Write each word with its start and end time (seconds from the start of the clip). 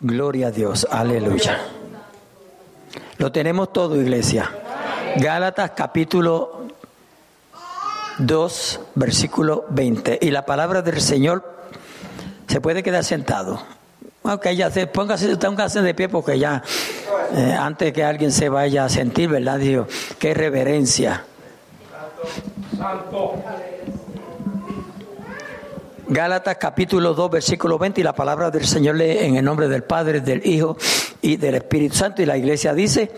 Gloria 0.00 0.48
a 0.48 0.50
Dios, 0.50 0.86
aleluya. 0.90 1.58
Lo 3.16 3.32
tenemos 3.32 3.72
todo, 3.72 4.00
iglesia. 4.00 4.50
Gálatas 5.16 5.70
capítulo 5.70 6.66
2, 8.18 8.80
versículo 8.94 9.64
20. 9.70 10.18
Y 10.20 10.30
la 10.30 10.44
palabra 10.44 10.82
del 10.82 11.00
Señor 11.00 11.42
se 12.46 12.60
puede 12.60 12.82
quedar 12.82 13.04
sentado. 13.04 13.62
Ok, 14.20 14.48
ya 14.48 14.70
se, 14.70 14.86
póngase, 14.86 15.34
póngase 15.38 15.80
de 15.80 15.94
pie 15.94 16.10
porque 16.10 16.38
ya, 16.38 16.62
eh, 17.34 17.56
antes 17.58 17.94
que 17.94 18.04
alguien 18.04 18.32
se 18.32 18.50
vaya 18.50 18.84
a 18.84 18.88
sentir, 18.90 19.30
¿verdad? 19.30 19.58
Dios, 19.58 19.86
qué 20.18 20.34
reverencia. 20.34 21.24
Santo. 22.76 23.42
Gálatas 26.08 26.56
capítulo 26.58 27.14
2, 27.14 27.30
versículo 27.32 27.78
20, 27.78 28.00
y 28.00 28.04
la 28.04 28.14
palabra 28.14 28.48
del 28.52 28.64
Señor 28.64 28.94
lee 28.94 29.18
en 29.22 29.36
el 29.36 29.44
nombre 29.44 29.66
del 29.66 29.82
Padre, 29.82 30.20
del 30.20 30.46
Hijo 30.46 30.76
y 31.20 31.36
del 31.36 31.56
Espíritu 31.56 31.96
Santo. 31.96 32.22
Y 32.22 32.26
la 32.26 32.36
iglesia 32.36 32.74
dice, 32.74 33.10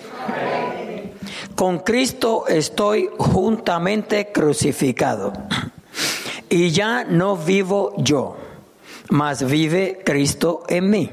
con 1.55 1.80
Cristo 1.80 2.46
estoy 2.48 3.10
juntamente 3.19 4.32
crucificado. 4.32 5.34
Y 6.48 6.70
ya 6.70 7.05
no 7.05 7.37
vivo 7.37 7.93
yo, 7.98 8.38
mas 9.10 9.45
vive 9.45 10.01
Cristo 10.02 10.62
en 10.66 10.88
mí. 10.88 11.10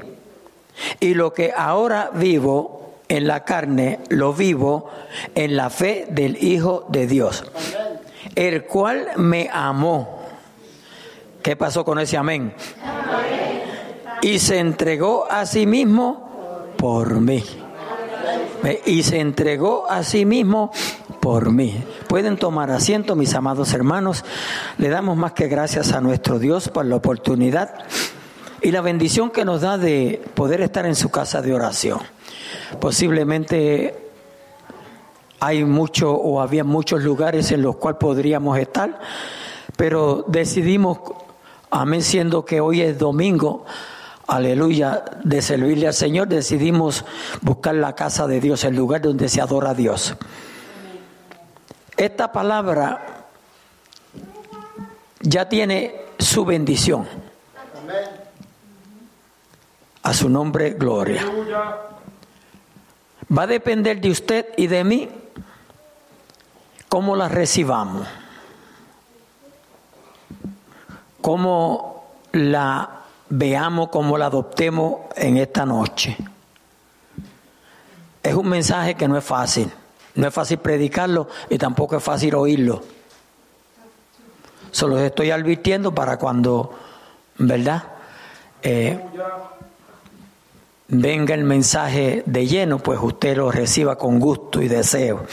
Y 0.98 1.12
lo 1.12 1.34
que 1.34 1.52
ahora 1.54 2.10
vivo 2.14 3.00
en 3.06 3.26
la 3.26 3.44
carne, 3.44 4.00
lo 4.08 4.32
vivo 4.32 4.88
en 5.34 5.56
la 5.56 5.68
fe 5.68 6.06
del 6.08 6.42
Hijo 6.42 6.86
de 6.88 7.06
Dios, 7.06 7.44
el 8.34 8.64
cual 8.64 9.08
me 9.16 9.50
amó 9.52 10.15
¿Qué 11.46 11.54
pasó 11.54 11.84
con 11.84 12.00
ese 12.00 12.16
amén? 12.16 12.52
Y 14.20 14.40
se 14.40 14.58
entregó 14.58 15.30
a 15.30 15.46
sí 15.46 15.64
mismo 15.64 16.74
por 16.76 17.20
mí. 17.20 17.44
Y 18.84 19.04
se 19.04 19.20
entregó 19.20 19.88
a 19.88 20.02
sí 20.02 20.24
mismo 20.24 20.72
por 21.20 21.52
mí. 21.52 21.80
Pueden 22.08 22.36
tomar 22.36 22.72
asiento, 22.72 23.14
mis 23.14 23.32
amados 23.32 23.72
hermanos. 23.74 24.24
Le 24.78 24.88
damos 24.88 25.16
más 25.16 25.34
que 25.34 25.46
gracias 25.46 25.92
a 25.92 26.00
nuestro 26.00 26.40
Dios 26.40 26.68
por 26.68 26.84
la 26.84 26.96
oportunidad 26.96 27.74
y 28.60 28.72
la 28.72 28.80
bendición 28.80 29.30
que 29.30 29.44
nos 29.44 29.60
da 29.60 29.78
de 29.78 30.20
poder 30.34 30.62
estar 30.62 30.84
en 30.84 30.96
su 30.96 31.10
casa 31.10 31.42
de 31.42 31.54
oración. 31.54 32.00
Posiblemente 32.80 34.10
hay 35.38 35.64
mucho 35.64 36.10
o 36.10 36.40
había 36.40 36.64
muchos 36.64 37.04
lugares 37.04 37.52
en 37.52 37.62
los 37.62 37.76
cuales 37.76 38.00
podríamos 38.00 38.58
estar, 38.58 38.98
pero 39.76 40.24
decidimos 40.26 40.98
Amén, 41.70 42.02
siendo 42.02 42.44
que 42.44 42.60
hoy 42.60 42.80
es 42.80 42.98
domingo, 42.98 43.64
aleluya, 44.26 45.04
de 45.24 45.42
servirle 45.42 45.88
al 45.88 45.94
Señor, 45.94 46.28
decidimos 46.28 47.04
buscar 47.40 47.74
la 47.74 47.94
casa 47.94 48.26
de 48.26 48.40
Dios, 48.40 48.64
el 48.64 48.76
lugar 48.76 49.02
donde 49.02 49.28
se 49.28 49.40
adora 49.40 49.70
a 49.70 49.74
Dios. 49.74 50.14
Esta 51.96 52.30
palabra 52.30 53.26
ya 55.20 55.48
tiene 55.48 56.02
su 56.18 56.44
bendición. 56.44 57.08
A 60.02 60.14
su 60.14 60.28
nombre, 60.28 60.70
gloria. 60.70 61.24
Va 63.36 63.42
a 63.42 63.46
depender 63.48 64.00
de 64.00 64.10
usted 64.10 64.46
y 64.56 64.68
de 64.68 64.84
mí 64.84 65.08
cómo 66.88 67.16
la 67.16 67.28
recibamos 67.28 68.06
cómo 71.26 72.04
la 72.34 73.00
veamos, 73.30 73.88
cómo 73.88 74.16
la 74.16 74.26
adoptemos 74.26 75.12
en 75.16 75.38
esta 75.38 75.66
noche. 75.66 76.16
Es 78.22 78.32
un 78.32 78.48
mensaje 78.48 78.94
que 78.94 79.08
no 79.08 79.18
es 79.18 79.24
fácil. 79.24 79.68
No 80.14 80.28
es 80.28 80.32
fácil 80.32 80.58
predicarlo 80.58 81.26
y 81.50 81.58
tampoco 81.58 81.96
es 81.96 82.04
fácil 82.04 82.36
oírlo. 82.36 82.80
Solo 84.70 85.00
estoy 85.00 85.32
advirtiendo 85.32 85.92
para 85.92 86.16
cuando, 86.16 86.72
¿verdad? 87.38 87.82
Eh, 88.62 88.96
venga 90.86 91.34
el 91.34 91.42
mensaje 91.42 92.22
de 92.24 92.46
lleno, 92.46 92.78
pues 92.78 93.00
usted 93.02 93.36
lo 93.36 93.50
reciba 93.50 93.98
con 93.98 94.20
gusto 94.20 94.62
y 94.62 94.68
deseo. 94.68 95.26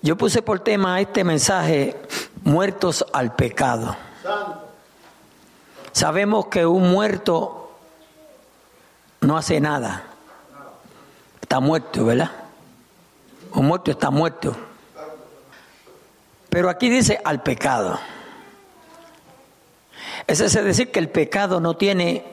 Yo 0.00 0.16
puse 0.16 0.40
por 0.40 0.60
tema 0.60 1.00
este 1.00 1.22
mensaje 1.22 1.96
muertos 2.46 3.04
al 3.12 3.34
pecado. 3.34 3.96
Sabemos 5.90 6.46
que 6.46 6.64
un 6.64 6.90
muerto 6.90 7.72
no 9.20 9.36
hace 9.36 9.60
nada. 9.60 10.04
Está 11.40 11.58
muerto, 11.58 12.04
¿verdad? 12.04 12.30
Un 13.52 13.66
muerto 13.66 13.90
está 13.90 14.10
muerto. 14.10 14.56
Pero 16.48 16.70
aquí 16.70 16.88
dice 16.88 17.20
al 17.24 17.42
pecado. 17.42 17.98
Es 20.28 20.38
decir 20.38 20.92
que 20.92 21.00
el 21.00 21.08
pecado 21.08 21.60
no 21.60 21.76
tiene 21.76 22.24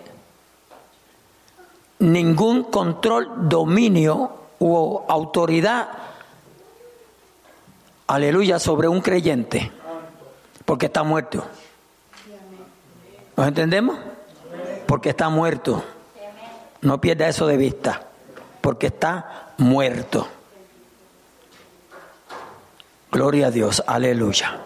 ningún 2.00 2.66
control, 2.66 3.50
dominio 3.50 4.32
u 4.60 5.00
autoridad, 5.08 5.90
aleluya, 8.08 8.60
sobre 8.60 8.88
un 8.88 9.02
creyente 9.02 9.72
porque 10.74 10.88
está 10.88 11.04
muerto. 11.04 11.46
¿Nos 13.38 13.48
entendemos? 13.48 13.96
Porque 14.88 15.10
está 15.10 15.30
muerto. 15.30 15.84
No 16.82 17.00
pierda 17.00 17.28
eso 17.28 17.46
de 17.46 17.58
vista, 17.58 18.08
porque 18.60 18.88
está 18.88 19.54
muerto. 19.60 20.28
Gloria 23.12 23.46
a 23.46 23.52
Dios, 23.52 23.84
aleluya. 23.86 24.62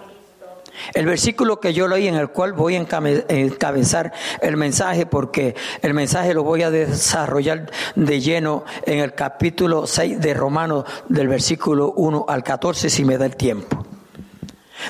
El 0.93 1.07
versículo 1.07 1.59
que 1.59 1.73
yo 1.73 1.89
leí 1.89 2.07
en 2.07 2.15
el 2.15 2.29
cual 2.29 2.53
voy 2.53 2.77
a 2.77 2.85
encabezar 3.27 4.13
el 4.39 4.55
mensaje, 4.55 5.05
porque 5.07 5.57
el 5.81 5.93
mensaje 5.93 6.33
lo 6.33 6.43
voy 6.43 6.63
a 6.63 6.71
desarrollar 6.71 7.69
de 7.95 8.21
lleno 8.21 8.63
en 8.85 8.99
el 8.99 9.13
capítulo 9.13 9.85
6 9.85 10.21
de 10.21 10.33
Romanos, 10.33 10.85
del 11.09 11.27
versículo 11.27 11.91
1 11.97 12.27
al 12.29 12.43
14, 12.45 12.89
si 12.89 13.03
me 13.03 13.17
da 13.17 13.25
el 13.25 13.35
tiempo. 13.35 13.86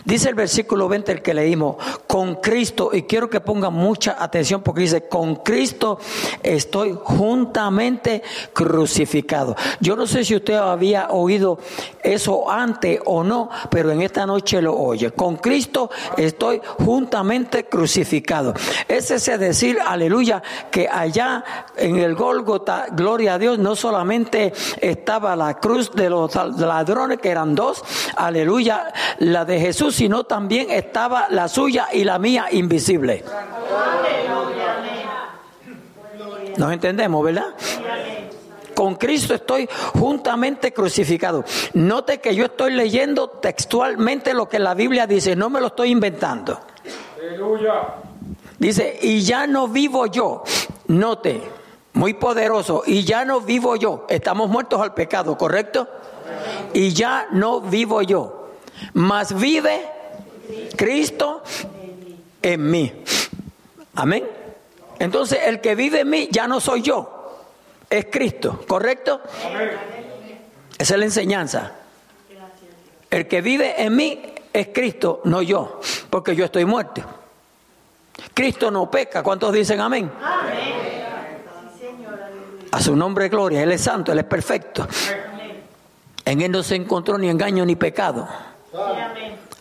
Dice 0.06 0.30
el 0.30 0.36
versículo 0.36 0.88
20 0.88 1.12
el 1.12 1.22
que 1.22 1.34
leímos, 1.34 1.76
con 2.06 2.36
Cristo, 2.36 2.92
y 2.94 3.04
quiero 3.04 3.30
que 3.30 3.40
pongan 3.40 3.74
mucha 3.74 4.18
atención 4.20 4.62
porque 4.62 4.82
dice, 4.82 5.08
con 5.08 5.38
Cristo 5.38 6.00
estoy 6.44 6.98
juntamente 7.02 8.22
crucificado. 8.54 9.56
Yo 9.80 9.96
no 9.96 10.08
sé 10.08 10.24
si 10.24 10.36
usted 10.36 10.56
había 10.56 11.10
oído 11.10 11.60
eso 12.04 12.50
antes 12.50 13.00
o 13.06 13.24
no, 13.24 13.50
pero 13.70 13.92
en 13.92 14.02
esta 14.02 14.26
noche 14.26 14.62
lo 14.62 14.76
oye. 14.76 15.12
Con 15.12 15.38
Cristo 15.38 15.90
estoy 16.16 16.62
juntamente 16.80 17.66
crucificado. 17.66 18.54
Ese 18.88 19.16
es 19.16 19.40
decir, 19.40 19.78
aleluya, 19.86 20.42
que 20.72 20.88
allá 20.88 21.44
en 21.76 21.98
el 21.98 22.16
Gólgota, 22.16 22.88
gloria 22.92 23.36
a 23.36 23.40
Dios, 23.40 23.60
no 23.60 23.76
solamente 23.76 24.54
estaba 24.82 25.36
la 25.36 25.60
cruz 25.60 25.92
de 25.94 26.10
los 26.10 26.34
ladrones, 26.58 27.20
que 27.20 27.30
eran 27.30 27.56
dos, 27.56 27.84
aleluya, 28.16 28.92
la 29.20 29.46
de 29.46 29.60
Jesús 29.60 29.77
sino 29.78 30.24
también 30.24 30.72
estaba 30.72 31.28
la 31.30 31.48
suya 31.48 31.90
y 31.94 32.04
la 32.04 32.18
mía 32.18 32.48
invisible. 32.52 33.24
Nos 36.58 36.74
entendemos, 36.74 37.24
¿verdad? 37.24 37.46
Con 38.74 38.96
Cristo 38.96 39.36
estoy 39.36 39.70
juntamente 39.94 40.74
crucificado. 40.74 41.46
Note 41.74 42.20
que 42.20 42.36
yo 42.36 42.46
estoy 42.46 42.74
leyendo 42.74 43.30
textualmente 43.30 44.34
lo 44.34 44.50
que 44.50 44.60
la 44.60 44.74
Biblia 44.74 45.06
dice, 45.06 45.36
no 45.36 45.50
me 45.50 45.60
lo 45.60 45.68
estoy 45.68 45.92
inventando. 45.92 46.60
Dice, 48.58 48.98
y 49.02 49.22
ya 49.22 49.46
no 49.46 49.68
vivo 49.68 50.08
yo. 50.08 50.44
Note, 50.88 51.42
muy 51.94 52.16
poderoso, 52.16 52.84
y 52.86 53.04
ya 53.04 53.26
no 53.26 53.42
vivo 53.42 53.76
yo. 53.76 54.06
Estamos 54.10 54.50
muertos 54.50 54.82
al 54.82 54.94
pecado, 54.96 55.38
¿correcto? 55.38 55.88
Y 56.74 56.94
ya 56.94 57.28
no 57.32 57.62
vivo 57.62 58.02
yo 58.02 58.37
mas 58.94 59.34
vive 59.34 59.82
Cristo 60.76 61.44
en 62.42 62.72
mí. 62.72 62.94
Amén. 63.96 64.28
Entonces 65.00 65.40
el 65.46 65.62
que 65.62 65.76
vive 65.76 66.02
en 66.02 66.10
mí 66.10 66.30
ya 66.32 66.48
no 66.48 66.60
soy 66.60 66.82
yo, 66.82 67.44
es 67.90 68.08
Cristo, 68.12 68.64
¿correcto? 68.68 69.22
Esa 70.78 70.94
es 70.94 71.00
la 71.00 71.06
enseñanza. 71.06 71.74
El 73.10 73.28
que 73.28 73.42
vive 73.42 73.82
en 73.82 73.96
mí 73.96 74.22
es 74.52 74.70
Cristo, 74.74 75.22
no 75.24 75.42
yo, 75.42 75.80
porque 76.10 76.36
yo 76.36 76.46
estoy 76.46 76.66
muerto. 76.66 77.04
Cristo 78.34 78.72
no 78.72 78.90
peca. 78.90 79.24
¿Cuántos 79.24 79.54
dicen 79.54 79.80
amén? 79.80 80.12
A 82.72 82.82
su 82.82 82.96
nombre 82.96 83.30
gloria. 83.30 83.64
Él 83.64 83.72
es 83.72 83.82
santo, 83.82 84.12
Él 84.12 84.20
es 84.20 84.26
perfecto. 84.26 84.88
En 86.26 86.42
Él 86.42 86.52
no 86.52 86.64
se 86.64 86.76
encontró 86.76 87.18
ni 87.18 87.30
engaño 87.30 87.66
ni 87.66 87.76
pecado. 87.76 88.28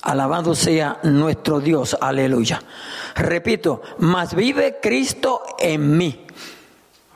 Alabado 0.02 0.54
sea 0.54 0.98
nuestro 1.02 1.60
Dios, 1.60 1.96
aleluya. 2.00 2.60
Repito, 3.14 3.82
mas 3.98 4.34
vive 4.34 4.78
Cristo 4.80 5.42
en 5.58 5.96
mí. 5.96 6.26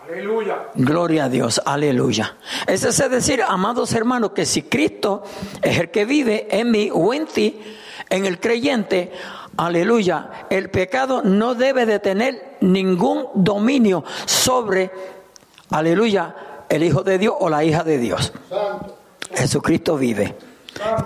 Aleluya. 0.08 0.66
Gloria 0.74 1.24
a 1.24 1.28
Dios, 1.28 1.62
aleluya. 1.64 2.36
Es 2.66 2.82
decir, 2.82 3.42
amados 3.46 3.92
hermanos, 3.92 4.32
que 4.32 4.44
si 4.44 4.62
Cristo 4.62 5.22
es 5.62 5.78
el 5.78 5.90
que 5.90 6.04
vive 6.04 6.48
en 6.50 6.70
mí 6.70 6.90
o 6.92 7.14
en 7.14 7.26
ti, 7.26 7.60
en 8.08 8.26
el 8.26 8.40
creyente, 8.40 9.12
aleluya, 9.56 10.46
el 10.50 10.68
pecado 10.70 11.22
no 11.22 11.54
debe 11.54 11.86
de 11.86 12.00
tener 12.00 12.56
ningún 12.60 13.26
dominio 13.34 14.04
sobre, 14.26 14.90
aleluya, 15.70 16.34
el 16.68 16.82
Hijo 16.82 17.04
de 17.04 17.18
Dios 17.18 17.34
o 17.38 17.48
la 17.48 17.62
hija 17.62 17.84
de 17.84 17.98
Dios. 17.98 18.32
Jesucristo 19.32 19.96
vive. 19.96 20.49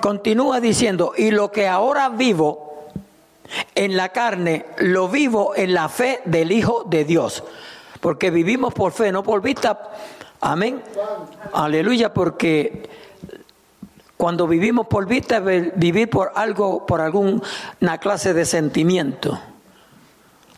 Continúa 0.00 0.60
diciendo, 0.60 1.12
y 1.16 1.30
lo 1.30 1.50
que 1.50 1.68
ahora 1.68 2.08
vivo 2.08 2.64
en 3.74 3.96
la 3.96 4.10
carne, 4.10 4.66
lo 4.78 5.08
vivo 5.08 5.52
en 5.56 5.74
la 5.74 5.88
fe 5.88 6.20
del 6.24 6.52
Hijo 6.52 6.84
de 6.84 7.04
Dios. 7.04 7.42
Porque 8.00 8.30
vivimos 8.30 8.74
por 8.74 8.92
fe, 8.92 9.10
no 9.12 9.22
por 9.22 9.40
vista. 9.40 9.92
Amén. 10.40 10.82
Aleluya, 11.52 12.12
porque 12.12 12.88
cuando 14.16 14.46
vivimos 14.46 14.86
por 14.86 15.06
vista, 15.06 15.40
vivir 15.40 16.08
por 16.10 16.32
algo, 16.34 16.86
por 16.86 17.00
alguna 17.00 17.98
clase 18.00 18.34
de 18.34 18.44
sentimiento. 18.44 19.38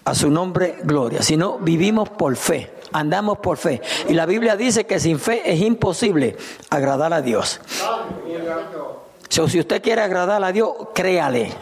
A 0.04 0.14
su 0.14 0.30
nombre, 0.30 0.78
gloria. 0.84 1.22
Si 1.22 1.36
no, 1.36 1.58
vivimos 1.58 2.08
por 2.08 2.36
fe, 2.36 2.70
andamos 2.92 3.38
por 3.38 3.56
fe. 3.56 3.82
Y 4.08 4.14
la 4.14 4.24
Biblia 4.24 4.56
dice 4.56 4.86
que 4.86 5.00
sin 5.00 5.18
fe 5.18 5.42
es 5.52 5.60
imposible 5.60 6.36
agradar 6.70 7.12
a 7.12 7.22
Dios. 7.22 7.60
Si 9.48 9.60
usted 9.60 9.82
quiere 9.82 10.02
agradar 10.02 10.42
a 10.42 10.52
Dios, 10.52 10.72
créale. 10.94 11.52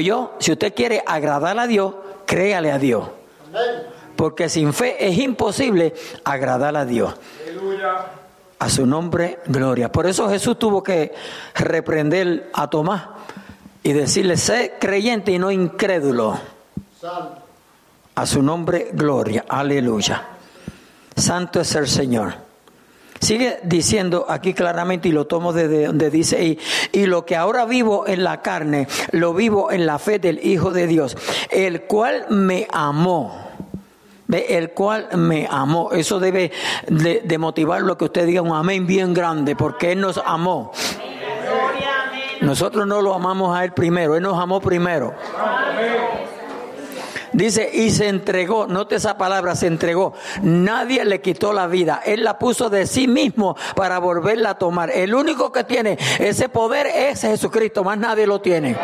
yo, 0.00 0.34
Si 0.38 0.52
usted 0.52 0.74
quiere 0.74 1.02
agradar 1.06 1.58
a 1.58 1.66
Dios, 1.66 1.94
créale 2.24 2.72
a 2.72 2.78
Dios. 2.78 3.08
Porque 4.16 4.48
sin 4.48 4.72
fe 4.72 4.96
es 5.06 5.18
imposible 5.18 5.94
agradar 6.24 6.76
a 6.76 6.84
Dios. 6.84 7.14
A 8.58 8.70
su 8.70 8.86
nombre, 8.86 9.40
gloria. 9.46 9.92
Por 9.92 10.06
eso 10.06 10.28
Jesús 10.30 10.58
tuvo 10.58 10.82
que 10.82 11.14
reprender 11.54 12.50
a 12.54 12.68
Tomás 12.70 13.04
y 13.82 13.92
decirle, 13.92 14.36
sé 14.36 14.74
creyente 14.80 15.32
y 15.32 15.38
no 15.38 15.50
incrédulo. 15.50 16.38
A 18.14 18.24
su 18.24 18.42
nombre, 18.42 18.90
gloria. 18.92 19.44
Aleluya. 19.46 20.26
Santo 21.14 21.60
es 21.60 21.74
el 21.74 21.86
Señor. 21.86 22.45
Sigue 23.20 23.58
diciendo 23.62 24.26
aquí 24.28 24.54
claramente 24.54 25.08
y 25.08 25.12
lo 25.12 25.26
tomo 25.26 25.52
desde 25.52 25.86
donde 25.86 26.10
dice, 26.10 26.44
y, 26.44 26.58
y, 26.92 27.06
lo 27.06 27.24
que 27.24 27.36
ahora 27.36 27.64
vivo 27.64 28.06
en 28.06 28.24
la 28.24 28.42
carne, 28.42 28.88
lo 29.12 29.34
vivo 29.34 29.70
en 29.70 29.86
la 29.86 29.98
fe 29.98 30.18
del 30.18 30.44
Hijo 30.46 30.70
de 30.70 30.86
Dios, 30.86 31.16
el 31.50 31.82
cual 31.82 32.26
me 32.30 32.66
amó. 32.70 33.46
El 34.28 34.70
cual 34.70 35.08
me 35.16 35.46
amó. 35.48 35.92
Eso 35.92 36.18
debe 36.18 36.50
de, 36.88 37.22
de 37.24 37.38
motivar 37.38 37.82
lo 37.82 37.96
que 37.96 38.06
usted 38.06 38.26
diga 38.26 38.42
un 38.42 38.54
amén 38.54 38.86
bien 38.86 39.14
grande, 39.14 39.54
porque 39.54 39.92
Él 39.92 40.00
nos 40.00 40.20
amó. 40.24 40.72
Nosotros 42.40 42.86
no 42.86 43.00
lo 43.00 43.14
amamos 43.14 43.56
a 43.56 43.64
Él 43.64 43.72
primero, 43.72 44.16
Él 44.16 44.22
nos 44.22 44.38
amó 44.38 44.60
primero. 44.60 45.14
Dice, 47.36 47.68
y 47.70 47.90
se 47.90 48.08
entregó, 48.08 48.66
note 48.66 48.94
esa 48.94 49.18
palabra, 49.18 49.54
se 49.54 49.66
entregó. 49.66 50.14
Nadie 50.40 51.04
le 51.04 51.20
quitó 51.20 51.52
la 51.52 51.66
vida. 51.66 52.00
Él 52.02 52.24
la 52.24 52.38
puso 52.38 52.70
de 52.70 52.86
sí 52.86 53.06
mismo 53.06 53.58
para 53.74 53.98
volverla 53.98 54.50
a 54.50 54.54
tomar. 54.58 54.90
El 54.90 55.14
único 55.14 55.52
que 55.52 55.62
tiene 55.62 55.98
ese 56.18 56.48
poder 56.48 56.86
es 56.86 57.20
Jesucristo, 57.20 57.84
más 57.84 57.98
nadie 57.98 58.26
lo 58.26 58.40
tiene. 58.40 58.74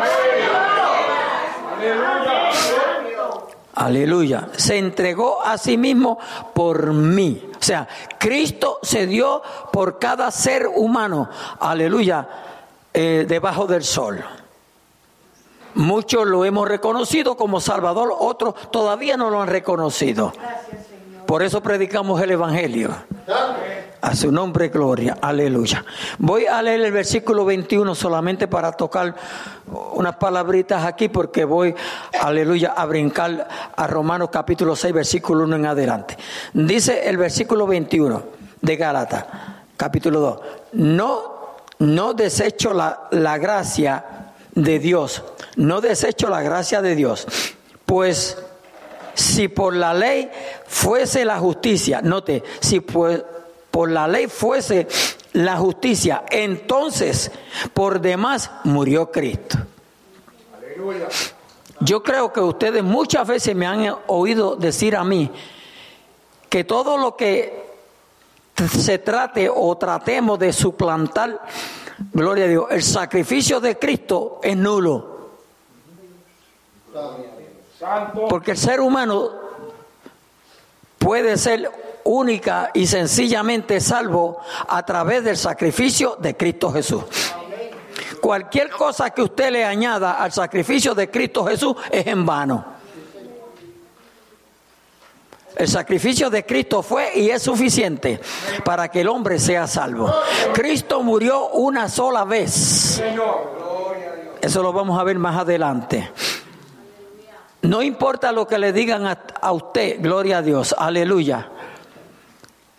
Aleluya. 3.73 4.49
Se 4.55 4.77
entregó 4.77 5.43
a 5.43 5.57
sí 5.57 5.75
mismo 5.75 6.19
por 6.53 6.93
mí. 6.93 7.49
O 7.59 7.63
sea, 7.63 7.87
Cristo 8.19 8.77
se 8.83 9.07
dio 9.07 9.41
por 9.71 9.97
cada 9.97 10.29
ser 10.29 10.67
humano. 10.67 11.27
Aleluya 11.59 12.27
eh, 12.93 13.25
debajo 13.27 13.65
del 13.65 13.83
sol. 13.83 14.23
Muchos 15.75 16.27
lo 16.27 16.45
hemos 16.45 16.67
reconocido 16.67 17.35
como 17.35 17.59
Salvador, 17.59 18.13
otros 18.19 18.55
todavía 18.71 19.17
no 19.17 19.29
lo 19.29 19.41
han 19.41 19.47
reconocido. 19.47 20.33
Por 21.25 21.41
eso 21.41 21.61
predicamos 21.61 22.21
el 22.21 22.31
Evangelio. 22.31 22.91
A 24.01 24.15
su 24.15 24.31
nombre, 24.31 24.67
gloria. 24.67 25.17
Aleluya. 25.21 25.83
Voy 26.19 26.45
a 26.45 26.61
leer 26.61 26.81
el 26.81 26.91
versículo 26.91 27.45
21 27.45 27.95
solamente 27.95 28.47
para 28.49 28.73
tocar 28.73 29.15
unas 29.93 30.17
palabritas 30.17 30.83
aquí 30.83 31.07
porque 31.07 31.45
voy, 31.45 31.73
aleluya, 32.21 32.73
a 32.75 32.85
brincar 32.85 33.47
a 33.75 33.87
Romanos 33.87 34.29
capítulo 34.31 34.75
6, 34.75 34.93
versículo 34.93 35.45
1 35.45 35.55
en 35.55 35.65
adelante. 35.65 36.17
Dice 36.53 37.07
el 37.07 37.17
versículo 37.17 37.65
21 37.65 38.23
de 38.61 38.75
Gálatas, 38.75 39.25
capítulo 39.77 40.19
2. 40.19 40.39
No 40.73 41.33
no 41.79 42.13
desecho 42.13 42.73
la, 42.73 43.07
la 43.11 43.37
gracia 43.37 44.22
de 44.55 44.79
Dios, 44.79 45.23
no 45.55 45.81
desecho 45.81 46.29
la 46.29 46.41
gracia 46.41 46.81
de 46.81 46.95
Dios, 46.95 47.27
pues 47.85 48.37
si 49.13 49.47
por 49.47 49.75
la 49.75 49.93
ley 49.93 50.29
fuese 50.67 51.25
la 51.25 51.39
justicia, 51.39 52.01
note, 52.01 52.43
si 52.59 52.79
pues, 52.79 53.23
por 53.71 53.89
la 53.89 54.07
ley 54.07 54.27
fuese 54.27 54.87
la 55.33 55.57
justicia, 55.57 56.23
entonces 56.29 57.31
por 57.73 57.99
demás 57.99 58.51
murió 58.63 59.11
Cristo. 59.11 59.57
Yo 61.79 62.03
creo 62.03 62.31
que 62.31 62.39
ustedes 62.39 62.83
muchas 62.83 63.27
veces 63.27 63.55
me 63.55 63.65
han 63.65 63.95
oído 64.07 64.55
decir 64.55 64.95
a 64.95 65.03
mí 65.03 65.29
que 66.49 66.63
todo 66.63 66.97
lo 66.97 67.15
que 67.15 67.63
se 68.55 68.99
trate 68.99 69.49
o 69.49 69.75
tratemos 69.77 70.37
de 70.39 70.53
suplantar, 70.53 71.41
gloria 72.11 72.45
a 72.45 72.47
Dios, 72.47 72.65
el 72.71 72.83
sacrificio 72.83 73.59
de 73.59 73.77
Cristo 73.77 74.39
es 74.43 74.57
nulo. 74.57 75.31
Porque 78.29 78.51
el 78.51 78.57
ser 78.57 78.79
humano 78.81 79.31
puede 80.97 81.37
ser 81.37 81.69
única 82.05 82.71
y 82.73 82.85
sencillamente 82.87 83.79
salvo 83.79 84.39
a 84.67 84.85
través 84.85 85.23
del 85.23 85.37
sacrificio 85.37 86.17
de 86.19 86.35
Cristo 86.35 86.71
Jesús. 86.71 87.03
Cualquier 88.21 88.69
cosa 88.69 89.09
que 89.09 89.21
usted 89.21 89.51
le 89.51 89.65
añada 89.65 90.13
al 90.13 90.31
sacrificio 90.31 90.95
de 90.95 91.09
Cristo 91.09 91.45
Jesús 91.45 91.75
es 91.91 92.07
en 92.07 92.25
vano. 92.25 92.72
El 95.55 95.67
sacrificio 95.67 96.29
de 96.29 96.45
Cristo 96.45 96.81
fue 96.81 97.11
y 97.15 97.29
es 97.29 97.43
suficiente 97.43 98.19
para 98.63 98.89
que 98.89 99.01
el 99.01 99.07
hombre 99.07 99.39
sea 99.39 99.67
salvo. 99.67 100.11
Cristo 100.53 101.03
murió 101.03 101.49
una 101.49 101.89
sola 101.89 102.23
vez. 102.23 103.01
Eso 104.41 104.63
lo 104.63 104.73
vamos 104.73 104.99
a 104.99 105.03
ver 105.03 105.17
más 105.17 105.37
adelante. 105.37 106.11
No 107.63 107.81
importa 107.81 108.31
lo 108.31 108.45
que 108.45 108.57
le 108.57 108.73
digan 108.73 109.05
a, 109.05 109.51
usted, 109.53 110.01
gloria 110.01 110.39
a 110.39 110.41
Dios, 110.41 110.75
aleluya. 110.77 111.49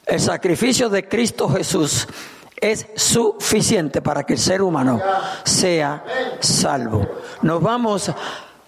El 0.05 0.21
sacrificio 0.21 0.91
de 0.91 1.09
Cristo 1.09 1.49
Jesús 1.49 2.07
es 2.55 2.89
suficiente 2.95 4.03
para 4.03 4.25
que 4.25 4.35
el 4.35 4.39
ser 4.39 4.61
humano 4.61 5.01
sea 5.45 6.05
salvo. 6.41 7.07
Nos 7.41 7.63
vamos, 7.63 8.13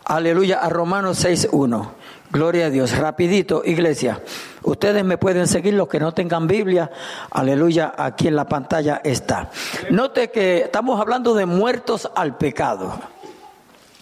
aleluya, 0.07 0.61
a 0.61 0.69
Romanos 0.69 1.25
6.1. 1.25 1.91
Gloria 2.31 2.67
a 2.67 2.71
Dios. 2.71 2.97
Rapidito, 2.97 3.63
iglesia. 3.65 4.21
Ustedes 4.63 5.05
me 5.05 5.19
pueden 5.19 5.47
seguir 5.47 5.75
los 5.75 5.89
que 5.89 6.01
no 6.01 6.13
tengan 6.13 6.47
Biblia. 6.47 6.91
Aleluya, 7.31 7.95
aquí 7.97 8.29
en 8.29 8.37
la 8.37 8.47
pantalla 8.47 9.01
está. 9.05 9.51
Note 9.91 10.31
que 10.31 10.59
estamos 10.59 11.01
hablando 11.01 11.35
de 11.35 11.47
muertos 11.47 12.11
al 12.15 12.37
pecado. 12.37 12.99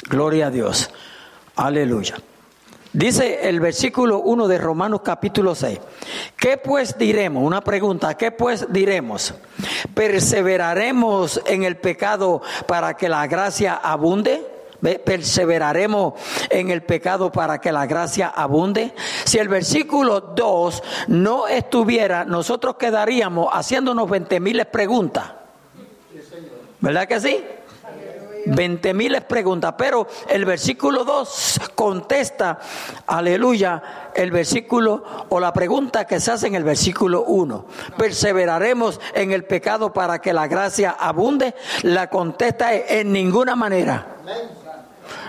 Gloria 0.08 0.46
a 0.46 0.50
Dios. 0.50 0.90
Aleluya. 1.56 2.16
Dice 2.92 3.48
el 3.48 3.58
versículo 3.58 4.20
1 4.20 4.46
de 4.46 4.58
Romanos 4.58 5.00
capítulo 5.04 5.54
6. 5.54 5.80
¿Qué 6.36 6.58
pues 6.58 6.96
diremos? 6.96 7.42
Una 7.42 7.60
pregunta. 7.60 8.14
¿Qué 8.16 8.30
pues 8.30 8.66
diremos? 8.72 9.34
¿Perseveraremos 9.94 11.42
en 11.46 11.64
el 11.64 11.76
pecado 11.76 12.40
para 12.68 12.94
que 12.96 13.08
la 13.08 13.26
gracia 13.26 13.74
abunde? 13.74 14.53
Perseveraremos 15.04 16.14
en 16.50 16.70
el 16.70 16.82
pecado 16.82 17.32
para 17.32 17.60
que 17.60 17.72
la 17.72 17.86
gracia 17.86 18.28
abunde. 18.28 18.94
Si 19.24 19.38
el 19.38 19.48
versículo 19.48 20.20
2 20.20 20.82
no 21.08 21.48
estuviera, 21.48 22.24
nosotros 22.24 22.76
quedaríamos 22.76 23.48
haciéndonos 23.52 24.08
20 24.08 24.40
miles 24.40 24.66
preguntas. 24.66 25.24
¿Verdad 26.80 27.08
que 27.08 27.20
sí? 27.20 27.44
20 28.46 28.94
mil 28.94 29.20
preguntas, 29.22 29.74
pero 29.76 30.06
el 30.28 30.44
versículo 30.44 31.04
2 31.04 31.60
contesta, 31.74 32.58
aleluya, 33.06 34.10
el 34.14 34.30
versículo 34.30 35.02
o 35.28 35.40
la 35.40 35.52
pregunta 35.52 36.06
que 36.06 36.20
se 36.20 36.32
hace 36.32 36.46
en 36.48 36.54
el 36.54 36.64
versículo 36.64 37.24
1. 37.24 37.66
¿Perseveraremos 37.96 39.00
en 39.14 39.32
el 39.32 39.44
pecado 39.44 39.92
para 39.92 40.20
que 40.20 40.32
la 40.32 40.46
gracia 40.46 40.90
abunde? 40.98 41.54
La 41.82 42.10
contesta 42.10 42.74
es 42.74 42.90
en 43.00 43.12
ninguna 43.12 43.56
manera. 43.56 44.16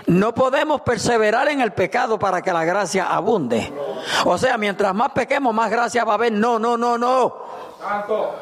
No 0.06 0.34
podemos 0.34 0.80
perseverar 0.82 1.48
en 1.48 1.60
el 1.60 1.72
pecado 1.72 2.18
para 2.18 2.42
que 2.42 2.52
la 2.52 2.64
gracia 2.64 3.06
abunde. 3.06 3.72
O 4.24 4.38
sea, 4.38 4.56
mientras 4.56 4.94
más 4.94 5.12
pequemos, 5.12 5.54
más 5.54 5.70
gracia 5.70 6.04
va 6.04 6.12
a 6.12 6.14
haber. 6.14 6.32
No, 6.32 6.58
no, 6.58 6.76
no, 6.76 6.96
no. 6.96 7.36
Santo. 7.80 8.34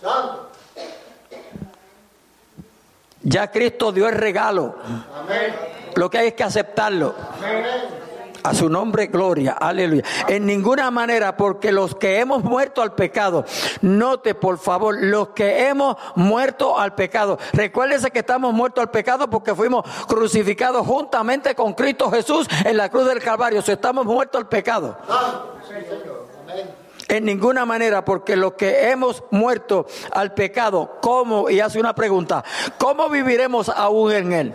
Santo. 0.00 0.48
Ya 3.22 3.50
Cristo 3.50 3.90
dio 3.90 4.06
el 4.08 4.14
regalo. 4.14 4.76
Lo 5.94 6.10
que 6.10 6.18
hay 6.18 6.26
es 6.28 6.34
que 6.34 6.44
aceptarlo. 6.44 7.14
A 8.44 8.52
su 8.52 8.68
nombre, 8.68 9.06
gloria, 9.06 9.52
aleluya. 9.52 10.04
En 10.28 10.44
ninguna 10.44 10.90
manera, 10.90 11.34
porque 11.34 11.72
los 11.72 11.94
que 11.94 12.20
hemos 12.20 12.44
muerto 12.44 12.82
al 12.82 12.94
pecado, 12.94 13.46
note 13.80 14.34
por 14.34 14.58
favor, 14.58 14.98
los 15.00 15.28
que 15.28 15.66
hemos 15.66 15.96
muerto 16.14 16.78
al 16.78 16.94
pecado, 16.94 17.38
recuérdese 17.54 18.10
que 18.10 18.18
estamos 18.18 18.52
muertos 18.52 18.82
al 18.82 18.90
pecado 18.90 19.30
porque 19.30 19.54
fuimos 19.54 19.86
crucificados 20.06 20.86
juntamente 20.86 21.54
con 21.54 21.72
Cristo 21.72 22.10
Jesús 22.10 22.46
en 22.66 22.76
la 22.76 22.90
cruz 22.90 23.06
del 23.06 23.20
Calvario. 23.20 23.62
Si 23.62 23.72
estamos 23.72 24.04
muertos 24.04 24.42
al 24.42 24.48
pecado. 24.48 24.98
En 27.08 27.24
ninguna 27.24 27.64
manera, 27.64 28.04
porque 28.04 28.36
los 28.36 28.52
que 28.52 28.90
hemos 28.90 29.24
muerto 29.30 29.86
al 30.12 30.34
pecado, 30.34 30.98
¿cómo? 31.00 31.48
Y 31.48 31.60
hace 31.60 31.80
una 31.80 31.94
pregunta, 31.94 32.44
¿cómo 32.76 33.08
viviremos 33.08 33.70
aún 33.70 34.12
en 34.12 34.32
él? 34.34 34.54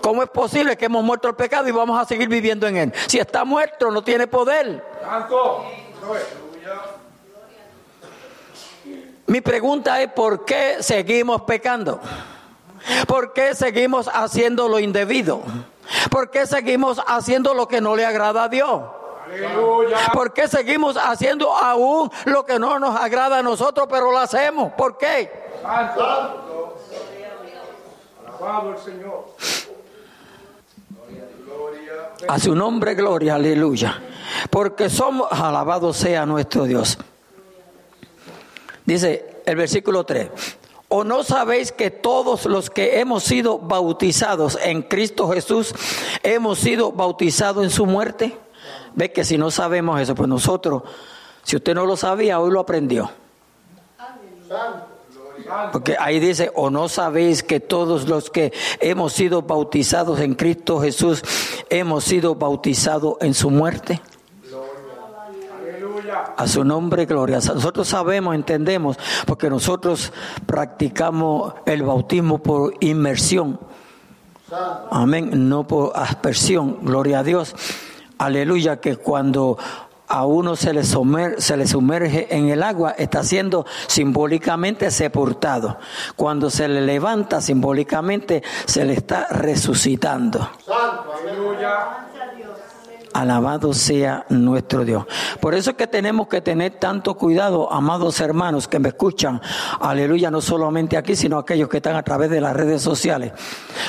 ¿Cómo 0.00 0.22
es 0.22 0.28
posible 0.30 0.76
que 0.76 0.86
hemos 0.86 1.02
muerto 1.02 1.28
al 1.28 1.36
pecado 1.36 1.68
y 1.68 1.72
vamos 1.72 2.00
a 2.00 2.04
seguir 2.04 2.28
viviendo 2.28 2.66
en 2.66 2.76
él? 2.76 2.92
Si 3.06 3.18
está 3.18 3.44
muerto, 3.44 3.90
no 3.90 4.02
tiene 4.02 4.26
poder. 4.26 4.82
Mi 9.26 9.40
pregunta 9.40 10.00
es, 10.02 10.10
¿por 10.12 10.44
qué 10.44 10.78
seguimos 10.80 11.42
pecando? 11.42 12.00
¿Por 13.06 13.32
qué 13.32 13.54
seguimos 13.54 14.08
haciendo 14.12 14.68
lo 14.68 14.78
indebido? 14.78 15.42
¿Por 16.10 16.30
qué 16.30 16.46
seguimos 16.46 17.00
haciendo 17.06 17.54
lo 17.54 17.68
que 17.68 17.80
no 17.80 17.94
le 17.94 18.04
agrada 18.04 18.44
a 18.44 18.48
Dios? 18.48 18.82
¿Por 20.12 20.32
qué 20.32 20.48
seguimos 20.48 20.96
haciendo 20.96 21.54
aún 21.54 22.10
lo 22.24 22.44
que 22.44 22.58
no 22.58 22.78
nos 22.78 22.98
agrada 23.00 23.38
a 23.38 23.42
nosotros, 23.42 23.86
pero 23.88 24.10
lo 24.10 24.18
hacemos? 24.18 24.72
¿Por 24.72 24.98
qué? 24.98 25.30
Santo. 25.62 26.76
Alabado 28.26 28.70
el 28.72 28.78
Señor. 28.78 29.26
A 32.28 32.38
su 32.38 32.54
nombre, 32.54 32.94
gloria, 32.94 33.34
aleluya. 33.34 34.00
Porque 34.50 34.90
somos, 34.90 35.28
alabado 35.30 35.92
sea 35.92 36.26
nuestro 36.26 36.64
Dios. 36.64 36.98
Dice 38.84 39.42
el 39.46 39.56
versículo 39.56 40.04
3. 40.04 40.30
¿O 40.88 41.04
no 41.04 41.22
sabéis 41.22 41.70
que 41.70 41.90
todos 41.90 42.46
los 42.46 42.68
que 42.68 42.98
hemos 42.98 43.22
sido 43.22 43.58
bautizados 43.58 44.58
en 44.60 44.82
Cristo 44.82 45.28
Jesús 45.28 45.72
hemos 46.24 46.58
sido 46.58 46.90
bautizados 46.90 47.62
en 47.62 47.70
su 47.70 47.86
muerte? 47.86 48.36
Ve 48.94 49.12
que 49.12 49.24
si 49.24 49.38
no 49.38 49.52
sabemos 49.52 50.00
eso, 50.00 50.16
pues 50.16 50.28
nosotros, 50.28 50.82
si 51.44 51.56
usted 51.56 51.74
no 51.74 51.86
lo 51.86 51.96
sabía, 51.96 52.40
hoy 52.40 52.50
lo 52.50 52.58
aprendió. 52.58 53.10
Porque 55.72 55.96
ahí 55.98 56.20
dice, 56.20 56.50
o 56.54 56.70
no 56.70 56.88
sabéis 56.88 57.42
que 57.42 57.60
todos 57.60 58.08
los 58.08 58.30
que 58.30 58.52
hemos 58.80 59.12
sido 59.12 59.42
bautizados 59.42 60.20
en 60.20 60.34
Cristo 60.34 60.80
Jesús, 60.80 61.22
hemos 61.68 62.04
sido 62.04 62.34
bautizados 62.34 63.16
en 63.20 63.34
su 63.34 63.50
muerte. 63.50 64.00
A 66.36 66.46
su 66.46 66.64
nombre, 66.64 67.06
gloria. 67.06 67.36
Nosotros 67.36 67.88
sabemos, 67.88 68.34
entendemos, 68.34 68.98
porque 69.26 69.48
nosotros 69.48 70.12
practicamos 70.46 71.54
el 71.66 71.82
bautismo 71.82 72.38
por 72.38 72.74
inmersión. 72.80 73.60
Amén, 74.90 75.48
no 75.48 75.66
por 75.66 75.92
aspersión. 75.94 76.78
Gloria 76.82 77.20
a 77.20 77.22
Dios. 77.22 77.54
Aleluya, 78.18 78.80
que 78.80 78.96
cuando 78.96 79.56
a 80.10 80.26
uno 80.26 80.56
se 80.56 80.72
le, 80.72 80.82
se 80.82 81.56
le 81.56 81.66
sumerge 81.66 82.26
en 82.36 82.50
el 82.50 82.64
agua, 82.64 82.96
está 82.98 83.22
siendo 83.22 83.64
simbólicamente 83.86 84.90
sepultado. 84.90 85.78
Cuando 86.16 86.50
se 86.50 86.66
le 86.66 86.80
levanta, 86.80 87.40
simbólicamente 87.40 88.42
se 88.66 88.84
le 88.84 88.94
está 88.94 89.28
resucitando. 89.30 90.40
Santo, 90.66 91.12
aleluya. 91.22 92.08
Alabado 93.12 93.74
sea 93.74 94.24
nuestro 94.28 94.84
Dios. 94.84 95.04
Por 95.40 95.54
eso 95.54 95.70
es 95.70 95.76
que 95.76 95.86
tenemos 95.86 96.28
que 96.28 96.40
tener 96.40 96.72
tanto 96.72 97.14
cuidado, 97.14 97.72
amados 97.72 98.20
hermanos 98.20 98.68
que 98.68 98.78
me 98.78 98.88
escuchan, 98.88 99.40
aleluya, 99.80 100.30
no 100.30 100.40
solamente 100.40 100.96
aquí, 100.96 101.16
sino 101.16 101.38
aquellos 101.38 101.68
que 101.68 101.78
están 101.78 101.96
a 101.96 102.02
través 102.02 102.30
de 102.30 102.40
las 102.40 102.54
redes 102.54 102.82
sociales, 102.82 103.32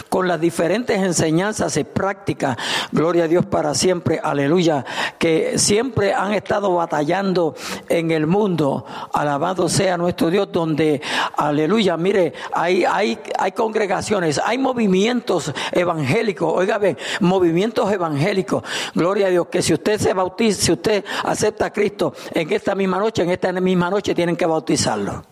con 0.09 0.27
las 0.27 0.39
diferentes 0.39 0.97
enseñanzas 0.97 1.77
y 1.77 1.83
prácticas, 1.83 2.57
gloria 2.91 3.25
a 3.25 3.27
Dios 3.27 3.45
para 3.45 3.73
siempre, 3.75 4.19
aleluya, 4.23 4.85
que 5.19 5.57
siempre 5.57 6.13
han 6.13 6.33
estado 6.33 6.73
batallando 6.73 7.55
en 7.89 8.11
el 8.11 8.27
mundo, 8.27 8.85
alabado 9.13 9.69
sea 9.69 9.97
nuestro 9.97 10.29
Dios, 10.29 10.51
donde, 10.51 11.01
aleluya, 11.37 11.97
mire, 11.97 12.33
hay, 12.53 12.85
hay, 12.85 13.19
hay 13.37 13.51
congregaciones, 13.51 14.41
hay 14.43 14.57
movimientos 14.57 15.53
evangélicos, 15.71 16.51
oiga, 16.53 16.77
ven, 16.77 16.97
movimientos 17.19 17.91
evangélicos, 17.91 18.63
gloria 18.95 19.20
A 19.23 19.29
Dios, 19.29 19.47
que 19.47 19.61
si 19.61 19.73
usted 19.73 19.99
se 19.99 20.13
bautiza, 20.13 20.61
si 20.61 20.71
usted 20.71 21.03
acepta 21.23 21.67
a 21.67 21.73
Cristo 21.73 22.13
en 22.33 22.51
esta 22.51 22.75
misma 22.75 22.97
noche, 22.99 23.23
en 23.23 23.31
esta 23.31 23.51
misma 23.51 23.89
noche 23.89 24.15
tienen 24.15 24.35
que 24.35 24.45
bautizarlo 24.45 25.23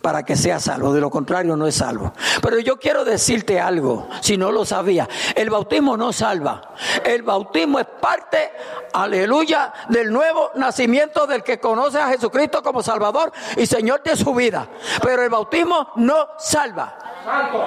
para 0.00 0.24
que 0.24 0.36
sea 0.36 0.60
salvo, 0.60 0.92
de 0.92 1.00
lo 1.00 1.10
contrario 1.10 1.56
no 1.56 1.66
es 1.66 1.76
salvo. 1.76 2.12
Pero 2.42 2.58
yo 2.60 2.78
quiero 2.78 3.04
decirte 3.04 3.60
algo, 3.60 4.08
si 4.20 4.36
no 4.36 4.52
lo 4.52 4.64
sabía, 4.64 5.08
el 5.34 5.50
bautismo 5.50 5.96
no 5.96 6.12
salva, 6.12 6.74
el 7.04 7.22
bautismo 7.22 7.78
es 7.78 7.86
parte, 8.00 8.52
aleluya, 8.92 9.72
del 9.88 10.12
nuevo 10.12 10.50
nacimiento 10.54 11.26
del 11.26 11.42
que 11.42 11.58
conoce 11.58 11.98
a 11.98 12.08
Jesucristo 12.08 12.62
como 12.62 12.82
Salvador 12.82 13.32
y 13.56 13.66
Señor 13.66 14.02
de 14.02 14.16
su 14.16 14.34
vida, 14.34 14.68
pero 15.02 15.22
el 15.22 15.30
bautismo 15.30 15.90
no 15.96 16.28
salva. 16.38 16.98
Santo. 17.24 17.64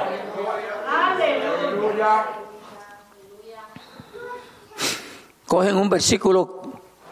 Aleluya 0.88 2.51
cogen 5.52 5.76
un 5.76 5.90
versículo 5.90 6.62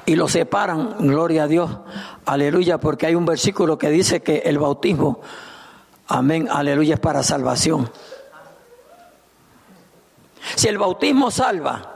y 0.05 0.15
lo 0.15 0.29
separan, 0.29 0.96
gloria 1.00 1.43
a 1.43 1.48
Dios, 1.48 1.69
aleluya, 2.25 2.77
porque 2.77 3.05
hay 3.05 3.13
un 3.13 3.25
versículo 3.25 3.77
que 3.77 3.89
dice 3.89 4.22
que 4.22 4.38
el 4.46 4.58
bautismo, 4.58 5.19
amén, 6.08 6.48
aleluya, 6.50 6.93
es 6.93 7.01
para 7.01 7.22
salvación. 7.22 7.91
Si 10.55 10.69
el 10.69 10.77
bautismo 10.77 11.31
salva, 11.31 11.96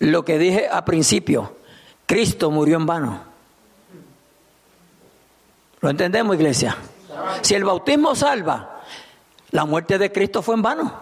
lo 0.00 0.26
que 0.26 0.38
dije 0.38 0.68
al 0.68 0.84
principio, 0.84 1.56
Cristo 2.04 2.50
murió 2.50 2.76
en 2.76 2.84
vano. 2.84 3.22
¿Lo 5.80 5.88
entendemos, 5.88 6.36
iglesia? 6.36 6.76
Si 7.40 7.54
el 7.54 7.64
bautismo 7.64 8.14
salva, 8.14 8.82
la 9.52 9.64
muerte 9.64 9.96
de 9.96 10.12
Cristo 10.12 10.42
fue 10.42 10.54
en 10.54 10.60
vano. 10.60 10.92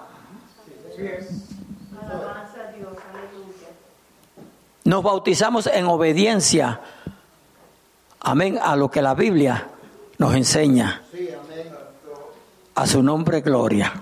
Nos 4.84 5.02
bautizamos 5.02 5.66
en 5.68 5.86
obediencia, 5.86 6.80
amén, 8.20 8.58
a 8.60 8.74
lo 8.74 8.90
que 8.90 9.00
la 9.00 9.14
Biblia 9.14 9.68
nos 10.18 10.34
enseña. 10.34 11.02
A 12.74 12.86
su 12.86 13.02
nombre, 13.02 13.42
gloria. 13.42 13.92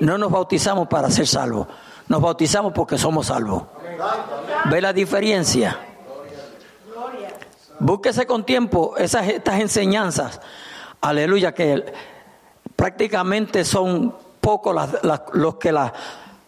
No 0.00 0.18
nos 0.18 0.30
bautizamos 0.30 0.88
para 0.88 1.10
ser 1.10 1.26
salvos, 1.26 1.68
nos 2.08 2.20
bautizamos 2.20 2.72
porque 2.72 2.98
somos 2.98 3.26
salvos. 3.26 3.64
¿Ve 4.70 4.80
la 4.80 4.92
diferencia? 4.92 5.78
Búsquese 7.80 8.26
con 8.26 8.44
tiempo 8.44 8.96
esas, 8.96 9.28
estas 9.28 9.60
enseñanzas, 9.60 10.40
aleluya, 11.00 11.54
que 11.54 11.84
prácticamente 12.74 13.64
son 13.64 14.14
pocos 14.40 14.74
los 15.32 15.54
que 15.56 15.70
las 15.70 15.92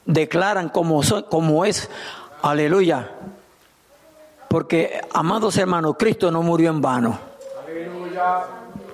declaran 0.06 0.70
como, 0.70 1.02
como 1.28 1.64
es, 1.64 1.88
aleluya, 2.42 3.10
porque, 4.50 5.00
amados 5.14 5.56
hermanos, 5.58 5.94
Cristo 5.96 6.28
no 6.32 6.42
murió 6.42 6.70
en 6.70 6.80
vano. 6.80 7.16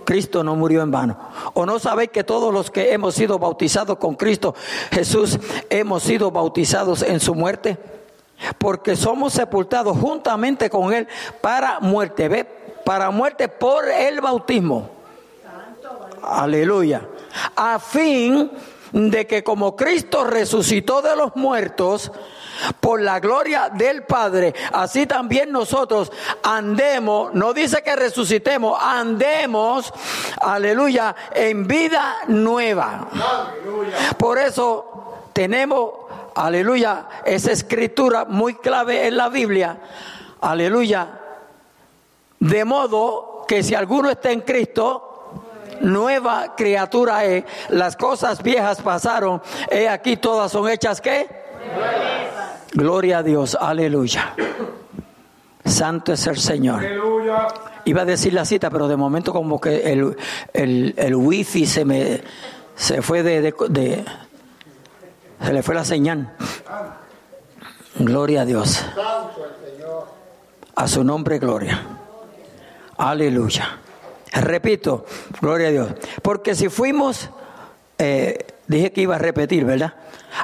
Cristo 0.04 0.44
no 0.44 0.54
murió 0.54 0.82
en 0.82 0.90
vano. 0.90 1.16
¿O 1.54 1.64
no 1.64 1.78
sabéis 1.78 2.10
que 2.10 2.24
todos 2.24 2.52
los 2.52 2.70
que 2.70 2.92
hemos 2.92 3.14
sido 3.14 3.38
bautizados 3.38 3.96
con 3.96 4.16
Cristo 4.16 4.54
Jesús 4.92 5.38
hemos 5.70 6.02
sido 6.02 6.30
bautizados 6.30 7.00
en 7.00 7.20
su 7.20 7.34
muerte? 7.34 7.78
Porque 8.58 8.96
somos 8.96 9.32
sepultados 9.32 9.96
juntamente 9.96 10.68
con 10.68 10.92
Él 10.92 11.08
para 11.40 11.80
muerte. 11.80 12.28
¿Ve? 12.28 12.44
Para 12.84 13.10
muerte 13.10 13.48
por 13.48 13.88
el 13.88 14.20
bautismo. 14.20 14.90
Aleluya. 16.22 17.00
A 17.56 17.78
fin 17.78 18.50
de 18.96 19.26
que 19.26 19.44
como 19.44 19.76
Cristo 19.76 20.24
resucitó 20.24 21.02
de 21.02 21.14
los 21.16 21.36
muertos, 21.36 22.10
por 22.80 23.02
la 23.02 23.20
gloria 23.20 23.68
del 23.68 24.04
Padre, 24.04 24.54
así 24.72 25.06
también 25.06 25.52
nosotros 25.52 26.10
andemos, 26.42 27.34
no 27.34 27.52
dice 27.52 27.82
que 27.82 27.94
resucitemos, 27.94 28.78
andemos, 28.80 29.92
aleluya, 30.40 31.14
en 31.34 31.66
vida 31.66 32.16
nueva. 32.28 33.08
Por 34.16 34.38
eso 34.38 35.28
tenemos, 35.34 35.90
aleluya, 36.34 37.06
esa 37.26 37.52
escritura 37.52 38.24
muy 38.24 38.54
clave 38.54 39.06
en 39.06 39.18
la 39.18 39.28
Biblia, 39.28 39.78
aleluya, 40.40 41.20
de 42.40 42.64
modo 42.64 43.44
que 43.46 43.62
si 43.62 43.74
alguno 43.74 44.08
está 44.08 44.30
en 44.30 44.40
Cristo, 44.40 45.05
nueva 45.80 46.54
criatura 46.56 47.24
es, 47.24 47.44
las 47.68 47.96
cosas 47.96 48.42
viejas 48.42 48.80
pasaron, 48.80 49.42
he 49.70 49.88
aquí 49.88 50.16
todas 50.16 50.52
son 50.52 50.68
hechas 50.68 51.00
que 51.00 51.26
Gloria 52.72 53.18
a 53.18 53.22
Dios, 53.22 53.56
aleluya. 53.58 54.34
Santo 55.64 56.12
es 56.12 56.26
el 56.26 56.36
Señor. 56.36 56.84
Iba 57.84 58.02
a 58.02 58.04
decir 58.04 58.34
la 58.34 58.44
cita, 58.44 58.70
pero 58.70 58.86
de 58.86 58.96
momento 58.96 59.32
como 59.32 59.60
que 59.60 59.92
el, 59.92 60.16
el, 60.52 61.14
wifi 61.14 61.66
se 61.66 61.84
me 61.84 62.22
se 62.74 63.00
fue 63.00 63.22
de, 63.22 63.40
de, 63.40 64.04
se 65.42 65.52
le 65.52 65.62
fue 65.62 65.74
la 65.74 65.84
señal. 65.84 66.34
Gloria 67.98 68.42
a 68.42 68.44
Dios. 68.44 68.84
A 70.74 70.86
su 70.86 71.02
nombre, 71.02 71.38
gloria. 71.38 71.82
Aleluya. 72.98 73.78
Repito, 74.40 75.04
gloria 75.40 75.68
a 75.68 75.70
Dios. 75.70 75.88
Porque 76.22 76.54
si 76.54 76.68
fuimos, 76.68 77.30
eh, 77.98 78.46
dije 78.66 78.92
que 78.92 79.02
iba 79.02 79.16
a 79.16 79.18
repetir, 79.18 79.64
¿verdad? 79.64 79.94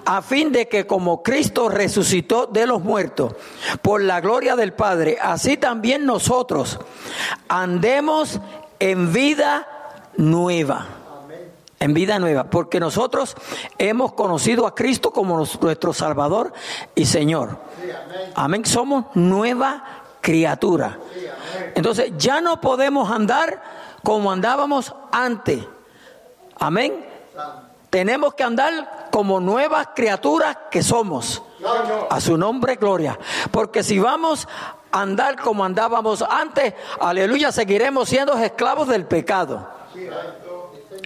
a 0.05 0.23
fin 0.23 0.53
de 0.53 0.69
que 0.69 0.87
como 0.87 1.23
Cristo 1.23 1.69
resucitó 1.69 2.47
de 2.47 2.67
los 2.67 2.83
muertos 2.83 3.35
por 3.83 4.03
la 4.03 4.21
gloria 4.21 4.57
del 4.57 4.73
Padre, 4.73 5.19
así 5.21 5.57
también 5.57 6.07
nosotros 6.07 6.79
andemos 7.49 8.41
en 8.79 9.13
vida 9.13 9.67
nueva. 10.17 10.87
En 11.79 11.95
vida 11.95 12.21
nueva, 12.21 12.45
porque 12.45 12.79
nosotros 12.79 13.37
hemos 13.77 14.13
conocido 14.13 14.69
a 14.69 14.75
Cristo 14.75 15.11
como 15.11 15.37
nuestro 15.61 15.93
Salvador 15.93 16.53
y 16.95 17.07
Señor. 17.07 17.59
Amén. 18.37 18.65
Somos 18.65 19.07
nueva 19.15 19.85
criatura. 20.21 21.01
Entonces 21.75 22.13
ya 22.17 22.41
no 22.41 22.61
podemos 22.61 23.11
andar 23.11 23.63
como 24.03 24.31
andábamos 24.31 24.95
antes. 25.11 25.65
Amén. 26.59 27.05
Tenemos 27.91 28.35
que 28.35 28.43
andar 28.43 29.09
como 29.11 29.41
nuevas 29.41 29.89
criaturas 29.95 30.57
que 30.71 30.83
somos. 30.83 31.43
A 32.11 32.21
su 32.21 32.37
nombre, 32.37 32.77
gloria. 32.77 33.19
Porque 33.51 33.83
si 33.83 33.99
vamos 33.99 34.49
a 34.91 35.03
andar 35.03 35.41
como 35.41 35.65
andábamos 35.65 36.23
antes, 36.23 36.75
aleluya, 37.01 37.53
seguiremos 37.53 38.09
siendo 38.09 38.37
esclavos 38.39 38.89
del 38.89 39.07
pecado. 39.07 39.69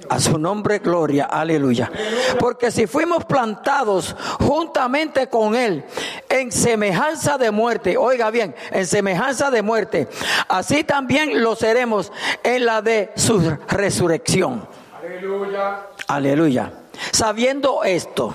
A 0.09 0.21
su 0.21 0.39
nombre, 0.39 0.79
gloria, 0.79 1.25
aleluya. 1.25 1.91
Porque 2.39 2.71
si 2.71 2.87
fuimos 2.87 3.25
plantados 3.25 4.15
juntamente 4.41 5.29
con 5.29 5.57
Él 5.57 5.85
en 6.29 6.53
semejanza 6.53 7.39
de 7.39 7.51
muerte, 7.51 7.97
oiga 7.97 8.31
bien, 8.31 8.55
en 8.71 8.87
semejanza 8.87 9.51
de 9.51 9.63
muerte, 9.63 10.09
así 10.49 10.85
también 10.85 11.43
lo 11.43 11.57
seremos 11.57 12.13
en 12.45 12.67
la 12.67 12.83
de 12.83 13.11
su 13.17 13.41
resurrección. 13.69 14.67
Aleluya. 15.03 15.87
Aleluya. 16.07 16.73
Sabiendo 17.13 17.83
esto, 17.85 18.35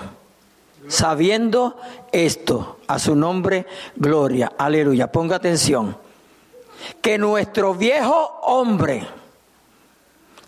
sabiendo 0.88 1.76
esto, 2.12 2.78
a 2.86 2.98
su 2.98 3.16
nombre, 3.16 3.66
gloria. 3.96 4.52
Aleluya. 4.58 5.10
Ponga 5.10 5.36
atención. 5.36 5.96
Que 7.00 7.16
nuestro 7.16 7.74
viejo 7.74 8.40
hombre, 8.42 9.06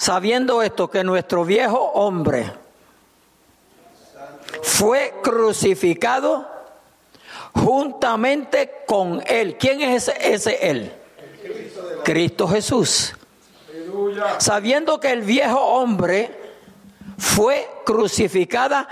sabiendo 0.05 0.61
esto, 0.61 0.91
que 0.91 1.03
nuestro 1.03 1.47
viejo 1.47 1.79
hombre 1.95 2.53
fue 4.63 5.15
crucificado 5.23 6.47
juntamente 7.55 8.83
con 8.87 9.23
él. 9.27 9.57
¿Quién 9.59 9.81
es 9.81 10.09
ese, 10.21 10.59
él? 10.69 10.93
Cristo 12.05 12.47
Jesús. 12.47 13.15
Sabiendo 14.37 15.01
que 15.01 15.11
el 15.11 15.23
viejo 15.23 15.59
hombre 15.59 16.39
fue 17.17 17.67
crucificado 17.87 18.85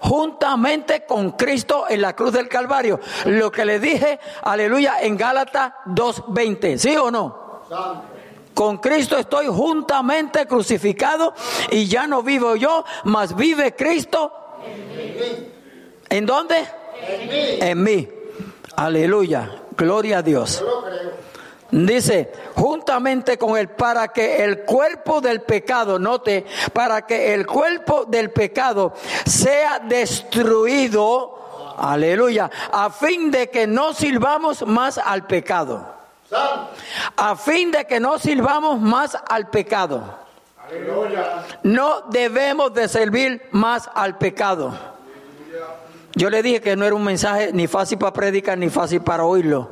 juntamente 0.00 1.04
con 1.06 1.30
Cristo 1.30 1.84
en 1.88 2.02
la 2.02 2.16
cruz 2.16 2.32
del 2.32 2.48
Calvario. 2.48 2.98
Lo 3.26 3.52
que 3.52 3.64
le 3.64 3.78
dije, 3.78 4.18
aleluya, 4.42 4.96
en 5.00 5.16
Gálatas 5.16 5.74
2.20, 5.86 6.76
¿sí 6.76 6.96
o 6.96 7.08
no? 7.12 7.62
Con 8.54 8.78
Cristo 8.78 9.18
estoy 9.18 9.46
juntamente 9.46 10.46
crucificado 10.46 11.34
y 11.70 11.86
ya 11.86 12.06
no 12.06 12.22
vivo 12.22 12.54
yo, 12.56 12.84
mas 13.04 13.34
vive 13.34 13.74
Cristo. 13.74 14.32
¿En 16.08 16.24
dónde? 16.24 16.56
En 17.06 17.28
mí. 17.28 17.58
En 17.60 17.82
mí. 17.82 18.08
Aleluya. 18.76 19.62
Gloria 19.76 20.18
a 20.18 20.22
Dios. 20.22 20.64
Dice, 21.70 22.32
juntamente 22.54 23.36
con 23.36 23.56
él, 23.56 23.68
para 23.70 24.08
que 24.08 24.44
el 24.44 24.60
cuerpo 24.60 25.20
del 25.20 25.40
pecado, 25.42 25.98
note, 25.98 26.46
para 26.72 27.04
que 27.04 27.34
el 27.34 27.46
cuerpo 27.46 28.04
del 28.04 28.30
pecado 28.30 28.92
sea 29.26 29.80
destruido, 29.80 31.74
aleluya, 31.76 32.48
a 32.70 32.90
fin 32.90 33.32
de 33.32 33.50
que 33.50 33.66
no 33.66 33.92
sirvamos 33.92 34.64
más 34.64 34.98
al 34.98 35.26
pecado. 35.26 35.93
A 37.16 37.36
fin 37.36 37.70
de 37.70 37.86
que 37.86 38.00
no 38.00 38.18
sirvamos 38.18 38.80
más 38.80 39.16
al 39.28 39.48
pecado. 39.48 40.18
No 41.62 42.02
debemos 42.10 42.72
de 42.74 42.88
servir 42.88 43.48
más 43.52 43.88
al 43.94 44.18
pecado. 44.18 44.74
Yo 46.16 46.30
le 46.30 46.42
dije 46.42 46.60
que 46.60 46.76
no 46.76 46.84
era 46.84 46.94
un 46.94 47.04
mensaje 47.04 47.50
ni 47.52 47.66
fácil 47.66 47.98
para 47.98 48.12
predicar 48.12 48.56
ni 48.56 48.70
fácil 48.70 49.00
para 49.00 49.24
oírlo. 49.24 49.68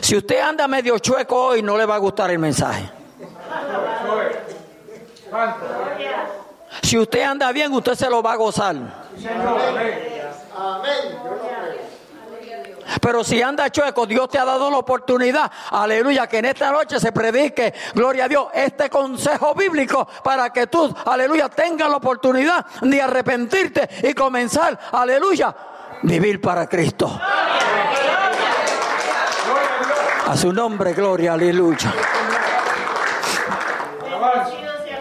Si 0.00 0.16
usted 0.16 0.40
anda 0.40 0.68
medio 0.68 0.98
chueco 0.98 1.36
hoy, 1.36 1.62
no 1.62 1.76
le 1.78 1.86
va 1.86 1.94
a 1.94 1.98
gustar 1.98 2.30
el 2.30 2.38
mensaje. 2.38 2.90
Si 6.82 6.98
usted 6.98 7.22
anda 7.22 7.52
bien, 7.52 7.72
usted 7.72 7.94
se 7.94 8.08
lo 8.08 8.22
va 8.22 8.32
a 8.32 8.36
gozar. 8.36 8.76
Pero 13.00 13.22
si 13.24 13.42
anda 13.42 13.70
chueco, 13.70 14.06
Dios 14.06 14.28
te 14.28 14.38
ha 14.38 14.44
dado 14.44 14.70
la 14.70 14.78
oportunidad, 14.78 15.50
aleluya, 15.70 16.26
que 16.26 16.38
en 16.38 16.46
esta 16.46 16.70
noche 16.70 16.98
se 16.98 17.12
predique, 17.12 17.74
gloria 17.94 18.24
a 18.24 18.28
Dios, 18.28 18.48
este 18.54 18.88
consejo 18.88 19.54
bíblico 19.54 20.06
para 20.22 20.50
que 20.50 20.66
tú, 20.66 20.94
aleluya, 21.04 21.48
tengas 21.48 21.88
la 21.90 21.96
oportunidad 21.96 22.64
de 22.80 23.02
arrepentirte 23.02 23.88
y 24.02 24.14
comenzar, 24.14 24.78
aleluya, 24.92 25.54
vivir 26.02 26.40
para 26.40 26.66
Cristo. 26.66 27.20
A 30.26 30.36
su 30.36 30.52
nombre, 30.52 30.92
gloria, 30.92 31.32
aleluya. 31.32 31.92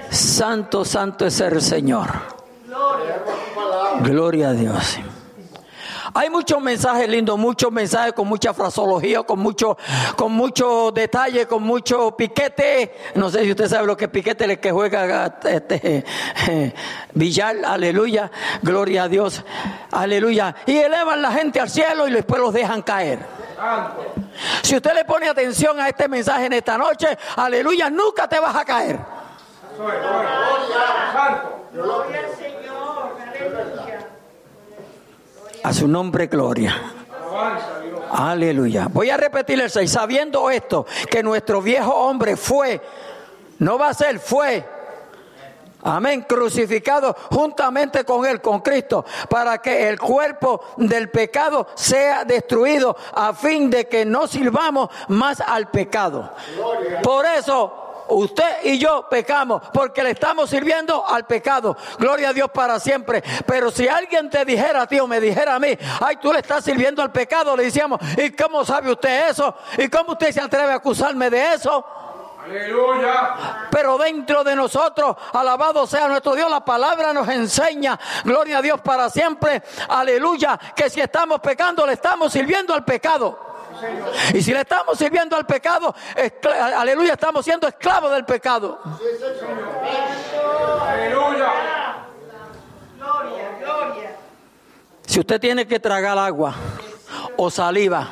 Santo, 0.10 0.86
santo 0.86 1.26
es 1.26 1.40
el 1.42 1.62
Señor. 1.62 2.08
Gloria 4.02 4.50
a 4.50 4.54
Dios. 4.54 5.00
Hay 6.18 6.32
muchos 6.32 6.60
mensajes 6.60 7.08
lindos, 7.08 7.38
muchos 7.38 7.72
mensajes 7.72 8.14
con 8.14 8.28
mucha 8.28 8.52
fraseología, 8.52 9.22
con 9.22 9.38
mucho, 9.38 9.78
con 10.16 10.32
detalle, 10.92 11.46
con 11.46 11.62
mucho 11.62 12.18
piquete. 12.18 12.92
No 13.14 13.30
sé 13.30 13.44
si 13.44 13.52
usted 13.52 13.68
sabe 13.68 13.86
lo 13.86 13.96
que 13.96 14.06
es 14.06 14.12
el 14.50 14.60
que 14.60 14.72
juega 14.72 15.38
este, 15.44 16.04
billar, 17.14 17.58
aleluya, 17.64 18.32
gloria 18.64 19.04
a 19.04 19.08
Dios, 19.08 19.44
aleluya. 19.92 20.56
Y 20.66 20.78
elevan 20.78 21.22
la 21.22 21.32
gente 21.34 21.60
al 21.60 21.70
cielo 21.70 22.08
y 22.08 22.12
después 22.12 22.42
los 22.42 22.52
dejan 22.52 22.82
caer. 22.82 23.20
Si 24.64 24.76
usted 24.76 24.96
le 24.96 25.06
pone 25.06 25.30
atención 25.30 25.80
a 25.80 25.88
este 25.88 26.08
mensaje 26.08 26.48
en 26.48 26.54
esta 26.54 26.80
noche, 26.80 27.16
aleluya, 27.36 27.92
nunca 27.92 28.28
te 28.28 28.40
vas 28.40 28.56
a 28.56 28.66
caer. 28.66 29.00
Gloria 31.72 32.20
al 32.22 32.36
Señor. 32.36 33.77
A 35.68 35.74
su 35.74 35.86
nombre, 35.86 36.28
gloria. 36.28 36.82
Aleluya. 38.10 38.88
Voy 38.90 39.10
a 39.10 39.18
repetir 39.18 39.60
el 39.60 39.70
6. 39.70 39.92
Sabiendo 39.92 40.50
esto, 40.50 40.86
que 41.12 41.22
nuestro 41.22 41.62
viejo 41.62 41.94
hombre 41.94 42.38
fue, 42.38 42.80
no 43.60 43.78
va 43.78 43.90
a 43.90 43.94
ser, 43.94 44.18
fue. 44.18 44.66
Amén, 45.84 46.22
crucificado 46.22 47.14
juntamente 47.32 48.06
con 48.06 48.26
Él, 48.26 48.40
con 48.40 48.62
Cristo, 48.62 49.04
para 49.30 49.58
que 49.58 49.90
el 49.90 50.00
cuerpo 50.00 50.62
del 50.78 51.10
pecado 51.10 51.68
sea 51.76 52.24
destruido, 52.24 52.96
a 53.14 53.34
fin 53.34 53.70
de 53.70 53.90
que 53.90 54.06
no 54.06 54.26
sirvamos 54.26 54.90
más 55.10 55.42
al 55.42 55.70
pecado. 55.70 56.32
Por 57.04 57.26
eso 57.26 57.87
usted 58.10 58.64
y 58.64 58.78
yo 58.78 59.08
pecamos 59.10 59.62
porque 59.74 60.04
le 60.04 60.12
estamos 60.12 60.50
sirviendo 60.50 61.06
al 61.08 61.26
pecado. 61.26 61.76
Gloria 61.98 62.30
a 62.30 62.34
Dios 62.34 62.50
para 62.52 62.80
siempre. 62.80 63.24
Pero 63.46 63.72
si 63.72 63.88
alguien 63.88 64.30
te 64.30 64.46
dijera 64.46 64.84
a 64.84 64.88
ti 64.88 65.00
o 65.00 65.08
me 65.08 65.20
dijera 65.20 65.56
a 65.56 65.60
mí, 65.60 65.78
ay, 66.02 66.18
tú 66.18 66.32
le 66.32 66.40
estás 66.40 66.64
sirviendo 66.64 67.02
al 67.02 67.12
pecado, 67.12 67.56
le 67.56 67.64
decíamos, 67.64 68.00
¿y 68.18 68.32
cómo 68.32 68.66
sabe 68.66 68.92
usted 68.92 69.30
eso? 69.30 69.56
¿Y 69.78 69.88
cómo 69.90 70.14
usted 70.14 70.32
se 70.32 70.42
atreve 70.42 70.74
a 70.74 70.76
acusarme 70.76 71.30
de 71.30 71.54
eso? 71.54 71.86
Aleluya. 72.48 73.68
Pero 73.70 73.98
dentro 73.98 74.44
de 74.44 74.56
nosotros, 74.56 75.18
alabado 75.34 75.86
sea 75.86 76.08
nuestro 76.08 76.34
Dios, 76.34 76.50
la 76.50 76.64
palabra 76.64 77.12
nos 77.12 77.28
enseña, 77.28 78.00
gloria 78.24 78.60
a 78.60 78.62
Dios 78.62 78.80
para 78.80 79.10
siempre, 79.10 79.62
aleluya, 79.90 80.58
que 80.76 80.90
si 80.90 81.02
estamos 81.02 81.42
pecando, 81.42 81.86
le 81.86 81.94
estamos 81.94 82.32
sirviendo 82.32 82.74
al 82.74 82.86
pecado. 82.86 83.47
Y 84.34 84.42
si 84.42 84.54
le 84.54 84.62
estamos 84.62 84.98
sirviendo 84.98 85.36
al 85.36 85.46
pecado, 85.46 85.94
aleluya, 86.76 87.14
estamos 87.14 87.44
siendo 87.46 87.68
esclavos 87.68 88.12
del 88.12 88.26
pecado. 88.26 88.80
Aleluya. 90.82 91.52
Gloria, 92.98 93.58
gloria. 93.60 94.16
Si 95.06 95.20
usted 95.20 95.40
tiene 95.40 95.66
que 95.66 95.80
tragar 95.80 96.18
agua 96.18 96.54
o 97.38 97.50
saliva 97.50 98.08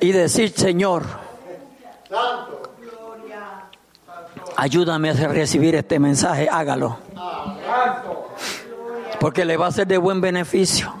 y 0.00 0.12
decir, 0.12 0.52
Señor, 0.52 1.04
ayúdame 4.56 5.10
a 5.10 5.12
recibir 5.14 5.74
este 5.74 5.98
mensaje, 5.98 6.48
hágalo. 6.50 6.98
Porque 9.20 9.44
le 9.44 9.56
va 9.56 9.66
a 9.66 9.72
ser 9.72 9.86
de 9.86 9.98
buen 9.98 10.20
beneficio. 10.20 10.94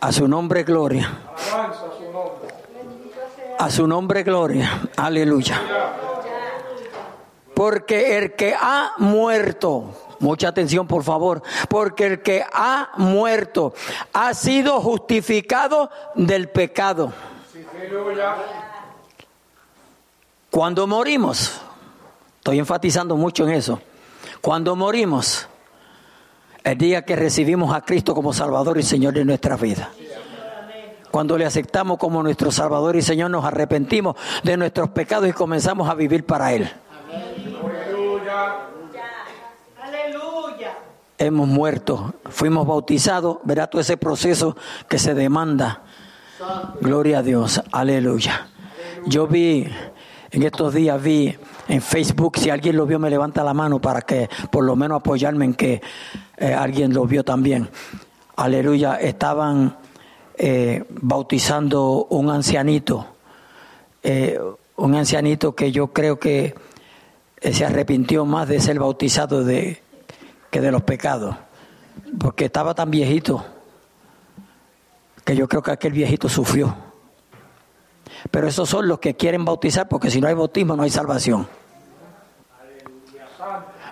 A 0.00 0.12
su 0.12 0.28
nombre, 0.28 0.62
gloria. 0.62 1.10
A 3.58 3.70
su 3.70 3.86
nombre, 3.86 4.22
gloria. 4.22 4.88
Aleluya. 4.96 5.60
Porque 7.54 8.16
el 8.16 8.36
que 8.36 8.54
ha 8.54 8.92
muerto, 8.98 10.14
mucha 10.20 10.48
atención 10.48 10.86
por 10.86 11.02
favor, 11.02 11.42
porque 11.68 12.06
el 12.06 12.22
que 12.22 12.44
ha 12.52 12.90
muerto 12.96 13.74
ha 14.12 14.32
sido 14.34 14.80
justificado 14.80 15.90
del 16.14 16.48
pecado. 16.48 17.12
Cuando 20.50 20.86
morimos, 20.86 21.60
estoy 22.36 22.60
enfatizando 22.60 23.16
mucho 23.16 23.44
en 23.48 23.54
eso, 23.54 23.80
cuando 24.40 24.76
morimos, 24.76 25.48
el 26.64 26.78
día 26.78 27.02
que 27.02 27.16
recibimos 27.16 27.74
a 27.74 27.80
Cristo 27.82 28.14
como 28.14 28.32
Salvador 28.32 28.78
y 28.78 28.82
Señor 28.82 29.14
de 29.14 29.24
nuestra 29.24 29.56
vida. 29.56 29.90
Cuando 31.10 31.38
le 31.38 31.46
aceptamos 31.46 31.98
como 31.98 32.22
nuestro 32.22 32.50
Salvador 32.50 32.96
y 32.96 33.02
Señor, 33.02 33.30
nos 33.30 33.44
arrepentimos 33.44 34.16
de 34.42 34.56
nuestros 34.56 34.90
pecados 34.90 35.28
y 35.28 35.32
comenzamos 35.32 35.88
a 35.88 35.94
vivir 35.94 36.24
para 36.24 36.52
Él. 36.52 36.70
Aleluya. 39.82 40.78
Hemos 41.16 41.48
muerto, 41.48 42.14
fuimos 42.28 42.66
bautizados, 42.66 43.38
verá 43.44 43.66
todo 43.66 43.80
ese 43.80 43.96
proceso 43.96 44.56
que 44.88 44.98
se 44.98 45.14
demanda. 45.14 45.82
Gloria 46.80 47.18
a 47.18 47.22
Dios, 47.22 47.62
aleluya. 47.72 48.48
Yo 49.06 49.26
vi, 49.26 49.66
en 50.30 50.42
estos 50.42 50.74
días 50.74 51.02
vi 51.02 51.34
en 51.68 51.80
Facebook, 51.80 52.38
si 52.38 52.50
alguien 52.50 52.76
lo 52.76 52.86
vio 52.86 52.98
me 52.98 53.10
levanta 53.10 53.42
la 53.42 53.54
mano 53.54 53.80
para 53.80 54.02
que 54.02 54.28
por 54.50 54.64
lo 54.64 54.76
menos 54.76 54.96
apoyarme 54.96 55.46
en 55.46 55.54
que 55.54 55.80
eh, 56.36 56.52
alguien 56.52 56.92
lo 56.92 57.06
vio 57.06 57.24
también. 57.24 57.68
Aleluya, 58.36 58.96
estaban 58.96 59.76
eh, 60.36 60.84
bautizando 60.88 62.06
un 62.10 62.30
ancianito, 62.30 63.06
eh, 64.02 64.38
un 64.76 64.94
ancianito 64.94 65.54
que 65.54 65.72
yo 65.72 65.88
creo 65.88 66.18
que 66.18 66.54
se 67.40 67.64
arrepintió 67.64 68.24
más 68.24 68.48
de 68.48 68.60
ser 68.60 68.78
bautizado 68.78 69.44
de, 69.44 69.82
que 70.50 70.60
de 70.60 70.70
los 70.70 70.82
pecados, 70.82 71.36
porque 72.18 72.46
estaba 72.46 72.74
tan 72.74 72.90
viejito 72.90 73.44
que 75.24 75.36
yo 75.36 75.48
creo 75.48 75.62
que 75.62 75.70
aquel 75.70 75.92
viejito 75.92 76.28
sufrió. 76.28 76.87
Pero 78.30 78.48
esos 78.48 78.68
son 78.68 78.88
los 78.88 78.98
que 78.98 79.14
quieren 79.14 79.44
bautizar, 79.44 79.88
porque 79.88 80.10
si 80.10 80.20
no 80.20 80.28
hay 80.28 80.34
bautismo 80.34 80.76
no 80.76 80.82
hay 80.82 80.90
salvación. 80.90 81.48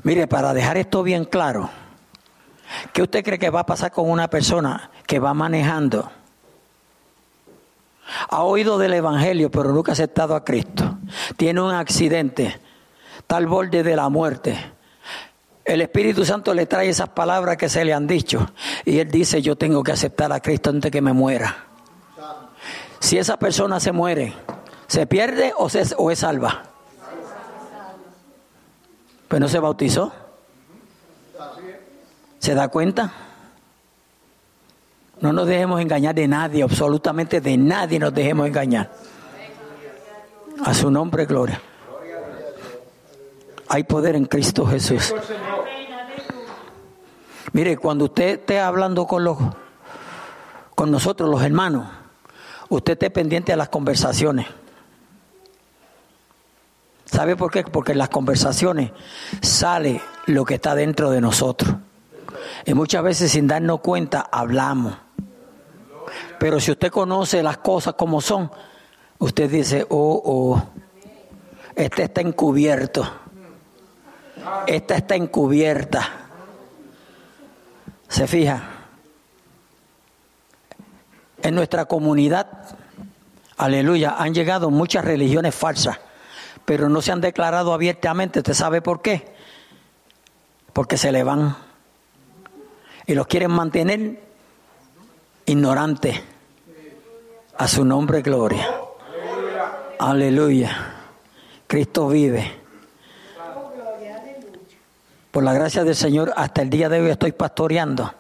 Mire, 0.03 0.27
para 0.27 0.53
dejar 0.53 0.77
esto 0.77 1.03
bien 1.03 1.25
claro, 1.25 1.71
¿Qué 2.93 3.03
usted 3.03 3.25
cree 3.25 3.39
que 3.39 3.51
va 3.51 3.61
a 3.61 3.67
pasar 3.67 3.93
con 3.93 4.11
una 4.11 4.29
persona 4.29 4.91
que 5.07 5.19
va 5.19 5.35
manejando? 5.35 6.11
Ha 8.29 8.43
oído 8.43 8.79
del 8.79 8.95
Evangelio, 8.95 9.51
pero 9.51 9.73
nunca 9.73 9.93
ha 9.93 9.95
aceptado 9.95 10.35
a 10.35 10.45
Cristo. 10.45 10.99
Tiene 11.37 11.61
un 11.61 11.73
accidente, 11.73 12.61
está 13.19 13.37
al 13.37 13.47
borde 13.47 13.83
de 13.83 13.97
la 13.97 14.09
muerte. 14.09 14.57
El 15.65 15.81
Espíritu 15.81 16.25
Santo 16.25 16.55
le 16.55 16.67
trae 16.67 16.89
esas 16.89 17.09
palabras 17.09 17.57
que 17.57 17.69
se 17.69 17.85
le 17.85 17.93
han 17.93 18.07
dicho. 18.07 18.49
Y 18.85 19.01
él 19.01 19.11
dice, 19.11 19.43
yo 19.43 19.57
tengo 19.57 19.83
que 19.83 19.93
aceptar 19.93 20.33
a 20.33 20.41
Cristo 20.41 20.71
antes 20.71 20.93
que 20.93 21.03
me 21.03 21.13
muera. 21.13 21.66
Si 23.07 23.17
esa 23.17 23.37
persona 23.37 23.79
se 23.79 23.93
muere, 23.93 24.35
¿se 24.89 25.07
pierde 25.07 25.53
o, 25.57 25.69
se, 25.69 25.95
o 25.97 26.11
es 26.11 26.19
salva? 26.19 26.65
Pues 29.29 29.41
no 29.41 29.47
se 29.47 29.61
bautizó. 29.61 30.13
¿Se 32.41 32.53
da 32.57 32.67
cuenta? 32.67 33.13
No 35.21 35.33
nos 35.33 35.47
dejemos 35.47 35.81
engañar 35.81 36.17
de 36.17 36.27
nadie, 36.27 36.65
absolutamente 36.65 37.41
de 37.41 37.57
nadie 37.57 38.01
nos 38.01 38.13
dejemos 38.13 38.49
engañar. 38.49 38.91
A 40.65 40.75
su 40.75 40.91
nombre, 40.91 41.27
gloria. 41.27 41.63
Hay 43.69 43.85
poder 43.85 44.17
en 44.17 44.25
Cristo 44.25 44.67
Jesús. 44.67 45.15
Mire, 47.53 47.77
cuando 47.77 48.07
usted 48.07 48.41
esté 48.41 48.59
hablando 48.59 49.07
con 49.07 49.23
los 49.23 49.39
con 50.75 50.91
nosotros 50.91 51.31
los 51.31 51.41
hermanos, 51.41 51.87
usted 52.69 52.95
esté 52.95 53.11
pendiente 53.11 53.53
de 53.53 53.57
las 53.57 53.69
conversaciones. 53.69 54.47
¿Sabe 57.05 57.37
por 57.37 57.51
qué? 57.51 57.63
Porque 57.63 57.93
en 57.93 57.99
las 57.99 58.09
conversaciones 58.09 58.91
sale 59.41 60.01
lo 60.27 60.45
que 60.45 60.55
está 60.55 60.75
dentro 60.75 61.11
de 61.11 61.21
nosotros. 61.21 61.75
Y 62.65 62.75
muchas 62.75 63.03
veces 63.03 63.31
sin 63.31 63.47
darnos 63.47 63.81
cuenta 63.81 64.29
hablamos. 64.31 64.95
Pero 66.39 66.61
si 66.61 66.73
usted 66.73 66.91
conoce 66.91 67.43
las 67.43 67.59
cosas 67.59 67.95
como 67.95 68.21
son, 68.21 68.51
usted 69.19 69.51
dice, 69.51 69.87
oh, 69.89 70.23
oh, 70.25 70.63
este 71.75 72.05
está 72.05 72.21
encubierto. 72.21 73.09
Esta 74.67 74.97
está 74.97 75.15
encubierta. 75.15 76.09
¿Se 78.09 78.27
fija? 78.27 78.76
En 81.43 81.55
nuestra 81.55 81.85
comunidad, 81.85 82.47
aleluya, 83.57 84.17
han 84.19 84.35
llegado 84.35 84.71
muchas 84.71 85.05
religiones 85.05 85.55
falsas, 85.55 85.99
pero 86.65 86.89
no 86.89 87.03
se 87.03 87.13
han 87.13 87.21
declarado 87.21 87.73
abiertamente. 87.73 88.41
¿Usted 88.41 88.55
sabe 88.55 88.81
por 88.81 89.03
qué? 89.03 89.35
Porque 90.73 90.97
se 90.97 91.13
le 91.13 91.23
van 91.23 91.57
y 93.07 93.15
los 93.15 93.27
quieren 93.27 93.53
mantener 93.53 94.21
ignorantes. 95.47 96.21
A 97.59 97.69
su 97.69 97.85
nombre, 97.85 98.21
gloria. 98.21 98.69
Aleluya. 99.99 100.95
Cristo 101.67 102.09
vive. 102.09 102.53
Por 105.31 105.45
la 105.45 105.53
gracia 105.53 105.85
del 105.85 105.95
Señor, 105.95 106.33
hasta 106.37 106.63
el 106.63 106.71
día 106.71 106.89
de 106.89 107.01
hoy 107.01 107.11
estoy 107.11 107.33
pastoreando. 107.33 108.13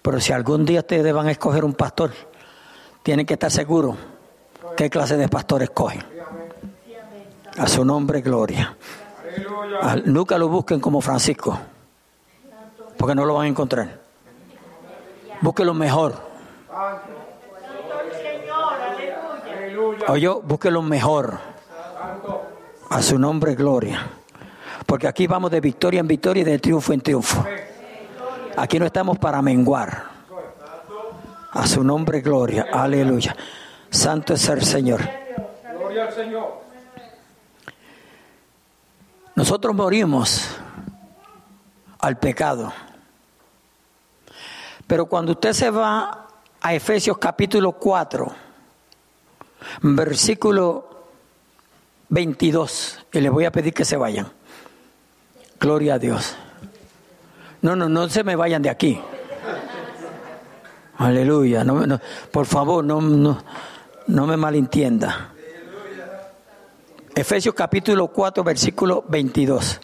Pero 0.00 0.20
si 0.20 0.32
algún 0.32 0.64
día 0.64 0.80
ustedes 0.80 1.12
van 1.12 1.28
a 1.28 1.30
escoger 1.30 1.64
un 1.64 1.74
pastor, 1.74 2.12
tienen 3.02 3.26
que 3.26 3.34
estar 3.34 3.50
seguros 3.50 3.96
qué 4.76 4.90
clase 4.90 5.16
de 5.16 5.28
pastor 5.28 5.62
escogen. 5.62 6.02
A 7.58 7.66
su 7.66 7.84
nombre, 7.84 8.20
gloria. 8.20 8.76
nunca 10.04 10.38
lo 10.38 10.48
busquen 10.48 10.80
como 10.80 11.00
Francisco, 11.00 11.58
porque 12.96 13.14
no 13.14 13.24
lo 13.24 13.34
van 13.34 13.46
a 13.46 13.48
encontrar. 13.48 14.00
Busque 15.40 15.64
lo 15.64 15.74
mejor. 15.74 16.14
Oye, 20.08 20.28
busque 20.28 20.70
lo 20.70 20.82
mejor. 20.82 21.38
A 22.90 23.02
su 23.02 23.18
nombre, 23.18 23.54
gloria. 23.54 24.06
Porque 24.86 25.06
aquí 25.06 25.26
vamos 25.26 25.50
de 25.50 25.60
victoria 25.60 26.00
en 26.00 26.08
victoria 26.08 26.42
y 26.42 26.44
de 26.44 26.58
triunfo 26.58 26.92
en 26.92 27.00
triunfo. 27.00 27.44
Aquí 28.56 28.78
no 28.78 28.86
estamos 28.86 29.18
para 29.18 29.40
menguar. 29.42 30.11
A 31.52 31.66
su 31.66 31.84
nombre, 31.84 32.20
gloria. 32.20 32.66
Aleluya. 32.72 33.36
Santo 33.90 34.34
es 34.34 34.48
el 34.48 34.62
Señor. 34.62 35.00
Gloria 35.76 36.06
al 36.06 36.12
Señor. 36.12 36.62
Nosotros 39.34 39.74
morimos 39.74 40.48
al 41.98 42.18
pecado. 42.18 42.72
Pero 44.86 45.06
cuando 45.06 45.32
usted 45.32 45.52
se 45.52 45.70
va 45.70 46.26
a 46.60 46.74
Efesios 46.74 47.18
capítulo 47.18 47.72
4, 47.72 48.32
versículo 49.82 50.88
22 52.08 52.98
y 53.12 53.20
les 53.20 53.30
voy 53.30 53.44
a 53.44 53.52
pedir 53.52 53.74
que 53.74 53.84
se 53.84 53.96
vayan. 53.96 54.30
Gloria 55.60 55.94
a 55.94 55.98
Dios. 55.98 56.34
No, 57.60 57.76
no, 57.76 57.88
no 57.88 58.08
se 58.08 58.24
me 58.24 58.36
vayan 58.36 58.62
de 58.62 58.70
aquí. 58.70 59.00
Aleluya. 60.98 61.64
No, 61.64 62.00
por 62.30 62.46
favor, 62.46 62.84
no, 62.84 63.00
no, 63.00 63.42
no 64.06 64.26
me 64.26 64.36
malentienda. 64.36 65.32
Efesios 67.14 67.54
capítulo 67.54 68.08
4, 68.08 68.42
versículo 68.42 69.04
22. 69.08 69.80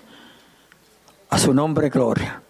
A 1.30 1.38
su 1.38 1.52
nombre, 1.52 1.90
gloria. 1.90 2.42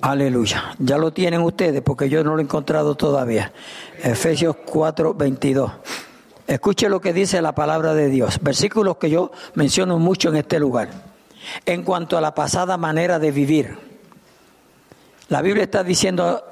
Aleluya. 0.00 0.74
Ya 0.78 0.98
lo 0.98 1.10
tienen 1.12 1.40
ustedes 1.40 1.82
porque 1.82 2.08
yo 2.08 2.22
no 2.22 2.34
lo 2.34 2.40
he 2.40 2.42
encontrado 2.42 2.94
todavía. 2.94 3.52
Efesios 4.02 4.56
4, 4.64 5.14
22. 5.14 5.72
Escuche 6.46 6.88
lo 6.88 7.00
que 7.00 7.12
dice 7.12 7.42
la 7.42 7.54
palabra 7.54 7.92
de 7.94 8.08
Dios. 8.08 8.38
Versículos 8.40 8.98
que 8.98 9.10
yo 9.10 9.30
menciono 9.54 9.98
mucho 9.98 10.28
en 10.28 10.36
este 10.36 10.58
lugar. 10.58 10.88
En 11.64 11.82
cuanto 11.82 12.16
a 12.16 12.20
la 12.20 12.34
pasada 12.34 12.76
manera 12.76 13.18
de 13.18 13.30
vivir. 13.30 13.78
La 15.28 15.42
Biblia 15.42 15.64
está 15.64 15.82
diciendo 15.82 16.42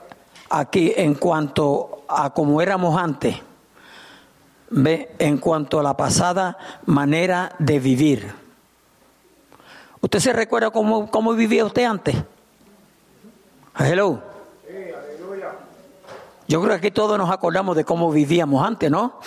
aquí 0.55 0.93
en 0.97 1.15
cuanto 1.15 2.05
a 2.07 2.31
cómo 2.31 2.63
éramos 2.63 2.97
antes. 2.97 3.37
Ve, 4.71 5.15
en 5.19 5.39
cuanto 5.39 5.81
a 5.81 5.83
la 5.83 5.97
pasada 5.97 6.57
manera 6.87 7.55
de 7.59 7.79
vivir. 7.79 8.33
¿Usted 10.01 10.19
se 10.21 10.33
recuerda 10.33 10.71
cómo, 10.71 11.11
cómo 11.11 11.33
vivía 11.35 11.65
usted 11.65 11.85
antes? 11.85 12.17
Hello. 13.77 14.23
Yo 16.47 16.61
creo 16.61 16.73
que 16.73 16.87
aquí 16.87 16.91
todos 16.91 17.19
nos 17.19 17.31
acordamos 17.31 17.75
de 17.75 17.85
cómo 17.85 18.11
vivíamos 18.13 18.65
antes, 18.65 18.91
¿no? 18.91 19.19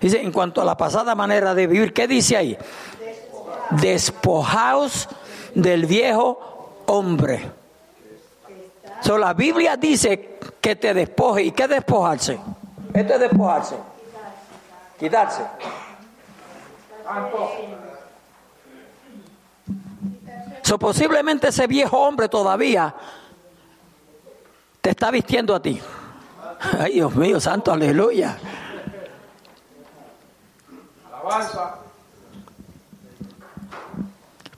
Dice, 0.00 0.20
en 0.20 0.32
cuanto 0.32 0.60
a 0.60 0.64
la 0.64 0.76
pasada 0.76 1.14
manera 1.14 1.54
de 1.54 1.66
vivir, 1.66 1.92
¿qué 1.92 2.06
dice 2.06 2.36
ahí? 2.36 2.58
Despojaos 3.70 5.08
del 5.54 5.86
viejo 5.86 6.82
hombre. 6.86 7.63
So, 9.04 9.18
la 9.18 9.34
Biblia 9.34 9.76
dice 9.76 10.38
que 10.62 10.76
te 10.76 10.94
despoje. 10.94 11.42
¿Y 11.42 11.50
qué 11.50 11.68
despojarse? 11.68 12.40
Esto 12.94 13.14
es 13.14 13.20
despojarse. 13.20 13.76
Quitarse. 14.98 15.42
So, 20.62 20.78
posiblemente 20.78 21.48
ese 21.48 21.66
viejo 21.66 21.98
hombre 21.98 22.30
todavía 22.30 22.94
te 24.80 24.88
está 24.88 25.10
vistiendo 25.10 25.54
a 25.54 25.60
ti. 25.60 25.78
Ay, 26.80 26.94
Dios 26.94 27.14
mío, 27.14 27.38
santo, 27.38 27.72
aleluya. 27.72 28.38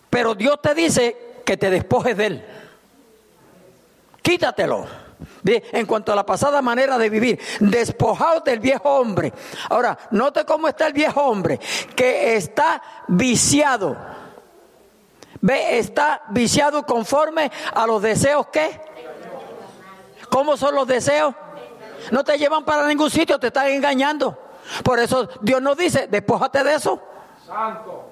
Pero 0.09 0.37
Dios 0.37 0.63
te 0.63 0.73
dice 0.73 1.43
que 1.45 1.57
te 1.57 1.69
despojes 1.69 2.17
de 2.17 2.27
él. 2.27 2.45
Quítatelo. 4.27 4.85
En 5.45 5.87
cuanto 5.87 6.11
a 6.11 6.17
la 6.17 6.27
pasada 6.27 6.61
manera 6.61 6.99
de 6.99 7.09
vivir, 7.09 7.39
despojados 7.61 8.43
del 8.43 8.59
viejo 8.59 8.99
hombre. 8.99 9.33
Ahora, 9.71 9.97
note 10.11 10.45
cómo 10.45 10.67
está 10.67 10.89
el 10.89 10.93
viejo 10.93 11.23
hombre, 11.23 11.61
que 11.95 12.35
está 12.35 12.83
viciado. 13.07 13.97
Ve, 15.41 15.79
está 15.79 16.23
viciado 16.31 16.85
conforme 16.85 17.53
a 17.73 17.87
los 17.87 18.03
deseos 18.03 18.49
que 18.49 18.81
¿Cómo 20.29 20.57
son 20.57 20.75
los 20.75 20.89
deseos? 20.89 21.33
No 22.11 22.25
te 22.25 22.37
llevan 22.37 22.65
para 22.65 22.85
ningún 22.89 23.09
sitio, 23.09 23.39
te 23.39 23.47
están 23.47 23.69
engañando. 23.69 24.37
Por 24.83 24.99
eso 24.99 25.29
Dios 25.41 25.62
nos 25.62 25.77
dice, 25.77 26.09
despójate 26.09 26.65
de 26.65 26.75
eso. 26.75 27.01
Santo. 27.47 28.06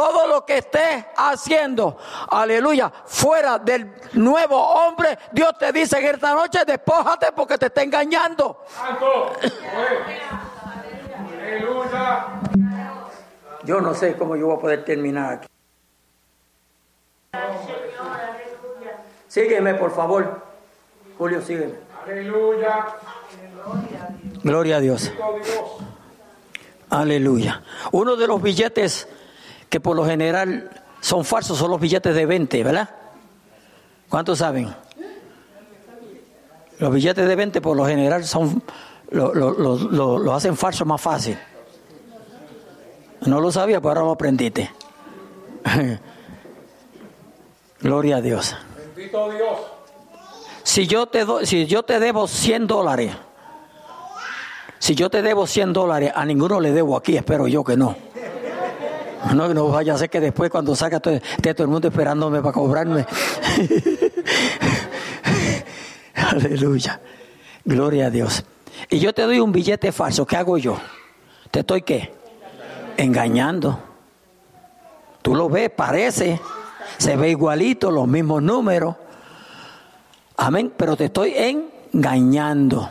Todo 0.00 0.26
lo 0.26 0.46
que 0.46 0.56
estés 0.56 1.04
haciendo, 1.14 1.98
aleluya, 2.30 2.90
fuera 3.04 3.58
del 3.58 3.92
nuevo 4.14 4.56
hombre, 4.56 5.18
Dios 5.30 5.52
te 5.58 5.70
dice 5.72 5.98
en 5.98 6.14
esta 6.14 6.32
noche, 6.32 6.60
despójate 6.66 7.32
porque 7.32 7.58
te 7.58 7.66
está 7.66 7.82
engañando. 7.82 8.64
Yo 13.64 13.82
no 13.82 13.92
sé 13.92 14.16
cómo 14.16 14.36
yo 14.36 14.46
voy 14.46 14.56
a 14.56 14.60
poder 14.60 14.84
terminar 14.86 15.34
aquí. 15.34 15.48
Sígueme, 19.28 19.74
por 19.74 19.94
favor. 19.94 20.46
Julio, 21.18 21.42
sígueme. 21.42 21.74
Aleluya. 22.06 22.86
Gloria 24.42 24.76
a 24.76 24.80
Dios. 24.80 25.12
Aleluya. 26.88 27.62
Uno 27.92 28.16
de 28.16 28.26
los 28.26 28.40
billetes 28.40 29.06
que 29.70 29.80
por 29.80 29.96
lo 29.96 30.04
general 30.04 30.68
son 31.00 31.24
falsos 31.24 31.56
son 31.56 31.70
los 31.70 31.80
billetes 31.80 32.14
de 32.14 32.26
20, 32.26 32.62
¿verdad? 32.62 32.90
¿Cuántos 34.08 34.38
saben? 34.38 34.74
Los 36.78 36.92
billetes 36.92 37.26
de 37.26 37.36
20 37.36 37.60
por 37.60 37.76
lo 37.76 37.86
general 37.86 38.24
son 38.24 38.62
lo, 39.10 39.32
lo, 39.34 40.34
hacen 40.34 40.56
falso 40.56 40.84
más 40.84 41.00
fácil. 41.00 41.38
No 43.26 43.40
lo 43.40 43.52
sabía, 43.52 43.80
pero 43.80 43.90
ahora 43.90 44.00
lo 44.02 44.10
aprendiste. 44.12 44.70
Gloria 47.80 48.16
a 48.16 48.20
Dios. 48.20 48.56
Dios. 48.96 49.12
Si 50.62 50.86
yo 50.86 51.06
te, 51.06 51.24
si 51.44 51.66
yo 51.66 51.82
te 51.82 52.00
debo 52.00 52.26
100 52.26 52.66
dólares, 52.66 53.12
si 54.78 54.94
yo 54.94 55.10
te 55.10 55.22
debo 55.22 55.46
100 55.46 55.72
dólares, 55.72 56.12
a 56.14 56.24
ninguno 56.24 56.60
le 56.60 56.72
debo 56.72 56.96
aquí, 56.96 57.16
espero 57.16 57.46
yo 57.46 57.62
que 57.64 57.76
no. 57.76 57.96
No, 59.34 59.52
no 59.52 59.68
vaya 59.68 59.94
a 59.94 59.98
ser 59.98 60.08
que 60.08 60.18
después 60.18 60.50
cuando 60.50 60.74
salga 60.74 60.96
esté 60.96 61.54
todo 61.54 61.64
el 61.64 61.70
mundo 61.70 61.88
esperándome 61.88 62.40
para 62.40 62.52
cobrarme. 62.52 63.04
Aleluya. 66.14 67.00
Gloria 67.64 68.06
a 68.06 68.10
Dios. 68.10 68.44
Y 68.88 68.98
yo 68.98 69.12
te 69.12 69.22
doy 69.22 69.40
un 69.40 69.52
billete 69.52 69.92
falso, 69.92 70.26
¿qué 70.26 70.36
hago 70.36 70.58
yo? 70.58 70.78
¿Te 71.50 71.60
estoy 71.60 71.82
qué? 71.82 72.12
Engañando. 72.96 73.78
Tú 75.22 75.34
lo 75.34 75.48
ves, 75.48 75.70
parece 75.70 76.40
se 76.98 77.16
ve 77.16 77.30
igualito, 77.30 77.90
los 77.90 78.06
mismos 78.06 78.42
números. 78.42 78.96
Amén, 80.36 80.72
pero 80.76 80.96
te 80.96 81.06
estoy 81.06 81.34
engañando. 81.92 82.90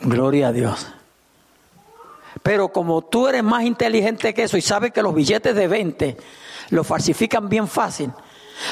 Gloria 0.00 0.48
a 0.48 0.52
Dios. 0.52 0.86
Pero 2.46 2.68
como 2.68 3.02
tú 3.02 3.26
eres 3.26 3.42
más 3.42 3.64
inteligente 3.64 4.32
que 4.32 4.44
eso 4.44 4.56
y 4.56 4.62
sabes 4.62 4.92
que 4.92 5.02
los 5.02 5.12
billetes 5.12 5.52
de 5.52 5.66
20 5.66 6.16
los 6.70 6.86
falsifican 6.86 7.48
bien 7.48 7.66
fácil, 7.66 8.12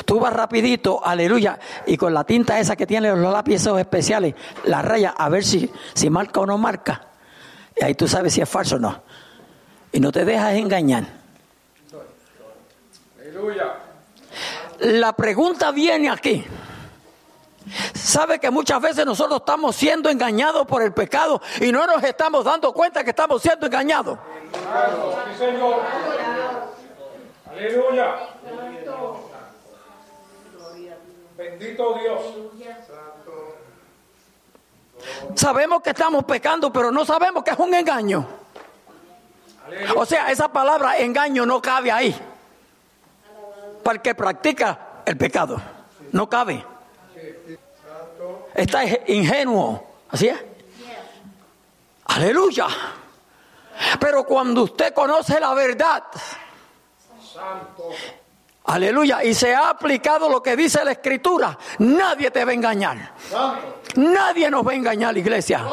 tú 0.05 0.21
vas 0.21 0.33
rapidito, 0.33 1.05
aleluya, 1.05 1.59
y 1.85 1.97
con 1.97 2.15
la 2.15 2.23
tinta 2.23 2.61
esa 2.61 2.77
que 2.77 2.87
tiene 2.87 3.09
los 3.09 3.33
lápices 3.33 3.77
especiales, 3.77 4.37
la 4.67 4.81
raya 4.81 5.17
a 5.19 5.29
ver 5.29 5.43
si, 5.43 5.69
si 5.93 6.09
marca 6.09 6.39
o 6.39 6.47
no 6.47 6.57
marca. 6.57 7.09
Y 7.77 7.83
ahí 7.83 7.97
tú 7.97 8.07
sabes 8.07 8.35
si 8.35 8.41
es 8.41 8.49
falso 8.49 8.77
o 8.77 8.79
no. 8.79 9.03
Y 9.91 9.99
no 9.99 10.13
te 10.13 10.25
dejas 10.25 10.55
engañar. 10.55 11.09
La 14.79 15.17
pregunta 15.17 15.73
viene 15.73 16.11
aquí. 16.11 16.45
Sabe 18.15 18.39
que 18.39 18.49
muchas 18.49 18.81
veces 18.81 19.05
nosotros 19.05 19.41
estamos 19.41 19.75
siendo 19.75 20.09
engañados 20.09 20.65
por 20.69 20.81
el 20.83 20.93
pecado 20.93 21.43
y 21.61 21.73
no 21.73 21.85
nos 21.85 22.01
estamos 22.05 22.45
dando 22.45 22.73
cuenta 22.73 23.03
que 23.03 23.11
estamos 23.11 23.43
siendo 23.43 23.67
engañados. 23.67 24.17
Aleluya. 27.51 28.15
Bendito 31.37 31.95
Dios. 31.95 32.21
Sabemos 35.35 35.83
que 35.83 35.91
estamos 35.91 36.23
pecando, 36.23 36.73
pero 36.73 36.93
no 36.93 37.05
sabemos 37.05 37.43
que 37.43 37.51
es 37.51 37.59
un 37.59 37.75
engaño. 37.75 38.25
O 39.97 40.07
sea, 40.07 40.31
esa 40.31 40.47
palabra 40.47 40.99
engaño 40.99 41.45
no 41.45 41.61
cabe 41.61 41.91
ahí 41.91 42.17
para 43.83 43.97
el 43.97 44.03
que 44.03 44.15
practica 44.15 45.03
el 45.05 45.17
pecado. 45.17 45.61
No 46.13 46.31
cabe. 46.31 46.74
Está 48.55 48.85
ingenuo. 49.07 49.85
¿Así 50.11 50.29
es? 50.29 50.37
Aleluya. 52.07 52.67
Pero 53.99 54.25
cuando 54.25 54.63
usted 54.63 54.95
conoce 54.95 55.41
la 55.41 55.53
verdad, 55.55 56.05
aleluya, 58.67 59.25
y 59.25 59.35
se 59.35 59.53
ha 59.53 59.71
aplicado 59.71 60.29
lo 60.29 60.41
que 60.41 60.55
dice 60.55 60.85
la 60.85 60.93
escritura, 60.93 61.59
nadie 61.79 62.31
te 62.31 62.45
va 62.45 62.53
a 62.53 62.55
engañar. 62.55 63.13
Nadie 63.97 64.51
nos 64.51 64.67
va 64.67 64.73
a 64.73 64.75
engañar, 64.75 65.17
iglesia. 65.17 65.65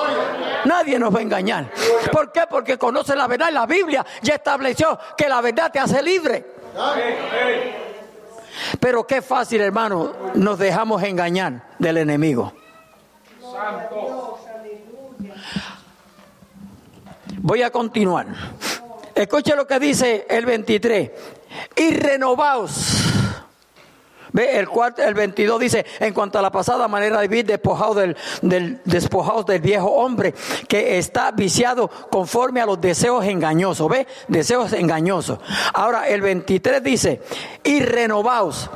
Nadie 0.65 0.97
nos 0.97 1.13
va 1.13 1.19
a 1.19 1.21
engañar. 1.21 1.71
¿Por 2.11 2.31
qué? 2.31 2.41
Porque 2.49 2.77
conoce 2.77 3.15
la 3.15 3.27
verdad 3.27 3.51
la 3.51 3.65
Biblia 3.67 4.03
ya 4.21 4.35
estableció 4.35 4.97
que 5.15 5.29
la 5.29 5.41
verdad 5.41 5.71
te 5.71 5.79
hace 5.79 6.01
libre. 6.01 6.45
Pero 8.79 9.05
qué 9.05 9.21
fácil, 9.21 9.61
hermano, 9.61 10.13
nos 10.33 10.57
dejamos 10.57 11.03
engañar 11.03 11.61
del 11.77 11.97
enemigo. 11.97 12.53
Voy 17.37 17.63
a 17.63 17.71
continuar. 17.71 18.27
Escuche 19.15 19.55
lo 19.55 19.67
que 19.67 19.79
dice 19.79 20.25
el 20.29 20.45
23. 20.45 21.11
Y 21.75 21.91
renovaos. 21.91 23.11
Ve, 24.33 24.57
el, 24.57 24.69
cuarto, 24.69 25.03
el 25.03 25.13
22 25.13 25.59
dice, 25.59 25.85
en 25.99 26.13
cuanto 26.13 26.39
a 26.39 26.41
la 26.41 26.51
pasada 26.51 26.87
manera 26.87 27.19
de 27.19 27.27
vivir, 27.27 27.45
despojado 27.45 27.95
del, 27.95 28.15
del, 28.41 28.79
despojados 28.85 29.45
del 29.45 29.59
viejo 29.59 29.87
hombre 29.87 30.33
que 30.69 30.97
está 30.97 31.31
viciado 31.31 31.89
conforme 32.09 32.61
a 32.61 32.65
los 32.65 32.79
deseos 32.79 33.25
engañosos. 33.25 33.89
Ve, 33.89 34.07
deseos 34.29 34.71
engañosos. 34.71 35.39
Ahora, 35.73 36.07
el 36.07 36.21
23 36.21 36.81
dice, 36.81 37.21
y 37.63 37.81
renovaos 37.81 38.69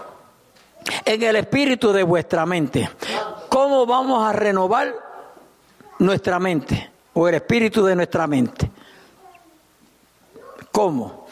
en 1.06 1.24
el 1.24 1.36
espíritu 1.38 1.94
de 1.94 2.04
vuestra 2.04 2.46
mente. 2.46 2.90
¿Cómo 3.56 3.86
vamos 3.86 4.22
a 4.22 4.34
renovar 4.34 4.94
nuestra 6.00 6.40
mente 6.40 6.92
o 7.14 7.26
el 7.30 7.36
espíritu 7.36 7.86
de 7.86 7.96
nuestra 7.96 8.28
mente? 8.28 8.70
¿Cómo? 10.74 11.26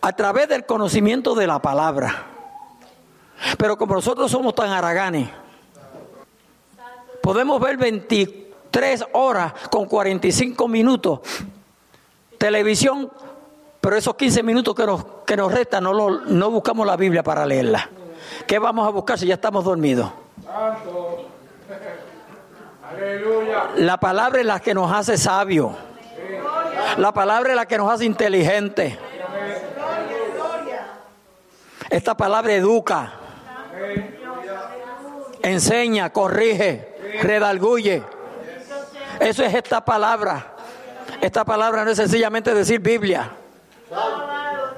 A 0.00 0.10
través 0.16 0.48
del 0.48 0.64
conocimiento 0.64 1.34
de 1.34 1.46
la 1.46 1.58
palabra. 1.58 2.28
Pero 3.58 3.76
como 3.76 3.92
nosotros 3.94 4.30
somos 4.30 4.54
tan 4.54 4.70
haraganes, 4.70 5.28
podemos 7.22 7.60
ver 7.60 7.76
23 7.76 9.04
horas 9.12 9.52
con 9.70 9.84
45 9.84 10.66
minutos 10.66 11.20
televisión, 12.38 13.12
pero 13.82 13.96
esos 13.96 14.14
15 14.14 14.42
minutos 14.42 14.74
que 14.74 14.86
nos, 14.86 15.04
que 15.26 15.36
nos 15.36 15.52
restan 15.52 15.84
no, 15.84 16.20
no 16.20 16.50
buscamos 16.50 16.86
la 16.86 16.96
Biblia 16.96 17.22
para 17.22 17.44
leerla. 17.44 17.90
¿Qué 18.46 18.58
vamos 18.58 18.88
a 18.88 18.90
buscar 18.90 19.18
si 19.18 19.26
ya 19.26 19.34
estamos 19.34 19.62
dormidos? 19.62 20.10
La 23.76 23.98
palabra 23.98 24.40
es 24.40 24.46
la 24.46 24.60
que 24.60 24.74
nos 24.74 24.92
hace 24.92 25.16
sabio. 25.16 25.76
La 26.98 27.12
palabra 27.12 27.50
es 27.50 27.56
la 27.56 27.66
que 27.66 27.78
nos 27.78 27.90
hace 27.90 28.04
inteligente. 28.04 28.98
Esta 31.88 32.16
palabra 32.16 32.52
educa, 32.52 33.12
enseña, 35.42 36.10
corrige, 36.10 36.94
redalguye. 37.22 38.02
Eso 39.18 39.44
es 39.44 39.54
esta 39.54 39.84
palabra. 39.84 40.54
Esta 41.20 41.44
palabra 41.44 41.84
no 41.84 41.90
es 41.90 41.96
sencillamente 41.96 42.54
decir 42.54 42.80
Biblia. 42.80 43.30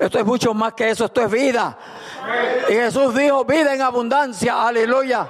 Esto 0.01 0.19
es 0.19 0.25
mucho 0.25 0.55
más 0.55 0.73
que 0.75 0.91
eso, 0.91 1.05
esto 1.05 1.23
es 1.23 1.31
vida. 1.31 1.77
Y 2.69 2.73
Jesús 2.73 3.15
dijo 3.15 3.45
vida 3.45 3.75
en 3.75 3.83
abundancia, 3.83 4.67
aleluya. 4.67 5.29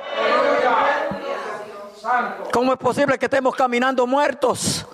¿Cómo 2.53 2.73
es 2.73 2.79
posible 2.79 3.19
que 3.19 3.27
estemos 3.27 3.55
caminando 3.55 4.07
muertos 4.07 4.87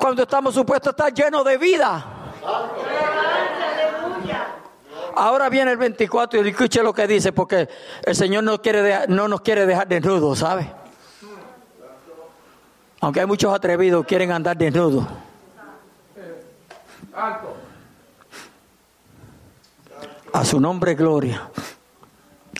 cuando 0.00 0.22
estamos 0.22 0.54
supuestos 0.54 0.88
a 0.88 0.90
estar 0.90 1.14
llenos 1.14 1.44
de 1.44 1.58
vida? 1.58 2.04
Ahora 5.14 5.48
viene 5.48 5.72
el 5.72 5.76
24 5.76 6.44
y 6.44 6.48
escuche 6.48 6.82
lo 6.82 6.92
que 6.92 7.06
dice, 7.06 7.32
porque 7.32 7.68
el 8.04 8.14
Señor 8.14 8.44
no, 8.44 8.60
quiere 8.60 8.82
dejar, 8.82 9.08
no 9.08 9.26
nos 9.26 9.40
quiere 9.40 9.66
dejar 9.66 9.88
desnudos, 9.88 10.38
¿sabe? 10.38 10.70
Aunque 13.00 13.20
hay 13.20 13.26
muchos 13.26 13.52
atrevidos 13.52 14.02
que 14.02 14.08
quieren 14.08 14.32
andar 14.32 14.56
desnudos. 14.56 15.06
A 20.32 20.44
su 20.44 20.60
nombre, 20.60 20.94
gloria. 20.94 21.48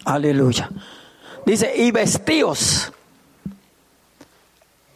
Aleluya. 0.05 0.68
Dice, 1.44 1.73
y 1.77 1.90
vestíos. 1.92 2.92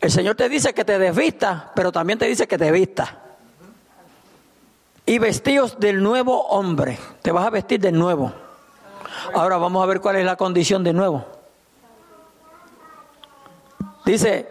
El 0.03 0.11
Señor 0.11 0.35
te 0.35 0.49
dice 0.49 0.75
que 0.75 0.85
te 0.85 0.99
desvista, 0.99 1.71
pero 1.77 1.93
también 1.93 2.19
te 2.19 2.27
dice 2.27 2.49
que 2.49 2.59
te 2.59 2.73
vista. 2.73 3.21
Y 5.07 5.21
vestíos 5.21 5.79
del 5.79 6.03
nuevo 6.03 6.43
hombre. 6.49 6.99
Te 7.23 7.31
vas 7.31 7.47
a 7.47 7.51
vestir 7.51 7.79
de 7.79 7.93
nuevo. 7.93 8.33
Ahora 9.33 9.59
vamos 9.59 9.81
a 9.81 9.87
ver 9.87 10.01
cuál 10.01 10.17
es 10.17 10.25
la 10.25 10.35
condición 10.35 10.83
de 10.83 10.93
nuevo. 10.93 11.25
Dice, 14.05 14.49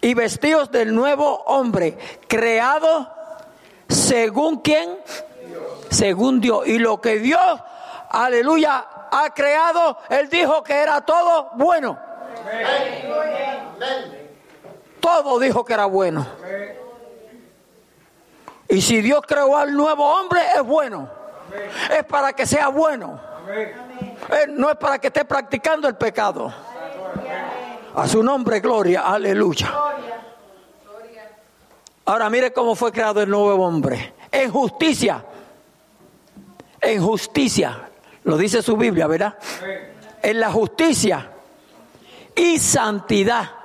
y 0.00 0.12
vestíos 0.14 0.72
del 0.72 0.92
nuevo 0.92 1.44
hombre, 1.46 1.96
creado 2.26 3.08
según 3.88 4.56
quién? 4.56 4.98
Según 5.90 6.40
Dios. 6.40 6.66
Y 6.66 6.80
lo 6.80 7.00
que 7.00 7.20
Dios, 7.20 7.60
aleluya, 8.10 8.84
ha 9.08 9.32
creado, 9.34 9.98
Él 10.10 10.28
dijo 10.28 10.64
que 10.64 10.74
era 10.74 11.00
todo 11.02 11.50
bueno. 11.54 11.96
Todo 15.04 15.38
dijo 15.38 15.62
que 15.66 15.74
era 15.74 15.84
bueno. 15.84 16.26
Y 18.70 18.80
si 18.80 19.02
Dios 19.02 19.20
creó 19.28 19.54
al 19.54 19.76
nuevo 19.76 20.02
hombre, 20.02 20.40
es 20.56 20.62
bueno. 20.62 21.10
Es 21.94 22.04
para 22.04 22.32
que 22.32 22.46
sea 22.46 22.68
bueno. 22.68 23.20
No 24.48 24.70
es 24.70 24.76
para 24.76 24.98
que 24.98 25.08
esté 25.08 25.26
practicando 25.26 25.88
el 25.88 25.96
pecado. 25.96 26.50
A 27.94 28.08
su 28.08 28.22
nombre, 28.22 28.60
gloria, 28.60 29.02
aleluya. 29.02 29.74
Ahora 32.06 32.30
mire 32.30 32.54
cómo 32.54 32.74
fue 32.74 32.90
creado 32.90 33.20
el 33.20 33.28
nuevo 33.28 33.62
hombre. 33.62 34.14
En 34.32 34.50
justicia. 34.50 35.22
En 36.80 37.02
justicia. 37.02 37.90
Lo 38.22 38.38
dice 38.38 38.62
su 38.62 38.74
Biblia, 38.74 39.06
¿verdad? 39.06 39.36
En 40.22 40.40
la 40.40 40.50
justicia 40.50 41.28
y 42.34 42.58
santidad. 42.58 43.63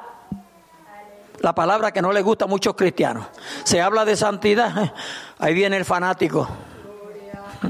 La 1.41 1.53
palabra 1.53 1.91
que 1.91 2.01
no 2.01 2.11
le 2.11 2.21
gusta 2.21 2.45
a 2.45 2.47
muchos 2.47 2.75
cristianos. 2.75 3.27
Se 3.63 3.81
habla 3.81 4.05
de 4.05 4.15
santidad. 4.15 4.93
Ahí 5.37 5.53
viene 5.53 5.77
el 5.77 5.85
fanático. 5.85 6.47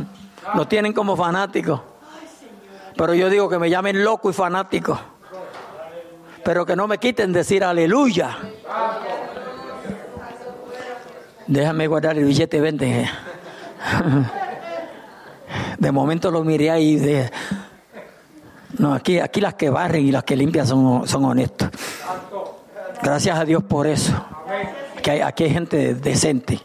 Lo 0.56 0.68
tienen 0.68 0.94
como 0.94 1.16
fanático. 1.16 1.84
Pero 2.96 3.14
yo 3.14 3.30
digo 3.30 3.48
que 3.48 3.60
me 3.60 3.70
llamen 3.70 4.04
loco 4.04 4.30
y 4.30 4.34
fanático. 4.34 5.00
Pero 6.44 6.66
que 6.66 6.76
no 6.76 6.88
me 6.88 6.98
quiten 6.98 7.32
decir 7.32 7.64
aleluya. 7.64 8.38
Déjame 11.48 11.88
guardar 11.88 12.18
el 12.18 12.26
billete 12.26 12.60
20. 12.60 13.10
De 15.80 15.92
momento 15.92 16.30
lo 16.30 16.44
miré 16.44 16.72
ahí 16.72 16.98
de... 16.98 17.32
No, 18.78 18.94
aquí, 18.94 19.20
aquí 19.20 19.42
las 19.42 19.56
que 19.56 19.70
barren 19.70 20.06
y 20.06 20.12
las 20.12 20.24
que 20.24 20.36
limpian 20.36 20.68
son, 20.68 21.08
son 21.08 21.26
honestos. 21.26 21.70
Gracias 23.02 23.40
a 23.40 23.46
Dios 23.46 23.64
por 23.64 23.88
eso. 23.88 24.14
Que 25.02 25.12
hay, 25.12 25.22
aquí 25.22 25.46
hay 25.46 25.52
gente 25.52 25.96
decente. 25.96 26.60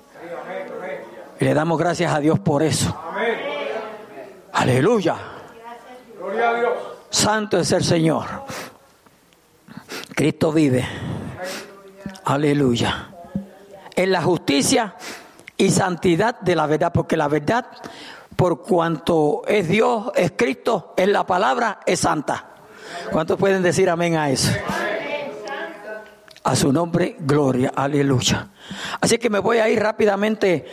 Y 1.41 1.45
le 1.45 1.55
damos 1.55 1.79
gracias 1.79 2.13
a 2.13 2.21
Dios 2.21 2.39
por 2.39 2.63
eso. 2.63 2.97
Aleluya. 4.53 5.17
Santo 7.11 7.59
es 7.59 7.73
el 7.73 7.85
Señor. 7.85 8.25
Cristo 10.15 10.53
vive. 10.53 10.85
Aleluya. 12.25 13.09
En 13.95 14.13
la 14.13 14.23
justicia 14.23 14.95
y 15.57 15.71
santidad 15.71 16.41
de 16.41 16.57
la 16.57 16.67
verdad, 16.67 16.93
porque 16.93 17.17
la 17.17 17.29
verdad, 17.29 17.67
por 18.37 18.63
cuanto 18.63 19.43
es 19.47 19.69
Dios, 19.69 20.11
es 20.15 20.33
Cristo, 20.37 20.95
es 20.97 21.09
la 21.09 21.25
palabra, 21.25 21.81
es 21.87 22.01
santa. 22.01 22.47
¿Cuántos 23.13 23.39
pueden 23.39 23.63
decir 23.63 23.89
amén 23.89 24.17
a 24.17 24.31
eso? 24.31 24.53
A 26.45 26.55
su 26.55 26.71
nombre, 26.71 27.17
gloria, 27.21 27.73
aleluya. 27.75 28.49
Así 29.01 29.17
que 29.17 29.31
me 29.31 29.39
voy 29.39 29.59
a 29.59 29.69
ir 29.71 29.81
rápidamente 29.81 30.67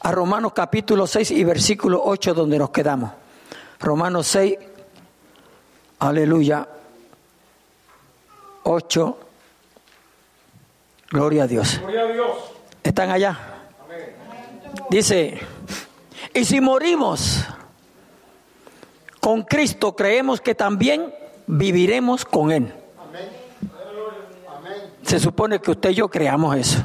a 0.00 0.10
Romanos 0.10 0.52
capítulo 0.54 1.06
6 1.06 1.32
y 1.32 1.44
versículo 1.44 2.00
8 2.02 2.32
donde 2.32 2.58
nos 2.58 2.70
quedamos. 2.70 3.12
Romanos 3.78 4.26
6, 4.28 4.56
aleluya, 5.98 6.66
8, 8.62 9.18
gloria 11.10 11.42
a 11.42 11.46
Dios. 11.46 11.78
Gloria 11.80 12.02
a 12.02 12.06
Dios. 12.06 12.30
¿Están 12.82 13.10
allá? 13.10 13.38
Dice, 14.88 15.40
y 16.32 16.44
si 16.46 16.62
morimos 16.62 17.44
con 19.20 19.42
Cristo, 19.42 19.94
creemos 19.94 20.40
que 20.40 20.54
también 20.54 21.14
viviremos 21.46 22.24
con 22.24 22.50
Él. 22.50 22.77
Se 25.08 25.18
supone 25.18 25.58
que 25.58 25.70
usted 25.70 25.88
y 25.88 25.94
yo 25.94 26.08
creamos 26.10 26.54
eso. 26.54 26.84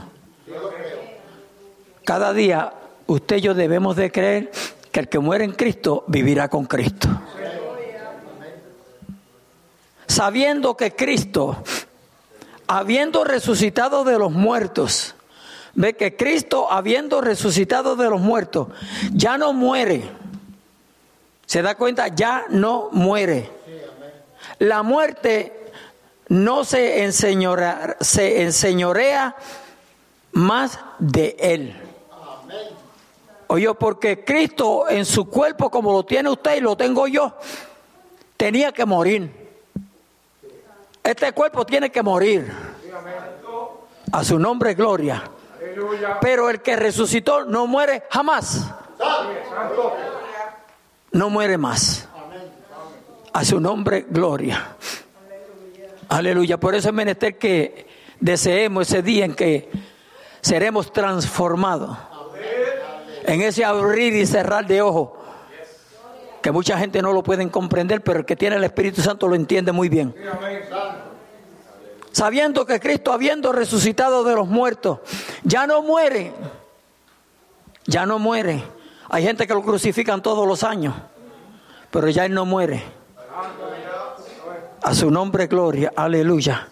Cada 2.06 2.32
día 2.32 2.72
usted 3.06 3.36
y 3.36 3.42
yo 3.42 3.54
debemos 3.54 3.98
de 3.98 4.14
creer 4.14 4.50
que 4.94 5.02
el 5.02 5.10
que 5.10 5.20
muere 5.20 5.44
en 5.44 5.52
Cristo 5.52 6.06
vivirá 6.08 6.48
con 6.48 6.64
Cristo. 6.64 7.10
Sabiendo 10.08 10.78
que 10.78 10.96
Cristo, 10.96 11.66
habiendo 12.66 13.26
resucitado 13.26 14.06
de 14.06 14.18
los 14.18 14.32
muertos, 14.32 15.16
ve 15.74 15.98
que 15.98 16.16
Cristo, 16.16 16.72
habiendo 16.72 17.20
resucitado 17.20 17.98
de 17.98 18.10
los 18.10 18.22
muertos, 18.22 18.70
ya 19.12 19.38
no 19.38 19.52
muere. 19.52 20.02
¿Se 21.46 21.62
da 21.62 21.76
cuenta? 21.76 22.08
Ya 22.08 22.46
no 22.48 22.88
muere. 22.94 23.52
La 24.60 24.82
muerte 24.82 25.63
no 26.34 26.66
se 26.66 27.04
enseñorea, 27.04 27.96
se 28.02 28.42
enseñorea 28.42 29.36
más 30.32 30.80
de 30.98 31.36
Él. 31.40 31.80
Oye, 33.46 33.72
porque 33.76 34.26
Cristo 34.26 34.90
en 34.90 35.06
su 35.06 35.30
cuerpo, 35.30 35.70
como 35.70 35.94
lo 35.94 36.04
tiene 36.04 36.32
usted 36.32 36.56
y 36.56 36.62
lo 36.62 36.76
tengo 36.76 37.08
yo, 37.08 37.38
tenía 38.36 38.72
que 38.72 38.84
morir. 38.84 39.32
Este 41.04 41.32
cuerpo 41.34 41.68
tiene 41.68 41.92
que 41.92 42.02
morir. 42.02 42.52
A 44.12 44.24
su 44.24 44.40
nombre, 44.40 44.74
gloria. 44.74 45.24
Pero 46.20 46.50
el 46.50 46.64
que 46.64 46.76
resucitó 46.76 47.46
no 47.46 47.68
muere 47.68 48.06
jamás. 48.10 48.72
No 51.12 51.30
muere 51.30 51.60
más. 51.60 52.08
A 53.34 53.46
su 53.46 53.60
nombre, 53.60 54.08
gloria. 54.10 54.76
Aleluya. 56.14 56.60
Por 56.60 56.76
eso 56.76 56.90
es 56.90 56.94
menester 56.94 57.40
que 57.40 57.88
deseemos 58.20 58.88
ese 58.88 59.02
día 59.02 59.26
en 59.26 59.34
que 59.34 59.68
seremos 60.42 60.94
transformados. 60.94 61.98
En 63.24 63.42
ese 63.42 63.66
abrir 63.66 64.14
y 64.14 64.28
cerrar 64.28 64.68
de 64.68 64.84
ojos. 64.84 65.10
Que 66.44 66.52
mucha 66.52 66.78
gente 66.78 67.02
no 67.02 67.14
lo 67.14 67.24
puede 67.24 67.50
comprender, 67.50 68.04
pero 68.04 68.20
el 68.20 68.26
que 68.26 68.36
tiene 68.36 68.58
el 68.58 68.64
Espíritu 68.64 69.02
Santo 69.02 69.28
lo 69.28 69.34
entiende 69.34 69.72
muy 69.72 69.90
bien. 69.90 70.14
Sabiendo 72.12 72.64
que 72.68 72.80
Cristo, 72.80 73.12
habiendo 73.12 73.52
resucitado 73.52 74.24
de 74.24 74.36
los 74.36 74.48
muertos, 74.48 75.00
ya 75.44 75.66
no 75.66 75.82
muere. 75.82 76.32
Ya 77.86 78.06
no 78.06 78.20
muere. 78.20 78.64
Hay 79.10 79.24
gente 79.24 79.48
que 79.48 79.54
lo 79.56 79.64
crucifican 79.64 80.22
todos 80.22 80.48
los 80.48 80.64
años, 80.64 80.94
pero 81.90 82.08
ya 82.08 82.26
Él 82.26 82.36
no 82.36 82.46
muere. 82.46 82.84
A 84.84 84.94
su 84.94 85.10
nombre, 85.10 85.48
gloria, 85.48 85.94
aleluya. 85.96 86.68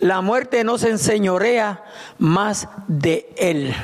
La 0.00 0.20
muerte 0.20 0.62
no 0.64 0.76
se 0.76 0.90
enseñorea 0.90 1.82
más 2.18 2.68
de 2.86 3.32
Él. 3.36 3.74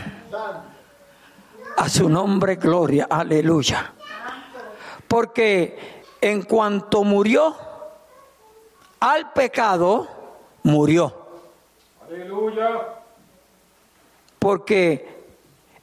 A 1.76 1.89
su 1.89 2.11
nombre, 2.11 2.57
gloria, 2.57 3.07
aleluya. 3.09 3.95
Porque 5.09 6.05
en 6.20 6.43
cuanto 6.43 7.05
murió 7.05 7.57
al 9.01 9.33
pecado, 9.33 10.07
murió. 10.62 11.14
Aleluya. 12.07 12.68
Porque 14.39 15.24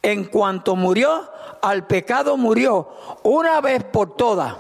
en 0.04 0.26
cuanto 0.26 0.76
murió 0.76 1.28
al 1.64 1.88
pecado, 1.88 2.38
murió 2.38 2.88
una 3.24 3.60
vez 3.60 3.84
por 3.84 4.16
todas. 4.16 4.56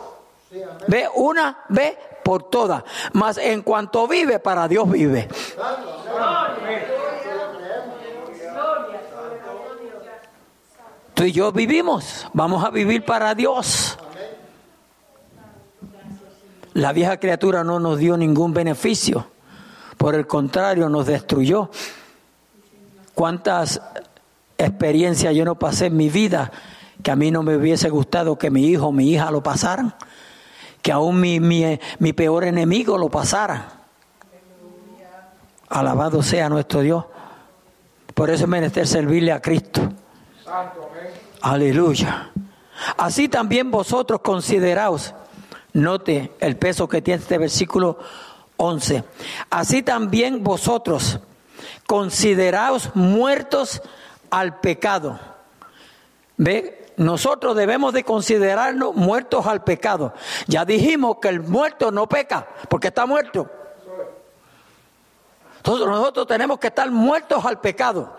Ve, 0.88 1.08
una 1.14 1.66
vez 1.70 1.96
por 2.24 2.44
todas. 2.44 2.84
Mas 3.14 3.38
en 3.38 3.62
cuanto 3.62 4.08
vive, 4.08 4.40
para 4.40 4.68
Dios 4.68 4.90
vive. 4.90 5.28
Tú 11.14 11.24
y 11.26 11.34
yo 11.34 11.52
vivimos, 11.52 12.28
vamos 12.32 12.64
a 12.64 12.70
vivir 12.70 13.04
para 13.04 13.36
Dios. 13.36 13.98
La 16.74 16.94
vieja 16.94 17.18
criatura 17.18 17.64
no 17.66 17.80
nos 17.80 17.98
dio 17.98 18.16
ningún 18.16 18.54
beneficio, 18.54 19.28
por 19.98 20.16
el 20.16 20.28
contrario 20.28 20.88
nos 20.88 21.08
destruyó. 21.08 21.70
¿Cuántas 23.14 23.82
experiencias 24.58 25.36
yo 25.36 25.44
no 25.44 25.56
pasé 25.56 25.88
en 25.88 25.98
mi 25.98 26.10
vida 26.10 26.52
que 27.04 27.12
a 27.12 27.18
mí 27.18 27.32
no 27.32 27.44
me 27.44 27.58
hubiese 27.58 27.90
gustado 27.90 28.38
que 28.38 28.50
mi 28.50 28.68
hijo 28.68 28.88
o 28.88 28.92
mi 28.94 29.12
hija 29.12 29.30
lo 29.30 29.44
pasaran? 29.44 29.94
Que 30.82 30.92
aún 30.92 31.20
mi, 31.20 31.40
mi, 31.40 32.14
peor 32.14 32.44
enemigo 32.46 32.98
lo 32.98 33.10
pasara. 33.10 33.74
Alabado 35.70 36.24
sea 36.24 36.50
nuestro 36.50 36.82
Dios. 36.82 37.06
Por 38.14 38.30
eso 38.30 38.46
es 38.46 38.50
menester 38.50 38.88
servirle 38.88 39.32
a 39.32 39.42
Cristo. 39.42 39.82
Aleluya. 41.42 42.32
Así 42.98 43.30
también 43.30 43.72
vosotros 43.72 44.22
consideraos, 44.22 45.14
note 45.74 46.32
el 46.40 46.58
peso 46.58 46.88
que 46.88 47.02
tiene 47.02 47.22
este 47.22 47.38
versículo 47.38 48.00
11. 48.58 49.04
Así 49.50 49.84
también 49.84 50.44
vosotros 50.44 51.20
consideraos 51.86 52.92
muertos 52.96 53.82
al 54.30 54.60
pecado. 54.60 55.20
¿Ve? 56.38 56.79
Nosotros 57.00 57.56
debemos 57.56 57.94
de 57.94 58.04
considerarnos 58.04 58.94
muertos 58.94 59.48
al 59.48 59.64
pecado. 59.64 60.14
Ya 60.48 60.66
dijimos 60.66 61.18
que 61.22 61.30
el 61.30 61.40
muerto 61.40 61.92
no 61.92 62.10
peca, 62.10 62.46
porque 62.68 62.90
está 62.90 63.06
muerto. 63.06 63.50
Entonces 65.56 65.88
nosotros 65.88 66.28
tenemos 66.28 66.60
que 66.60 66.68
estar 66.68 66.92
muertos 66.92 67.46
al 67.46 67.62
pecado. 67.62 68.14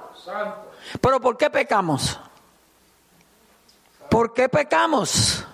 Pero 0.99 1.21
¿por 1.21 1.37
qué 1.37 1.51
pecamos? 1.51 2.19
¿Por 4.09 4.33
qué 4.33 4.49
pecamos? 4.49 5.45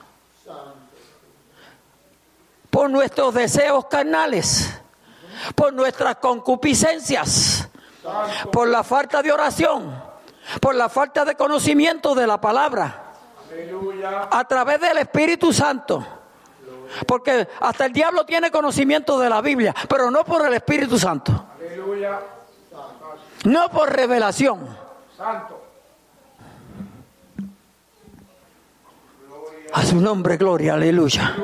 Por 2.71 2.89
nuestros 2.91 3.35
deseos 3.35 3.87
carnales, 3.87 4.71
por 5.57 5.73
nuestras 5.73 6.15
concupiscencias, 6.19 7.69
por 8.53 8.69
la 8.69 8.85
falta 8.85 9.21
de 9.21 9.33
oración, 9.33 10.01
por 10.61 10.77
la 10.77 10.89
falta 10.89 11.25
de 11.25 11.35
conocimiento 11.35 12.15
de 12.15 12.29
la 12.29 12.41
palabra 12.41 13.03
a 14.31 14.45
través 14.45 14.81
del 14.81 14.99
Espíritu 14.99 15.53
Santo. 15.53 16.07
Porque 17.07 17.49
hasta 17.61 17.87
el 17.87 17.93
diablo 17.93 18.25
tiene 18.25 18.51
conocimiento 18.51 19.19
de 19.19 19.29
la 19.29 19.41
Biblia, 19.41 19.75
pero 19.89 20.11
no 20.11 20.25
por 20.25 20.47
el 20.47 20.55
Espíritu 20.55 20.99
Santo. 20.99 21.47
No 23.45 23.69
por 23.69 23.93
revelación. 23.93 24.67
A 29.73 29.85
su 29.85 30.01
nombre, 30.01 30.37
gloria, 30.37 30.75
aleluya. 30.75 31.37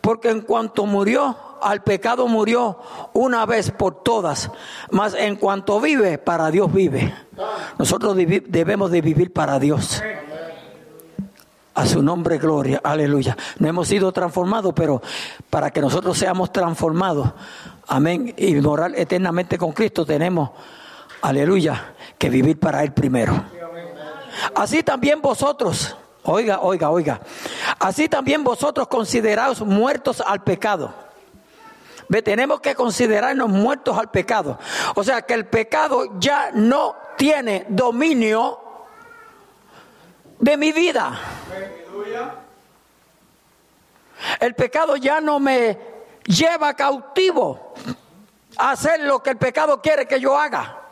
Porque 0.00 0.30
en 0.30 0.42
cuanto 0.42 0.84
murió, 0.84 1.36
al 1.62 1.82
pecado 1.82 2.28
murió 2.28 2.78
una 3.14 3.46
vez 3.46 3.70
por 3.70 4.02
todas, 4.02 4.50
mas 4.90 5.14
en 5.14 5.36
cuanto 5.36 5.80
vive, 5.80 6.18
para 6.18 6.50
Dios 6.50 6.70
vive. 6.72 7.14
Nosotros 7.78 8.14
debemos 8.14 8.90
de 8.90 9.00
vivir 9.00 9.32
para 9.32 9.58
Dios. 9.58 10.02
A 11.74 11.86
su 11.86 12.02
nombre, 12.02 12.38
gloria, 12.38 12.80
aleluya. 12.84 13.36
No 13.58 13.68
hemos 13.68 13.88
sido 13.88 14.12
transformados, 14.12 14.72
pero 14.74 15.02
para 15.50 15.70
que 15.70 15.80
nosotros 15.80 16.16
seamos 16.16 16.52
transformados, 16.52 17.32
amén, 17.88 18.32
y 18.36 18.54
morar 18.54 18.92
eternamente 18.94 19.58
con 19.58 19.72
Cristo, 19.72 20.06
tenemos, 20.06 20.50
aleluya, 21.20 21.94
que 22.16 22.30
vivir 22.30 22.60
para 22.60 22.84
Él 22.84 22.92
primero. 22.92 23.44
Así 24.54 24.84
también 24.84 25.20
vosotros, 25.20 25.96
oiga, 26.22 26.60
oiga, 26.60 26.90
oiga, 26.90 27.20
así 27.80 28.08
también 28.08 28.44
vosotros 28.44 28.86
consideraos 28.86 29.60
muertos 29.60 30.22
al 30.24 30.44
pecado. 30.44 30.94
Ve, 32.08 32.22
tenemos 32.22 32.60
que 32.60 32.74
considerarnos 32.74 33.48
muertos 33.48 33.98
al 33.98 34.10
pecado. 34.10 34.58
O 34.94 35.02
sea 35.02 35.22
que 35.22 35.34
el 35.34 35.46
pecado 35.46 36.20
ya 36.20 36.50
no 36.52 36.94
tiene 37.16 37.66
dominio 37.68 38.63
de 40.44 40.58
mi 40.58 40.72
vida. 40.72 41.18
El 44.38 44.54
pecado 44.54 44.96
ya 44.96 45.20
no 45.20 45.40
me 45.40 45.78
lleva 46.26 46.74
cautivo 46.74 47.72
a 48.56 48.72
hacer 48.72 49.00
lo 49.00 49.22
que 49.22 49.30
el 49.30 49.38
pecado 49.38 49.80
quiere 49.80 50.06
que 50.06 50.20
yo 50.20 50.38
haga. 50.38 50.82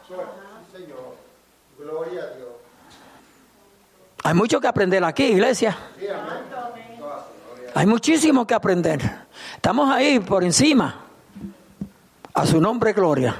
Hay 4.25 4.35
mucho 4.35 4.59
que 4.61 4.67
aprender 4.67 5.05
aquí, 5.05 5.25
iglesia. 5.25 5.77
Hay 7.75 7.87
muchísimo 7.87 8.47
que 8.47 8.55
aprender. 8.55 9.01
Estamos 9.57 9.91
ahí 9.91 10.19
por 10.19 10.45
encima. 10.45 10.97
A 12.33 12.47
su 12.47 12.59
nombre, 12.59 12.95
gloria. 12.95 13.37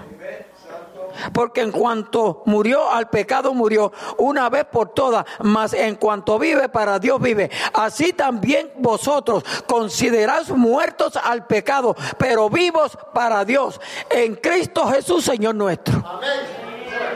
Porque 1.33 1.61
en 1.61 1.73
cuanto 1.73 2.43
murió 2.47 2.91
al 2.91 3.09
pecado, 3.09 3.55
murió 3.55 3.93
una 4.19 4.49
vez 4.49 4.65
por 4.65 4.91
todas, 4.91 5.25
mas 5.41 5.73
en 5.73 5.97
cuanto 5.97 6.39
vive 6.39 6.69
para 6.69 6.99
Dios 6.99 7.21
vive. 7.21 7.51
Así 7.75 8.13
también 8.13 8.73
vosotros 8.77 9.45
consideráis 9.67 10.51
muertos 10.51 11.17
al 11.17 11.47
pecado, 11.47 11.95
pero 12.19 12.49
vivos 12.51 12.97
para 13.13 13.45
Dios. 13.45 13.81
En 14.11 14.37
Cristo 14.37 14.87
Jesús, 14.89 15.25
Señor 15.25 15.55
nuestro. 15.55 16.03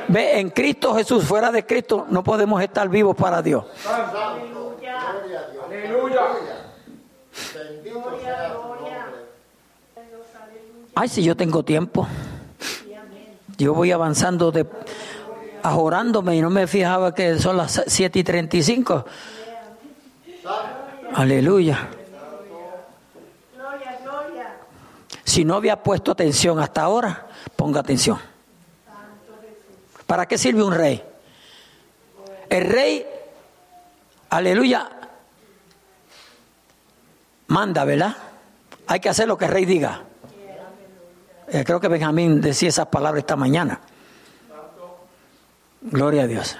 Ve, 0.08 0.38
en 0.38 0.50
Cristo 0.50 0.94
Jesús, 0.94 1.24
fuera 1.24 1.50
de 1.50 1.66
Cristo, 1.66 2.06
no 2.08 2.22
podemos 2.22 2.62
estar 2.62 2.88
vivos 2.88 3.16
para 3.16 3.42
Dios. 3.42 3.64
Aleluya. 5.66 6.22
Ay, 10.94 11.08
si 11.08 11.22
yo 11.22 11.36
tengo 11.36 11.62
tiempo. 11.62 12.08
Yo 13.58 13.72
voy 13.72 13.90
avanzando 13.90 14.52
de 14.52 14.66
ajorándome 15.62 16.36
y 16.36 16.42
no 16.42 16.50
me 16.50 16.66
fijaba 16.66 17.14
que 17.14 17.38
son 17.38 17.56
las 17.56 17.82
7 17.86 18.18
y 18.18 18.24
35. 18.24 19.04
Aleluya. 21.14 21.88
Si 25.24 25.44
no 25.44 25.54
había 25.54 25.82
puesto 25.82 26.12
atención 26.12 26.60
hasta 26.60 26.82
ahora, 26.82 27.26
ponga 27.56 27.80
atención. 27.80 28.18
¿Para 30.06 30.26
qué 30.26 30.38
sirve 30.38 30.62
un 30.62 30.72
rey? 30.72 31.02
El 32.48 32.64
rey, 32.64 33.04
aleluya, 34.30 34.88
manda, 37.48 37.84
¿verdad? 37.84 38.16
Hay 38.86 39.00
que 39.00 39.08
hacer 39.08 39.26
lo 39.26 39.36
que 39.36 39.46
el 39.46 39.50
rey 39.50 39.64
diga. 39.64 40.05
Eh, 41.48 41.64
creo 41.64 41.80
que 41.80 41.88
Benjamín 41.88 42.40
decía 42.40 42.68
esas 42.68 42.86
palabras 42.86 43.20
esta 43.20 43.36
mañana. 43.36 43.80
Gloria 45.80 46.22
a 46.22 46.26
Dios. 46.26 46.56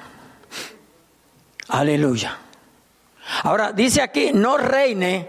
Aleluya. 1.69 2.39
Ahora 3.43 3.73
dice 3.73 4.01
aquí, 4.01 4.31
no 4.33 4.57
reine, 4.57 5.29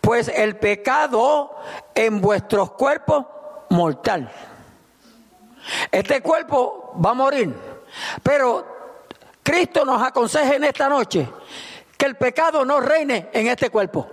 pues 0.00 0.28
el 0.28 0.56
pecado 0.56 1.56
en 1.94 2.20
vuestros 2.20 2.72
cuerpos 2.72 3.26
mortal. 3.70 4.30
Este 5.90 6.20
cuerpo 6.20 6.94
va 7.04 7.10
a 7.10 7.14
morir, 7.14 7.54
pero 8.22 8.66
Cristo 9.42 9.84
nos 9.84 10.02
aconseja 10.02 10.56
en 10.56 10.64
esta 10.64 10.88
noche 10.88 11.28
que 11.96 12.06
el 12.06 12.16
pecado 12.16 12.64
no 12.64 12.80
reine 12.80 13.30
en 13.32 13.46
este 13.46 13.70
cuerpo. 13.70 14.08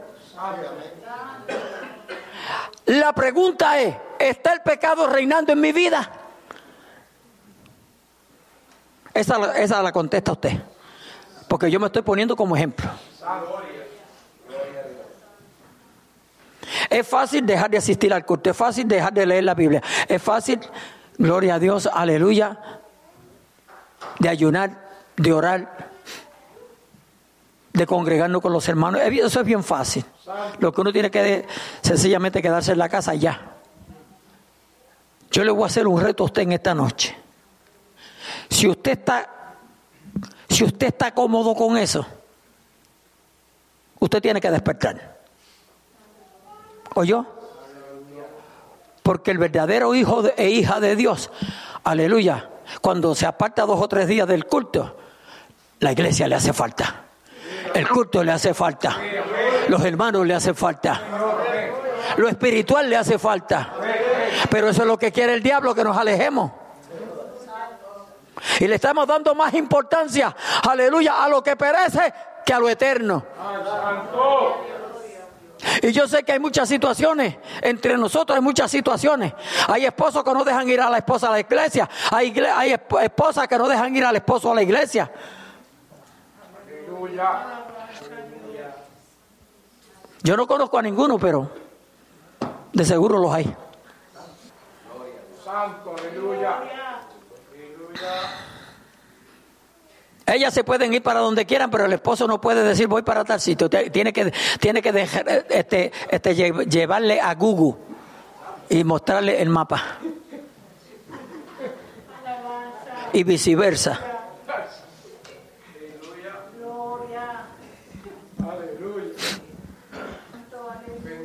La 2.89 3.13
pregunta 3.13 3.79
es, 3.79 3.95
¿está 4.17 4.51
el 4.51 4.61
pecado 4.61 5.05
reinando 5.05 5.53
en 5.53 5.61
mi 5.61 5.71
vida? 5.71 6.11
Esa, 9.13 9.55
esa 9.59 9.83
la 9.83 9.91
contesta 9.91 10.31
usted, 10.31 10.59
porque 11.47 11.69
yo 11.69 11.79
me 11.79 11.85
estoy 11.85 12.01
poniendo 12.01 12.35
como 12.35 12.55
ejemplo. 12.55 12.89
Es 16.89 17.07
fácil 17.07 17.45
dejar 17.45 17.69
de 17.69 17.77
asistir 17.77 18.11
al 18.11 18.25
culto, 18.25 18.49
es 18.49 18.57
fácil 18.57 18.87
dejar 18.87 19.13
de 19.13 19.27
leer 19.27 19.43
la 19.43 19.53
Biblia, 19.53 19.83
es 20.07 20.19
fácil, 20.19 20.59
gloria 21.15 21.55
a 21.55 21.59
Dios, 21.59 21.87
aleluya, 21.93 22.57
de 24.17 24.29
ayunar, 24.29 24.71
de 25.15 25.31
orar, 25.31 25.91
de 27.73 27.85
congregarnos 27.85 28.41
con 28.41 28.51
los 28.51 28.67
hermanos. 28.67 29.01
Eso 29.01 29.39
es 29.39 29.45
bien 29.45 29.63
fácil. 29.63 30.05
Lo 30.59 30.71
que 30.71 30.81
uno 30.81 30.91
tiene 30.91 31.11
que 31.11 31.45
sencillamente 31.81 32.41
quedarse 32.41 32.71
en 32.71 32.77
la 32.79 32.89
casa 32.89 33.13
ya. 33.15 33.55
Yo 35.31 35.43
le 35.43 35.51
voy 35.51 35.63
a 35.63 35.67
hacer 35.67 35.87
un 35.87 36.01
reto 36.01 36.23
a 36.23 36.25
usted 36.25 36.41
en 36.43 36.53
esta 36.53 36.73
noche. 36.73 37.15
Si 38.49 38.67
usted 38.67 38.91
está, 38.91 39.29
si 40.49 40.63
usted 40.63 40.87
está 40.87 41.13
cómodo 41.13 41.53
con 41.53 41.77
eso, 41.77 42.05
usted 43.99 44.21
tiene 44.21 44.41
que 44.41 44.49
despertar. 44.49 45.19
¿Oyó? 46.95 47.25
Porque 49.03 49.31
el 49.31 49.37
verdadero 49.37 49.93
hijo 49.93 50.23
e 50.35 50.49
hija 50.49 50.79
de 50.79 50.95
Dios, 50.95 51.31
aleluya, 51.83 52.49
cuando 52.81 53.13
se 53.15 53.25
aparta 53.25 53.65
dos 53.65 53.79
o 53.79 53.87
tres 53.87 54.07
días 54.07 54.27
del 54.27 54.45
culto, 54.45 54.97
la 55.79 55.91
iglesia 55.91 56.27
le 56.27 56.35
hace 56.35 56.53
falta. 56.53 57.08
El 57.73 57.87
culto 57.87 58.23
le 58.23 58.31
hace 58.31 58.53
falta. 58.53 58.97
Los 59.67 59.83
hermanos 59.83 60.25
le 60.25 60.33
hace 60.33 60.53
falta. 60.53 61.01
Lo 62.17 62.27
espiritual 62.27 62.89
le 62.89 62.97
hace 62.97 63.19
falta. 63.19 63.73
Pero 64.49 64.69
eso 64.69 64.81
es 64.81 64.87
lo 64.87 64.97
que 64.97 65.11
quiere 65.11 65.33
el 65.33 65.43
diablo, 65.43 65.75
que 65.75 65.83
nos 65.83 65.97
alejemos. 65.97 66.51
Y 68.59 68.67
le 68.67 68.75
estamos 68.75 69.05
dando 69.07 69.35
más 69.35 69.53
importancia, 69.53 70.35
aleluya, 70.67 71.23
a 71.23 71.29
lo 71.29 71.43
que 71.43 71.55
perece 71.55 72.13
que 72.45 72.53
a 72.53 72.59
lo 72.59 72.69
eterno. 72.69 73.23
Y 75.81 75.91
yo 75.91 76.07
sé 76.07 76.23
que 76.23 76.31
hay 76.31 76.39
muchas 76.39 76.69
situaciones, 76.69 77.37
entre 77.61 77.97
nosotros 77.97 78.35
hay 78.35 78.41
muchas 78.41 78.71
situaciones. 78.71 79.33
Hay 79.67 79.85
esposos 79.85 80.23
que 80.23 80.33
no 80.33 80.43
dejan 80.43 80.69
ir 80.69 80.79
a 80.79 80.89
la 80.89 80.97
esposa 80.97 81.27
a 81.27 81.31
la 81.31 81.39
iglesia, 81.39 81.89
hay, 82.11 82.33
hay 82.55 82.75
esposas 83.01 83.47
que 83.47 83.57
no 83.57 83.67
dejan 83.67 83.95
ir 83.95 84.05
al 84.05 84.15
esposo 84.15 84.51
a 84.51 84.55
la 84.55 84.63
iglesia. 84.63 85.11
Yo 90.21 90.35
no 90.35 90.47
conozco 90.47 90.77
a 90.77 90.81
ninguno, 90.81 91.17
pero 91.17 91.49
de 92.73 92.85
seguro 92.85 93.17
los 93.17 93.31
hay. 93.33 93.45
Santo, 95.43 95.95
aleluya. 95.97 96.59
Ellas 100.25 100.53
se 100.53 100.63
pueden 100.63 100.93
ir 100.93 101.01
para 101.01 101.21
donde 101.21 101.45
quieran, 101.45 101.71
pero 101.71 101.85
el 101.85 101.93
esposo 101.93 102.27
no 102.27 102.39
puede 102.39 102.63
decir 102.63 102.87
voy 102.87 103.01
para 103.01 103.23
tal 103.23 103.41
sitio. 103.41 103.69
Tiene 103.69 104.13
que, 104.13 104.31
tiene 104.59 104.81
que 104.81 104.91
dejar, 104.91 105.45
este, 105.49 105.91
este, 106.09 106.35
llevarle 106.35 107.19
a 107.19 107.33
Google 107.33 107.81
y 108.69 108.83
mostrarle 108.83 109.41
el 109.41 109.49
mapa. 109.49 109.81
Y 113.13 113.23
viceversa. 113.23 114.18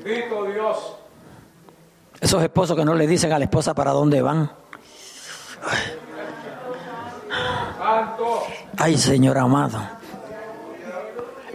Bendito 0.04 0.44
Dios. 0.44 0.96
Esos 2.20 2.42
esposos 2.42 2.76
que 2.76 2.84
no 2.84 2.94
le 2.94 3.06
dicen 3.06 3.32
a 3.32 3.38
la 3.38 3.46
esposa 3.46 3.74
para 3.74 3.90
dónde 3.92 4.20
van. 4.20 4.50
Ay, 8.76 8.98
Señor 8.98 9.38
amado. 9.38 9.78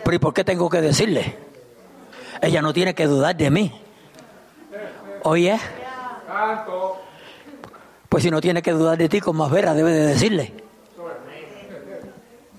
Pero 0.04 0.16
¿y 0.16 0.20
por 0.20 0.34
qué 0.34 0.44
tengo 0.44 0.70
que 0.70 0.82
decirle? 0.82 1.38
Ella 2.42 2.62
no 2.62 2.74
tiene 2.74 2.96
que 2.96 3.06
dudar 3.06 3.36
de 3.36 3.52
mí. 3.52 3.82
Oye. 5.24 5.60
Pues 8.08 8.24
si 8.24 8.32
no 8.32 8.42
tiene 8.42 8.64
que 8.64 8.72
dudar 8.72 8.98
de 8.98 9.08
ti, 9.10 9.22
con 9.22 9.38
más 9.38 9.52
vera 9.52 9.74
debe 9.76 9.92
de 9.92 10.08
decirle. 10.08 10.54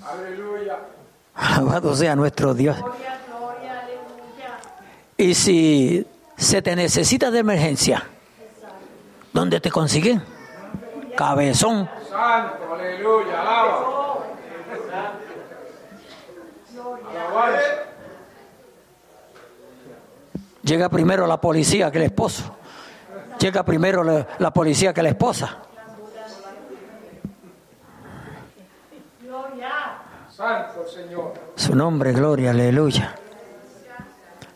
Aleluya. 0.06 0.78
Alabado 1.34 1.96
sea 1.96 2.14
nuestro 2.14 2.54
Dios. 2.54 2.76
Y 5.20 5.34
si 5.34 6.06
se 6.34 6.62
te 6.62 6.74
necesita 6.74 7.30
de 7.30 7.40
emergencia, 7.40 8.08
¿dónde 9.34 9.60
te 9.60 9.70
consiguen? 9.70 10.22
Cabezón. 11.14 11.90
Santo, 12.08 12.72
aleluya, 12.72 13.42
alaba. 13.42 14.16
Llega 20.62 20.88
primero 20.88 21.26
la 21.26 21.38
policía 21.38 21.90
que 21.90 21.98
el 21.98 22.04
esposo. 22.04 22.56
Llega 23.38 23.62
primero 23.62 24.02
la, 24.02 24.26
la 24.38 24.50
policía 24.54 24.94
que 24.94 25.02
la 25.02 25.10
esposa. 25.10 25.58
Santo 30.30 30.88
Señor. 30.88 31.34
Su 31.56 31.74
nombre, 31.74 32.14
gloria, 32.14 32.52
aleluya. 32.52 33.14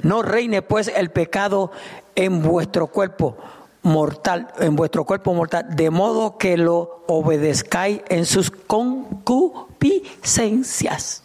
No 0.05 0.23
reine 0.23 0.63
pues 0.63 0.89
el 0.89 1.11
pecado 1.11 1.71
en 2.15 2.41
vuestro 2.43 2.87
cuerpo 2.87 3.37
mortal, 3.83 4.55
en 4.59 4.77
vuestro 4.77 5.05
cuerpo 5.05 5.35
mortal, 5.35 5.67
de 5.71 5.91
modo 5.91 6.39
que 6.39 6.57
lo 6.57 7.03
obedezcáis 7.07 8.01
en 8.09 8.25
sus 8.27 8.51
concupiscencias. 8.51 11.23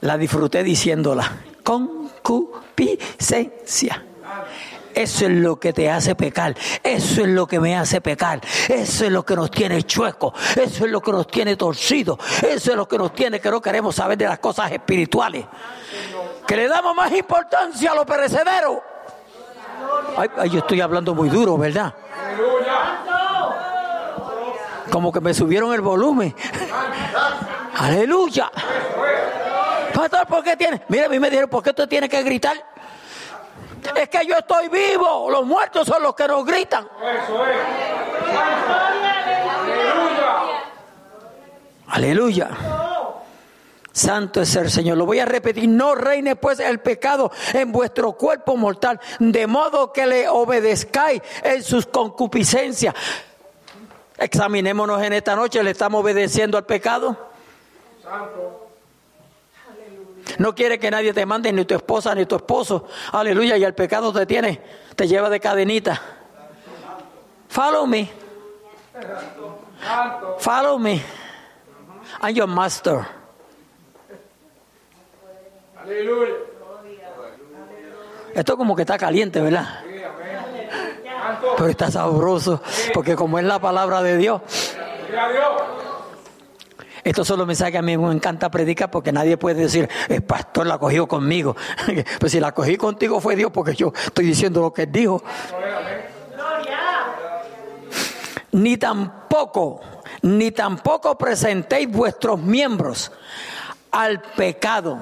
La 0.00 0.18
disfruté 0.18 0.62
diciéndola. 0.62 1.38
Concupiscencia. 1.62 4.04
Eso 4.96 5.26
es 5.26 5.32
lo 5.32 5.60
que 5.60 5.74
te 5.74 5.90
hace 5.90 6.14
pecar. 6.14 6.56
Eso 6.82 7.20
es 7.20 7.28
lo 7.28 7.46
que 7.46 7.60
me 7.60 7.76
hace 7.76 8.00
pecar. 8.00 8.40
Eso 8.66 9.04
es 9.04 9.12
lo 9.12 9.26
que 9.26 9.36
nos 9.36 9.50
tiene 9.50 9.82
chueco. 9.82 10.32
Eso 10.56 10.86
es 10.86 10.90
lo 10.90 11.02
que 11.02 11.12
nos 11.12 11.26
tiene 11.26 11.54
torcido. 11.54 12.18
Eso 12.42 12.70
es 12.70 12.76
lo 12.76 12.88
que 12.88 12.96
nos 12.96 13.12
tiene 13.12 13.38
que 13.38 13.50
no 13.50 13.60
queremos 13.60 13.94
saber 13.94 14.16
de 14.16 14.24
las 14.24 14.38
cosas 14.38 14.72
espirituales. 14.72 15.44
Que 16.46 16.56
le 16.56 16.66
damos 16.66 16.96
más 16.96 17.12
importancia 17.12 17.92
a 17.92 17.94
lo 17.94 18.06
perecedero. 18.06 18.82
Ay, 20.16 20.48
yo 20.48 20.60
estoy 20.60 20.80
hablando 20.80 21.14
muy 21.14 21.28
duro, 21.28 21.58
¿verdad? 21.58 21.92
Como 24.90 25.12
que 25.12 25.20
me 25.20 25.34
subieron 25.34 25.74
el 25.74 25.82
volumen. 25.82 26.34
Aleluya. 27.74 28.50
Pastor, 29.92 30.26
¿por 30.26 30.42
qué 30.42 30.56
tiene? 30.56 30.80
Mira, 30.88 31.04
a 31.04 31.08
mí 31.10 31.20
me 31.20 31.28
dijeron, 31.28 31.50
¿por 31.50 31.62
qué 31.62 31.74
tú 31.74 31.86
tienes 31.86 32.08
que 32.08 32.22
gritar? 32.22 32.56
Es 33.94 34.08
que 34.08 34.26
yo 34.26 34.36
estoy 34.36 34.68
vivo. 34.68 35.30
Los 35.30 35.44
muertos 35.44 35.86
son 35.86 36.02
los 36.02 36.14
que 36.14 36.26
nos 36.26 36.44
gritan. 36.44 36.88
Eso 37.02 37.46
es. 37.46 37.56
Aleluya. 39.48 40.34
Aleluya. 41.88 42.48
Santo 43.92 44.42
es 44.42 44.54
el 44.56 44.70
Señor. 44.70 44.98
Lo 44.98 45.06
voy 45.06 45.20
a 45.20 45.24
repetir. 45.24 45.68
No 45.68 45.94
reine 45.94 46.36
pues 46.36 46.60
el 46.60 46.80
pecado 46.80 47.30
en 47.54 47.72
vuestro 47.72 48.12
cuerpo 48.12 48.56
mortal, 48.56 49.00
de 49.18 49.46
modo 49.46 49.90
que 49.92 50.06
le 50.06 50.28
obedezcáis 50.28 51.22
en 51.42 51.62
sus 51.62 51.86
concupiscencias. 51.86 52.94
Examinémonos 54.18 55.02
en 55.02 55.14
esta 55.14 55.34
noche. 55.34 55.62
¿Le 55.62 55.70
estamos 55.70 56.02
obedeciendo 56.02 56.58
al 56.58 56.66
pecado? 56.66 57.16
Santo. 58.02 58.65
No 60.38 60.54
quiere 60.54 60.78
que 60.78 60.90
nadie 60.90 61.12
te 61.12 61.24
mande, 61.26 61.52
ni 61.52 61.64
tu 61.64 61.74
esposa, 61.74 62.14
ni 62.14 62.26
tu 62.26 62.36
esposo. 62.36 62.86
Aleluya. 63.12 63.56
Y 63.56 63.64
el 63.64 63.74
pecado 63.74 64.12
te 64.12 64.26
tiene, 64.26 64.60
te 64.94 65.06
lleva 65.06 65.30
de 65.30 65.40
cadenita. 65.40 66.00
Follow 67.48 67.86
me. 67.86 68.10
Follow 70.38 70.78
me. 70.78 71.02
I'm 72.22 72.34
your 72.34 72.48
master. 72.48 73.06
Aleluya. 75.78 76.34
Esto 78.34 78.56
como 78.56 78.76
que 78.76 78.82
está 78.82 78.98
caliente, 78.98 79.40
¿verdad? 79.40 79.80
Pero 81.56 81.68
está 81.68 81.90
sabroso, 81.90 82.60
porque 82.92 83.16
como 83.16 83.38
es 83.38 83.44
la 83.44 83.58
palabra 83.58 84.02
de 84.02 84.16
Dios, 84.18 84.42
Estos 87.06 87.28
son 87.28 87.38
los 87.38 87.46
mensajes 87.46 87.70
que 87.70 87.78
a 87.78 87.82
mí 87.82 87.96
me 87.96 88.10
encanta 88.10 88.50
predicar, 88.50 88.90
porque 88.90 89.12
nadie 89.12 89.36
puede 89.36 89.62
decir, 89.62 89.88
el 90.08 90.24
pastor 90.24 90.66
la 90.66 90.76
cogió 90.76 91.06
conmigo. 91.06 91.54
Pues 92.18 92.32
si 92.32 92.40
la 92.40 92.50
cogí 92.50 92.76
contigo 92.76 93.20
fue 93.20 93.36
Dios, 93.36 93.52
porque 93.52 93.74
yo 93.76 93.92
estoy 93.94 94.26
diciendo 94.26 94.60
lo 94.60 94.72
que 94.72 94.82
él 94.82 94.92
dijo. 94.92 95.22
Ni 98.50 98.76
tampoco, 98.76 99.80
ni 100.22 100.50
tampoco 100.50 101.16
presentéis 101.16 101.88
vuestros 101.88 102.40
miembros 102.40 103.12
al 103.92 104.20
pecado. 104.20 105.00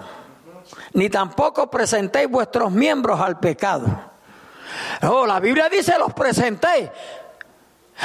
Ni 0.93 1.09
tampoco 1.09 1.71
presentéis 1.71 2.29
vuestros 2.29 2.71
miembros 2.71 3.19
al 3.19 3.39
pecado. 3.39 3.87
Oh, 5.09 5.25
la 5.25 5.41
Biblia 5.41 5.71
dice 5.71 5.99
los 5.99 6.13
presentéis. 6.13 6.91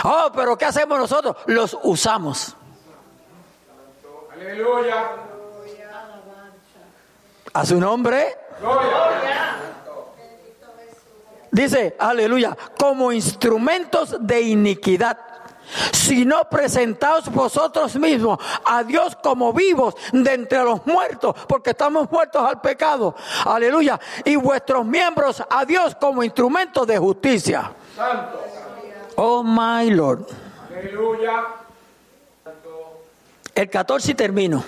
Oh, 0.06 0.32
pero 0.34 0.58
¿qué 0.58 0.64
hacemos 0.64 0.98
nosotros? 0.98 1.36
Los 1.48 1.78
usamos. 1.84 2.56
Aleluya. 4.40 5.12
A 7.54 7.66
su 7.66 7.80
nombre. 7.80 8.38
Gloria. 8.62 9.56
Dice, 11.52 11.96
aleluya, 11.98 12.56
como 12.78 13.12
instrumentos 13.12 14.16
de 14.20 14.42
iniquidad. 14.42 15.18
Si 15.92 16.26
no 16.26 16.50
presentaos 16.50 17.30
vosotros 17.30 17.96
mismos 17.96 18.40
a 18.66 18.84
Dios 18.84 19.16
como 19.22 19.54
vivos 19.54 19.96
de 20.12 20.34
entre 20.34 20.64
los 20.64 20.86
muertos, 20.88 21.36
porque 21.48 21.72
estamos 21.72 22.10
muertos 22.10 22.42
al 22.48 22.60
pecado. 22.60 23.16
Aleluya. 23.46 24.00
Y 24.26 24.36
vuestros 24.36 24.86
miembros 24.86 25.44
a 25.48 25.66
Dios 25.66 25.96
como 25.96 26.24
instrumentos 26.24 26.88
de 26.88 26.98
justicia. 26.98 27.72
Santo. 27.96 28.42
Oh 29.16 29.44
my 29.44 29.90
Lord. 29.92 30.26
Aleluya. 30.76 31.46
El 33.60 33.70
14 33.70 34.12
y 34.12 34.16
termino. 34.16 34.64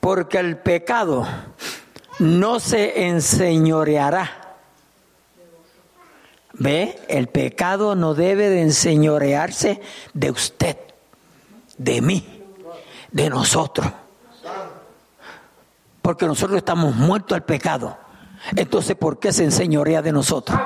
Porque 0.00 0.38
el 0.38 0.56
pecado 0.56 1.26
no 2.20 2.58
se 2.58 3.06
enseñoreará. 3.06 4.56
¿Ve? 6.54 6.98
El 7.06 7.26
pecado 7.28 7.94
no 7.96 8.14
debe 8.14 8.48
de 8.48 8.62
enseñorearse 8.62 9.82
de 10.14 10.30
usted, 10.30 10.78
de 11.76 12.00
mí, 12.00 12.42
de 13.12 13.28
nosotros. 13.28 13.86
Porque 16.00 16.24
nosotros 16.24 16.56
estamos 16.56 16.96
muertos 16.96 17.36
al 17.36 17.44
pecado. 17.44 17.98
Entonces, 18.56 18.96
¿por 18.96 19.18
qué 19.18 19.34
se 19.34 19.44
enseñorea 19.44 20.00
de 20.00 20.12
nosotros? 20.12 20.58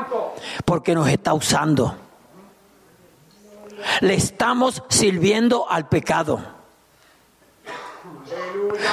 Porque 0.64 0.94
nos 0.94 1.08
está 1.08 1.34
usando. 1.34 2.03
Le 4.00 4.14
estamos 4.14 4.82
sirviendo 4.88 5.70
al 5.70 5.88
pecado. 5.88 6.40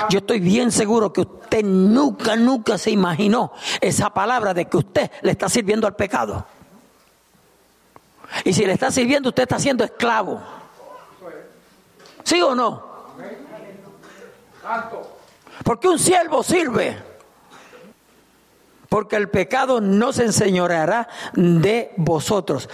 Yo 0.10 0.20
estoy 0.20 0.40
bien 0.40 0.72
seguro 0.72 1.12
que 1.12 1.22
usted 1.22 1.64
nunca, 1.64 2.36
nunca 2.36 2.78
se 2.78 2.92
imaginó 2.92 3.52
esa 3.80 4.10
palabra 4.10 4.54
de 4.54 4.66
que 4.66 4.78
usted 4.78 5.12
le 5.22 5.32
está 5.32 5.50
sirviendo 5.50 5.88
al 5.88 5.96
pecado. 5.96 6.46
Y 8.44 8.54
si 8.54 8.66
le 8.66 8.74
está 8.74 8.92
sirviendo, 8.92 9.30
usted 9.30 9.44
está 9.44 9.60
siendo 9.60 9.84
esclavo. 9.84 10.42
¿Sí 12.24 12.42
o 12.42 12.56
no? 12.56 12.84
Porque 15.64 15.88
un 15.88 16.00
siervo 16.00 16.44
sirve. 16.44 16.98
Porque 18.90 19.16
el 19.16 19.30
pecado 19.30 19.80
no 19.80 20.12
se 20.12 20.26
enseñoreará 20.26 21.08
de 21.34 21.92
vosotros. 21.98 22.70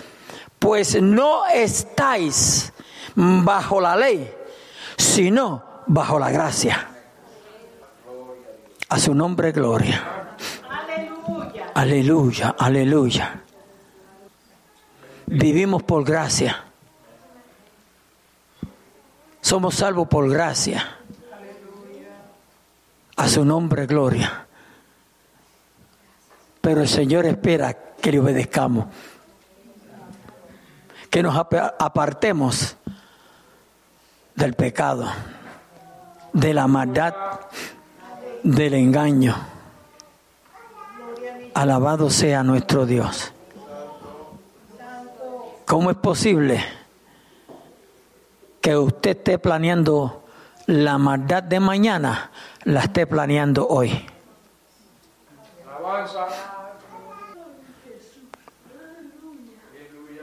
Pues 0.60 1.02
no 1.02 1.46
estáis 1.48 2.74
bajo 3.16 3.82
la 3.82 3.96
ley, 3.96 4.34
sino 4.98 5.64
bajo 5.88 6.20
la 6.20 6.32
gracia. 6.32 6.88
A 8.90 9.00
su 9.00 9.14
nombre, 9.14 9.52
gloria. 9.52 10.36
Aleluya. 10.70 11.72
Aleluya, 11.74 12.56
aleluya. 12.58 13.44
Vivimos 15.28 15.84
por 15.84 16.06
gracia. 16.06 16.64
Somos 19.42 19.76
salvos 19.76 20.08
por 20.08 20.30
gracia. 20.30 20.98
A 23.18 23.28
su 23.28 23.44
nombre, 23.44 23.86
gloria. 23.86 24.48
Pero 26.62 26.82
el 26.82 26.88
Señor 26.88 27.26
espera 27.26 27.74
que 28.02 28.12
le 28.12 28.20
obedezcamos. 28.20 28.86
Que 31.10 31.24
nos 31.24 31.36
apa- 31.36 31.76
apartemos 31.80 32.76
del 34.36 34.54
pecado, 34.54 35.06
de 36.34 36.54
la 36.54 36.68
maldad, 36.68 37.14
del 38.44 38.74
engaño. 38.76 39.36
Alabado 41.54 42.10
sea 42.10 42.44
nuestro 42.44 42.86
Dios. 42.86 43.32
¿Cómo 45.66 45.90
es 45.92 45.98
posible 45.98 46.64
que 48.62 48.78
usted 48.78 49.18
esté 49.18 49.40
planeando 49.40 50.24
la 50.68 50.98
maldad 50.98 51.42
de 51.44 51.60
mañana, 51.60 52.32
la 52.64 52.82
esté 52.82 53.08
planeando 53.08 53.68
hoy? 53.68 54.06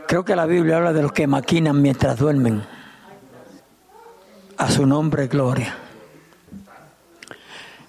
Creo 0.06 0.24
que 0.24 0.36
la 0.36 0.46
Biblia 0.46 0.76
habla 0.76 0.92
de 0.92 1.02
los 1.02 1.12
que 1.12 1.26
maquinan 1.26 1.80
mientras 1.80 2.18
duermen. 2.18 2.62
A 4.56 4.70
su 4.70 4.86
nombre, 4.86 5.26
gloria. 5.26 5.74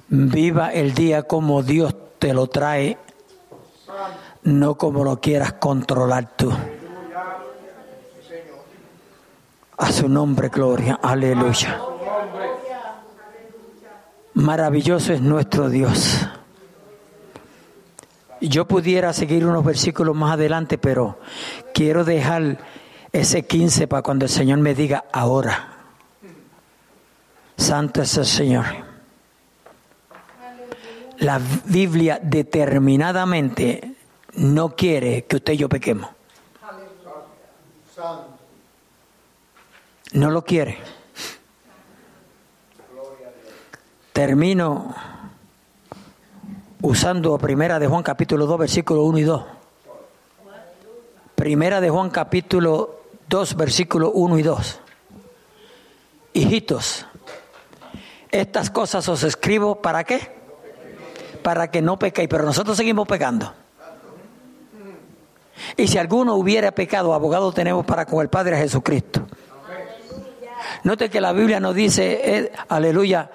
Viva 0.08 0.72
el 0.72 0.94
día 0.94 1.24
como 1.24 1.62
Dios 1.62 1.96
te 2.20 2.34
lo 2.34 2.48
trae, 2.48 2.98
no 4.44 4.76
como 4.76 5.04
lo 5.04 5.20
quieras 5.20 5.54
controlar 5.54 6.36
tú. 6.36 6.52
A 9.78 9.92
su 9.92 10.08
nombre, 10.08 10.50
gloria. 10.50 11.00
Aleluya. 11.02 11.80
Maravilloso 14.36 15.14
es 15.14 15.22
nuestro 15.22 15.70
Dios. 15.70 16.28
Yo 18.42 18.66
pudiera 18.68 19.14
seguir 19.14 19.46
unos 19.46 19.64
versículos 19.64 20.16
más 20.16 20.34
adelante, 20.34 20.78
pero 20.78 21.20
quiero 21.74 22.04
dejar 22.04 22.60
ese 23.12 23.46
15 23.46 23.88
para 23.88 24.02
cuando 24.02 24.26
el 24.26 24.32
Señor 24.32 24.60
me 24.60 24.76
diga 24.76 25.06
ahora. 25.12 25.70
Santo 27.58 28.02
es 28.02 28.18
el 28.18 28.26
Señor. 28.26 28.66
La 31.20 31.40
Biblia 31.66 32.20
determinadamente 32.22 33.96
no 34.34 34.76
quiere 34.76 35.24
que 35.26 35.38
usted 35.38 35.54
y 35.54 35.58
yo 35.58 35.70
pequemos. 35.70 36.10
No 40.12 40.30
lo 40.30 40.44
quiere. 40.44 40.78
Termino 44.12 44.96
usando 46.86 47.36
Primera 47.40 47.80
de 47.80 47.88
Juan 47.88 48.04
capítulo 48.04 48.46
2 48.46 48.60
versículo 48.60 49.04
1 49.06 49.18
y 49.18 49.24
2. 49.24 49.44
Primera 51.34 51.82
de 51.82 51.90
Juan 51.90 52.12
capítulo 52.12 53.02
2 53.28 53.56
versículo 53.56 54.12
1 54.12 54.38
y 54.38 54.44
2. 54.44 54.80
Hijitos, 56.34 57.08
estas 58.30 58.70
cosas 58.70 59.10
os 59.10 59.24
escribo 59.24 59.82
para 59.82 60.04
qué? 60.04 60.32
Para 61.42 61.72
que 61.72 61.82
no 61.82 61.98
pequéis, 61.98 62.30
pero 62.30 62.46
nosotros 62.46 62.78
seguimos 62.78 63.08
pecando. 63.08 63.52
Y 65.78 65.88
si 65.88 65.98
alguno 65.98 66.36
hubiera 66.36 66.72
pecado, 66.72 67.16
abogado 67.16 67.52
tenemos 67.52 67.84
para 67.86 68.06
con 68.06 68.22
el 68.22 68.30
Padre 68.30 68.58
Jesucristo. 68.58 69.26
Note 70.84 71.10
que 71.10 71.20
la 71.20 71.34
Biblia 71.34 71.60
nos 71.60 71.74
dice, 71.74 72.22
eh, 72.24 72.52
aleluya, 72.70 73.32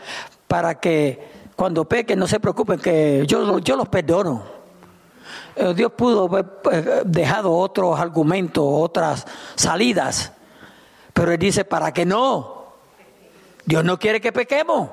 para 0.47 0.79
que 0.79 1.40
cuando 1.61 1.85
pequen 1.85 2.19
no 2.19 2.27
se 2.27 2.41
preocupen, 2.41 2.81
que 2.81 3.23
yo, 3.27 3.61
los 3.77 3.89
perdono. 3.91 4.43
Eh, 5.55 5.75
Dios 5.75 5.93
pudo 5.93 6.25
haber 6.25 6.47
eh, 6.73 7.03
dejado 7.05 7.53
otros 7.53 8.01
argumentos, 8.01 8.65
otras 8.67 9.27
salidas, 9.57 10.33
pero 11.13 11.33
Él 11.33 11.39
dice, 11.39 11.67
para 11.67 11.93
que 11.93 12.07
no. 12.07 12.65
Dios 13.67 13.85
no 13.85 13.99
quiere 13.99 14.23
que 14.23 14.33
pequemos. 14.33 14.89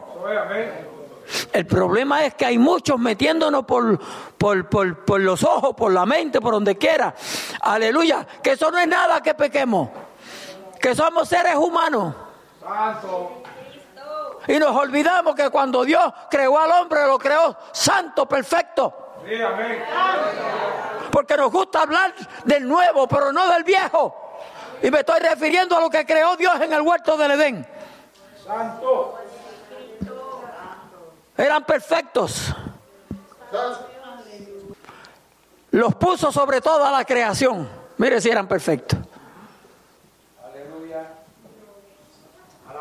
El 1.53 1.65
problema 1.65 2.25
es 2.25 2.33
que 2.33 2.45
hay 2.45 2.57
muchos 2.57 2.99
metiéndonos 2.99 3.63
por, 3.63 3.97
por 4.37 5.21
los 5.21 5.45
ojos, 5.45 5.73
por 5.73 5.93
la 5.93 6.05
mente, 6.05 6.41
por 6.41 6.51
donde 6.51 6.77
quiera. 6.77 7.15
Aleluya. 7.61 8.27
Que 8.43 8.51
eso 8.51 8.69
no 8.71 8.77
es 8.77 8.89
nada 8.89 9.21
que 9.21 9.33
pequemos. 9.35 9.87
que 10.81 10.93
somos 10.93 11.29
seres 11.29 11.55
humanos. 11.55 12.13
Y 14.47 14.59
nos 14.59 14.75
olvidamos 14.75 15.35
que 15.35 15.49
cuando 15.49 15.83
Dios 15.83 16.13
creó 16.29 16.57
al 16.57 16.71
hombre, 16.71 17.05
lo 17.05 17.19
creó 17.19 17.57
santo, 17.71 18.25
perfecto. 18.25 19.15
Porque 21.11 21.35
nos 21.35 21.51
gusta 21.51 21.81
hablar 21.81 22.13
del 22.45 22.67
nuevo, 22.67 23.07
pero 23.07 23.33
no 23.33 23.47
del 23.51 23.63
viejo. 23.63 24.15
Y 24.81 24.89
me 24.89 24.99
estoy 24.99 25.19
refiriendo 25.19 25.75
a 25.75 25.81
lo 25.81 25.89
que 25.89 26.05
creó 26.05 26.35
Dios 26.37 26.61
en 26.61 26.71
el 26.71 26.81
huerto 26.81 27.17
del 27.17 27.31
Edén. 27.31 27.67
Santo. 28.45 29.17
Eran 31.35 31.63
perfectos. 31.65 32.53
Los 35.71 35.95
puso 35.95 36.31
sobre 36.31 36.61
toda 36.61 36.91
la 36.91 37.03
creación. 37.03 37.69
Mire 37.97 38.21
si 38.21 38.29
eran 38.29 38.47
perfectos. 38.47 38.99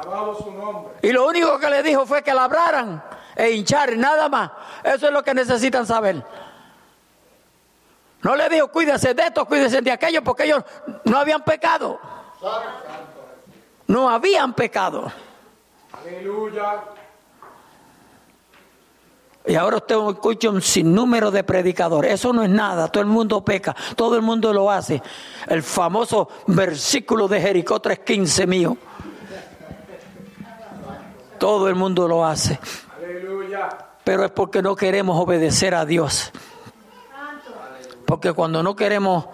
Alabado 0.07 0.37
su 0.37 0.53
nombre. 0.53 0.95
Y 1.03 1.11
lo 1.11 1.27
único 1.27 1.59
que 1.59 1.69
le 1.69 1.83
dijo 1.83 2.07
fue 2.07 2.23
que 2.23 2.33
labraran 2.33 3.03
e 3.35 3.51
hinchar, 3.51 3.97
nada 3.97 4.29
más. 4.29 4.51
Eso 4.85 5.07
es 5.07 5.13
lo 5.13 5.23
que 5.23 5.35
necesitan 5.35 5.85
saber. 5.87 6.23
No 8.23 8.37
le 8.37 8.49
dijo, 8.49 8.69
cuídese 8.69 9.15
de 9.15 9.23
esto, 9.25 9.45
cuídese 9.45 9.83
de 9.83 9.91
aquello, 9.91 10.23
porque 10.23 10.45
ellos 10.45 10.63
no 11.05 11.19
habían 11.19 11.43
pecado. 11.45 11.99
No 13.87 14.09
habían 14.09 14.55
pecado. 14.55 15.13
Aleluya. 15.93 16.83
Y 19.47 19.55
ahora 19.55 19.77
usted 19.77 19.97
escucha 20.09 20.51
un 20.51 20.61
sinnúmero 20.61 21.31
de 21.31 21.45
predicadores. 21.45 22.15
Eso 22.15 22.33
no 22.33 22.43
es 22.43 22.51
nada. 22.51 22.89
Todo 22.89 23.03
el 23.03 23.09
mundo 23.09 23.45
peca. 23.45 23.77
Todo 23.95 24.17
el 24.17 24.23
mundo 24.23 24.53
lo 24.53 24.71
hace. 24.71 25.01
El 25.47 25.63
famoso 25.63 26.29
versículo 26.49 27.29
de 27.29 27.41
Jericó 27.41 27.81
3.15 27.81 28.47
mío. 28.47 28.77
Todo 31.39 31.69
el 31.69 31.75
mundo 31.75 32.09
lo 32.09 32.25
hace. 32.25 32.59
Pero 34.05 34.25
es 34.25 34.31
porque 34.31 34.63
no 34.63 34.77
queremos 34.77 35.21
obedecer 35.21 35.75
a 35.75 35.85
Dios. 35.85 36.33
Porque 38.05 38.33
cuando 38.33 38.63
no 38.63 38.77
queremos 38.77 39.27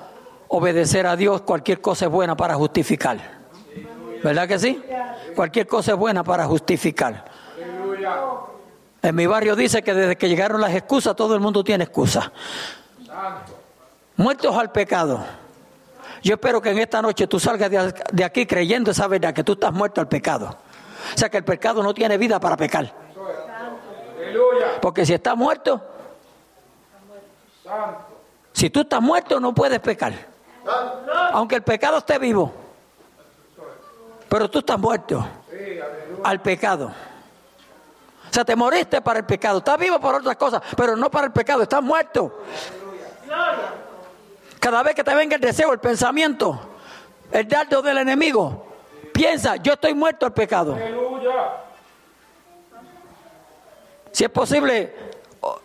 obedecer 0.49 1.07
a 1.07 1.17
Dios, 1.17 1.43
cualquier 1.43 1.81
cosa 1.81 2.07
es 2.07 2.11
buena 2.11 2.37
para 2.37 2.55
justificar. 2.55 3.43
¿Verdad 4.23 4.49
que 4.49 4.59
sí? 4.59 4.83
Cualquier 5.35 5.67
cosa 5.67 5.93
es 5.93 5.99
buena 5.99 6.23
para 6.25 6.47
justificar. 6.47 7.25
En 9.03 9.15
mi 9.15 9.27
barrio 9.27 9.57
dice 9.57 9.83
que 9.83 9.95
desde 9.95 10.17
que 10.17 10.29
llegaron 10.29 10.61
las 10.61 10.75
excusas, 10.75 11.17
todo 11.17 11.35
el 11.35 11.41
mundo 11.41 11.65
tiene 11.65 11.85
excusas. 11.85 12.31
Muertos 14.17 14.57
al 14.57 14.71
pecado. 14.71 15.25
Yo 16.23 16.35
espero 16.35 16.63
que 16.63 16.71
en 16.71 16.79
esta 16.79 17.03
noche 17.03 17.27
tú 17.27 17.41
salgas 17.41 17.71
de 18.13 18.25
aquí 18.25 18.47
creyendo 18.47 18.93
esa 18.93 19.09
verdad, 19.09 19.35
que 19.35 19.43
tú 19.43 19.53
estás 19.53 19.73
muerto 19.73 20.01
al 20.01 20.09
pecado. 20.09 20.57
O 21.15 21.19
sea 21.19 21.29
que 21.29 21.39
el 21.39 21.45
pecado 21.45 21.83
no 21.83 21.93
tiene 21.95 22.17
vida 22.19 22.39
para 22.39 22.57
pecar. 22.57 22.93
Porque 24.81 25.05
si 25.05 25.15
estás 25.15 25.37
muerto, 25.37 25.81
si 28.53 28.71
tú 28.71 28.81
estás 28.81 29.01
muerto 29.01 29.41
no 29.41 29.55
puedes 29.55 29.81
pecar. 29.81 30.13
Aunque 31.33 31.57
el 31.57 31.63
pecado 31.63 31.99
esté 31.99 32.19
vivo. 32.19 32.53
Pero 34.29 34.51
tú 34.51 34.61
estás 34.61 34.79
muerto 34.79 35.27
al 36.25 36.41
pecado. 36.41 36.87
O 36.87 38.35
sea, 38.35 38.45
te 38.45 38.57
moriste 38.57 39.03
para 39.03 39.19
el 39.19 39.27
pecado. 39.27 39.59
Estás 39.59 39.79
vivo 39.79 40.01
por 40.01 40.15
otras 40.15 40.37
cosas, 40.37 40.63
pero 40.75 40.97
no 40.97 41.11
para 41.11 41.27
el 41.27 41.33
pecado. 41.33 41.63
Estás 41.63 41.83
muerto. 41.83 42.43
Cada 44.59 44.83
vez 44.83 44.95
que 44.95 45.05
te 45.05 45.15
venga 45.15 45.35
el 45.35 45.41
deseo, 45.41 45.73
el 45.73 45.81
pensamiento, 45.81 46.59
el 47.31 47.47
dardo 47.47 47.83
del 47.83 47.99
enemigo, 47.99 48.72
piensa, 49.13 49.57
yo 49.57 49.75
estoy 49.75 49.95
muerto 49.95 50.27
al 50.27 50.33
pecado. 50.33 50.75
Aleluya. 50.75 51.33
Si 54.11 54.25
es 54.25 54.31
posible, 54.31 54.95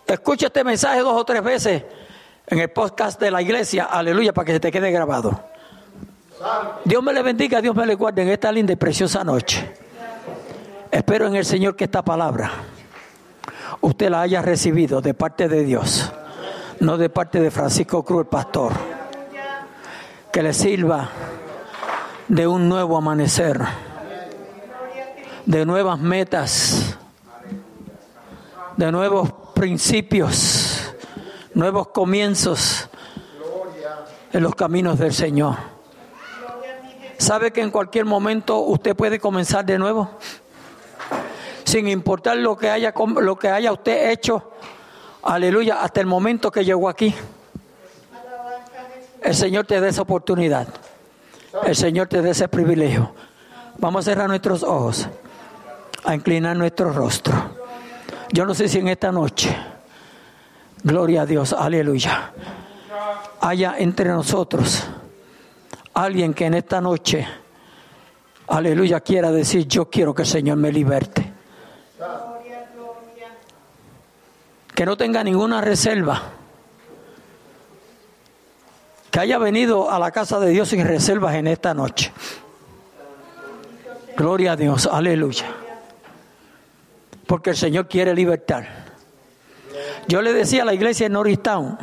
escucha 0.05 0.47
este 0.47 0.63
mensaje 0.63 0.99
dos 0.99 1.19
o 1.19 1.25
tres 1.25 1.43
veces 1.43 1.83
en 2.47 2.59
el 2.59 2.69
podcast 2.69 3.19
de 3.19 3.29
la 3.29 3.41
iglesia, 3.41 3.85
aleluya, 3.85 4.33
para 4.33 4.45
que 4.45 4.53
se 4.53 4.59
te 4.59 4.71
quede 4.71 4.91
grabado. 4.91 5.37
Dios 6.85 7.03
me 7.03 7.13
le 7.13 7.21
bendiga, 7.21 7.61
Dios 7.61 7.75
me 7.75 7.85
le 7.85 7.95
guarde 7.95 8.21
en 8.21 8.29
esta 8.29 8.51
linda 8.51 8.71
y 8.71 8.75
preciosa 8.77 9.23
noche. 9.23 9.69
Espero 10.91 11.27
en 11.27 11.35
el 11.35 11.45
Señor 11.45 11.75
que 11.75 11.83
esta 11.83 12.01
palabra 12.01 12.51
usted 13.81 14.09
la 14.09 14.21
haya 14.21 14.41
recibido 14.41 15.01
de 15.01 15.13
parte 15.13 15.47
de 15.47 15.63
Dios, 15.63 16.11
no 16.79 16.97
de 16.97 17.09
parte 17.09 17.41
de 17.41 17.51
Francisco 17.51 18.03
Cruz, 18.03 18.21
el 18.21 18.27
pastor. 18.27 18.73
Que 20.31 20.43
le 20.43 20.53
sirva 20.53 21.09
de 22.27 22.47
un 22.47 22.67
nuevo 22.67 22.97
amanecer, 22.97 23.59
de 25.45 25.65
nuevas 25.65 25.99
metas 25.99 26.97
de 28.77 28.91
nuevos 28.91 29.31
principios, 29.55 30.93
nuevos 31.55 31.87
comienzos 31.87 32.87
en 34.31 34.43
los 34.43 34.53
caminos 34.53 34.99
del 34.99 35.13
Señor. 35.13 35.55
¿Sabe 37.17 37.51
que 37.51 37.61
en 37.61 37.71
cualquier 37.71 38.05
momento 38.05 38.59
usted 38.59 38.95
puede 38.95 39.19
comenzar 39.19 39.65
de 39.65 39.79
nuevo? 39.79 40.11
Sin 41.63 41.87
importar 41.87 42.37
lo 42.37 42.55
que 42.55 42.69
haya, 42.69 42.93
lo 43.19 43.35
que 43.35 43.49
haya 43.49 43.71
usted 43.71 44.11
hecho, 44.11 44.51
aleluya, 45.23 45.81
hasta 45.81 45.99
el 45.99 46.05
momento 46.05 46.51
que 46.51 46.63
llegó 46.63 46.87
aquí. 46.87 47.15
El 49.21 49.33
Señor 49.33 49.65
te 49.65 49.81
da 49.81 49.87
esa 49.87 50.03
oportunidad. 50.03 50.67
El 51.63 51.75
Señor 51.75 52.07
te 52.07 52.21
da 52.21 52.29
ese 52.29 52.47
privilegio. 52.47 53.13
Vamos 53.77 54.07
a 54.07 54.11
cerrar 54.11 54.27
nuestros 54.27 54.63
ojos, 54.63 55.07
a 56.03 56.15
inclinar 56.15 56.55
nuestro 56.55 56.91
rostro. 56.91 57.51
Yo 58.31 58.45
no 58.45 58.53
sé 58.53 58.67
si 58.67 58.79
en 58.79 58.87
esta 58.87 59.11
noche, 59.11 59.55
gloria 60.83 61.21
a 61.21 61.25
Dios, 61.25 61.53
aleluya, 61.53 62.31
haya 63.41 63.75
entre 63.77 64.09
nosotros 64.09 64.87
alguien 65.93 66.33
que 66.33 66.45
en 66.45 66.53
esta 66.53 66.79
noche, 66.79 67.27
aleluya, 68.47 69.01
quiera 69.01 69.31
decir, 69.31 69.67
yo 69.67 69.89
quiero 69.89 70.13
que 70.13 70.21
el 70.23 70.27
Señor 70.27 70.57
me 70.57 70.71
liberte. 70.71 71.33
Que 74.75 74.85
no 74.85 74.95
tenga 74.95 75.23
ninguna 75.23 75.59
reserva. 75.59 76.21
Haya 79.17 79.37
venido 79.39 79.89
a 79.89 79.97
la 79.99 80.11
casa 80.11 80.39
de 80.39 80.49
Dios 80.49 80.69
sin 80.69 80.85
reservas 80.85 81.35
en 81.35 81.47
esta 81.47 81.73
noche. 81.73 82.11
Gloria 84.15 84.53
a 84.53 84.55
Dios, 84.55 84.87
aleluya 84.91 85.45
porque 87.27 87.51
el 87.51 87.57
Señor 87.57 87.87
quiere 87.87 88.15
libertar. 88.15 88.87
Yo 90.07 90.21
le 90.21 90.33
decía 90.33 90.63
a 90.63 90.65
la 90.65 90.73
iglesia 90.73 91.05
en 91.05 91.13
Norristown 91.13 91.77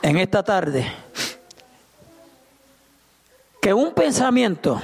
en 0.00 0.16
esta 0.16 0.44
tarde 0.44 0.86
que 3.60 3.74
un 3.74 3.92
pensamiento 3.92 4.80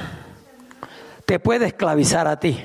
te 1.24 1.38
puede 1.38 1.66
esclavizar 1.66 2.26
a 2.26 2.38
ti, 2.38 2.62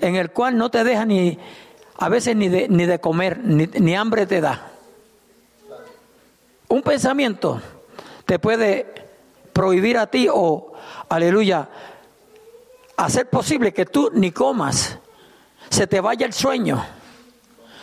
en 0.00 0.16
el 0.16 0.30
cual 0.30 0.58
no 0.58 0.70
te 0.70 0.84
deja 0.84 1.06
ni 1.06 1.38
a 1.96 2.08
veces 2.10 2.36
ni 2.36 2.48
de, 2.48 2.68
ni 2.68 2.84
de 2.84 3.00
comer, 3.00 3.38
ni 3.42 3.96
hambre 3.96 4.26
te 4.26 4.42
da. 4.42 4.73
Un 6.74 6.82
pensamiento 6.82 7.62
te 8.26 8.40
puede 8.40 8.92
prohibir 9.52 9.96
a 9.96 10.08
ti 10.08 10.26
o, 10.28 10.72
aleluya, 11.08 11.68
hacer 12.96 13.30
posible 13.30 13.72
que 13.72 13.86
tú 13.86 14.10
ni 14.12 14.32
comas, 14.32 14.98
se 15.70 15.86
te 15.86 16.00
vaya 16.00 16.26
el 16.26 16.32
sueño, 16.32 16.84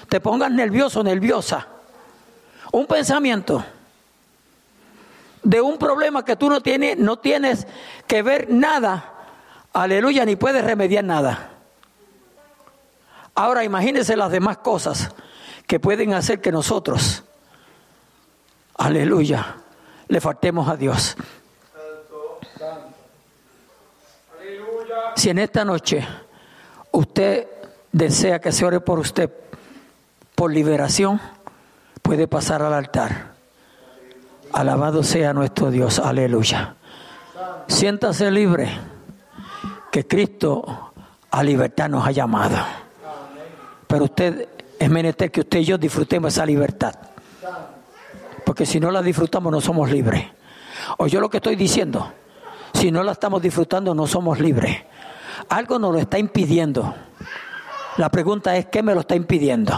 te 0.09 0.19
pongas 0.19 0.51
nervioso, 0.51 1.05
nerviosa. 1.05 1.69
Un 2.73 2.85
pensamiento 2.85 3.63
de 5.41 5.61
un 5.61 5.77
problema 5.77 6.25
que 6.25 6.35
tú 6.35 6.49
no 6.49 6.59
tienes, 6.59 6.97
no 6.97 7.17
tienes 7.17 7.67
que 8.07 8.21
ver 8.21 8.49
nada, 8.49 9.13
aleluya, 9.71 10.25
ni 10.25 10.35
puedes 10.35 10.65
remediar 10.65 11.05
nada. 11.05 11.51
Ahora 13.35 13.63
imagínense 13.63 14.17
las 14.17 14.31
demás 14.31 14.57
cosas 14.57 15.11
que 15.65 15.79
pueden 15.79 16.13
hacer 16.13 16.41
que 16.41 16.51
nosotros, 16.51 17.23
aleluya, 18.81 19.57
le 20.07 20.19
faltemos 20.19 20.67
a 20.67 20.75
Dios. 20.75 21.15
Si 25.15 25.29
en 25.29 25.39
esta 25.39 25.63
noche 25.63 26.05
usted 26.91 27.47
desea 27.91 28.39
que 28.39 28.51
se 28.51 28.65
ore 28.65 28.79
por 28.79 28.99
usted 28.99 29.29
por 30.35 30.51
liberación, 30.51 31.21
puede 32.01 32.27
pasar 32.27 32.63
al 32.63 32.73
altar. 32.73 33.31
Alabado 34.53 35.03
sea 35.03 35.33
nuestro 35.33 35.69
Dios, 35.69 35.99
aleluya. 35.99 36.75
Siéntase 37.67 38.31
libre, 38.31 38.69
que 39.91 40.07
Cristo 40.07 40.93
a 41.29 41.43
libertad 41.43 41.87
nos 41.87 42.05
ha 42.05 42.11
llamado. 42.11 42.57
Pero 43.85 44.05
usted 44.05 44.49
es 44.79 44.89
menester 44.89 45.29
que 45.31 45.41
usted 45.41 45.59
y 45.59 45.65
yo 45.65 45.77
disfrutemos 45.77 46.33
esa 46.33 46.45
libertad. 46.45 47.10
Porque 48.51 48.65
si 48.65 48.81
no 48.81 48.91
la 48.91 49.01
disfrutamos 49.01 49.49
no 49.49 49.61
somos 49.61 49.89
libres. 49.89 50.25
O 50.97 51.07
yo 51.07 51.21
lo 51.21 51.29
que 51.29 51.37
estoy 51.37 51.55
diciendo, 51.55 52.11
Si 52.73 52.91
no 52.91 53.01
la 53.01 53.13
estamos 53.13 53.41
disfrutando, 53.41 53.95
no 53.95 54.05
somos 54.05 54.41
libres. 54.41 54.75
Algo 55.47 55.79
nos 55.79 55.93
lo 55.93 55.99
está 55.99 56.19
impidiendo. 56.19 56.93
La 57.95 58.09
pregunta 58.09 58.57
es, 58.57 58.65
¿qué 58.65 58.83
me 58.83 58.93
lo 58.93 58.99
está 58.99 59.15
impidiendo? 59.15 59.71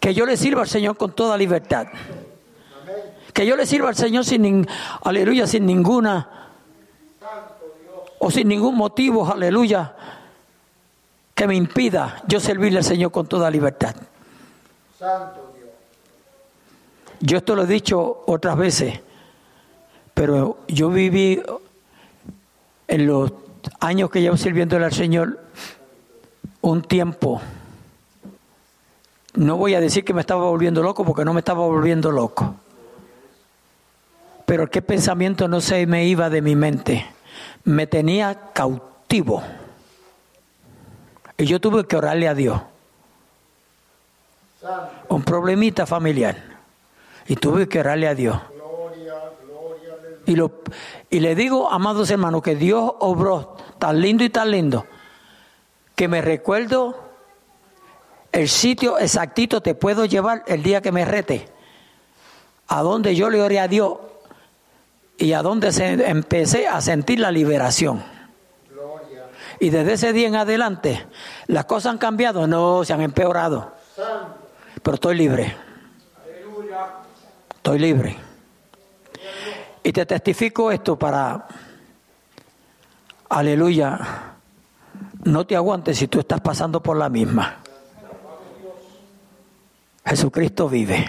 Que 0.00 0.12
yo 0.12 0.26
le 0.26 0.36
sirva 0.36 0.62
al 0.62 0.68
Señor 0.68 0.96
con 0.96 1.12
toda 1.12 1.36
libertad. 1.36 1.86
Que 3.32 3.46
yo 3.46 3.54
le 3.54 3.64
sirva 3.64 3.90
al 3.90 3.94
Señor 3.94 4.24
sin, 4.24 4.66
aleluya, 5.04 5.46
sin 5.46 5.64
ninguna, 5.64 6.48
o 8.18 8.28
sin 8.28 8.48
ningún 8.48 8.74
motivo, 8.74 9.24
aleluya, 9.30 9.94
que 11.32 11.46
me 11.46 11.54
impida 11.54 12.24
yo 12.26 12.40
servirle 12.40 12.78
al 12.78 12.84
Señor 12.84 13.12
con 13.12 13.28
toda 13.28 13.48
libertad. 13.48 13.94
Santo. 14.98 15.41
Yo 17.24 17.38
esto 17.38 17.54
lo 17.54 17.62
he 17.62 17.66
dicho 17.68 18.24
otras 18.26 18.56
veces, 18.56 18.98
pero 20.12 20.58
yo 20.66 20.90
viví 20.90 21.40
en 22.88 23.06
los 23.06 23.32
años 23.78 24.10
que 24.10 24.20
llevo 24.20 24.36
sirviéndole 24.36 24.86
al 24.86 24.92
Señor 24.92 25.38
un 26.62 26.82
tiempo. 26.82 27.40
No 29.34 29.56
voy 29.56 29.76
a 29.76 29.80
decir 29.80 30.04
que 30.04 30.12
me 30.12 30.20
estaba 30.20 30.46
volviendo 30.46 30.82
loco 30.82 31.04
porque 31.04 31.24
no 31.24 31.32
me 31.32 31.38
estaba 31.38 31.64
volviendo 31.64 32.10
loco. 32.10 32.56
Pero 34.44 34.68
qué 34.68 34.82
pensamiento 34.82 35.46
no 35.46 35.60
se 35.60 35.86
me 35.86 36.06
iba 36.06 36.28
de 36.28 36.42
mi 36.42 36.56
mente. 36.56 37.06
Me 37.62 37.86
tenía 37.86 38.50
cautivo. 38.52 39.44
Y 41.38 41.46
yo 41.46 41.60
tuve 41.60 41.86
que 41.86 41.96
orarle 41.96 42.26
a 42.26 42.34
Dios. 42.34 42.60
Un 45.08 45.22
problemita 45.22 45.86
familiar. 45.86 46.51
Y 47.26 47.36
tuve 47.36 47.68
que 47.68 47.80
orarle 47.80 48.08
a 48.08 48.14
Dios. 48.14 48.36
Y, 50.26 50.36
lo, 50.36 50.52
y 51.10 51.20
le 51.20 51.34
digo, 51.34 51.70
amados 51.70 52.10
hermanos, 52.10 52.42
que 52.42 52.54
Dios 52.54 52.92
obró 53.00 53.56
tan 53.78 54.00
lindo 54.00 54.22
y 54.24 54.30
tan 54.30 54.50
lindo 54.50 54.86
que 55.96 56.06
me 56.08 56.20
recuerdo 56.22 56.96
el 58.30 58.48
sitio 58.48 58.98
exactito 58.98 59.60
te 59.60 59.74
puedo 59.74 60.04
llevar 60.06 60.42
el 60.46 60.62
día 60.62 60.80
que 60.80 60.92
me 60.92 61.04
rete. 61.04 61.48
A 62.68 62.82
donde 62.82 63.14
yo 63.14 63.28
le 63.30 63.42
oré 63.42 63.60
a 63.60 63.68
Dios 63.68 63.98
y 65.18 65.32
a 65.34 65.42
donde 65.42 65.72
se- 65.72 66.08
empecé 66.08 66.66
a 66.66 66.80
sentir 66.80 67.20
la 67.20 67.30
liberación. 67.30 68.02
Gloria. 68.70 69.26
Y 69.60 69.68
desde 69.70 69.92
ese 69.94 70.12
día 70.14 70.28
en 70.28 70.36
adelante, 70.36 71.04
las 71.48 71.66
cosas 71.66 71.92
han 71.92 71.98
cambiado, 71.98 72.46
no, 72.46 72.84
se 72.84 72.92
han 72.94 73.02
empeorado. 73.02 73.72
Pero 74.82 74.94
estoy 74.94 75.16
libre. 75.16 75.54
Estoy 77.62 77.78
libre. 77.78 78.16
Y 79.84 79.92
te 79.92 80.04
testifico 80.04 80.72
esto 80.72 80.98
para, 80.98 81.46
aleluya, 83.28 84.00
no 85.22 85.46
te 85.46 85.54
aguantes 85.54 85.96
si 85.96 86.08
tú 86.08 86.18
estás 86.18 86.40
pasando 86.40 86.82
por 86.82 86.96
la 86.96 87.08
misma. 87.08 87.58
Jesucristo 90.04 90.68
vive. 90.68 91.08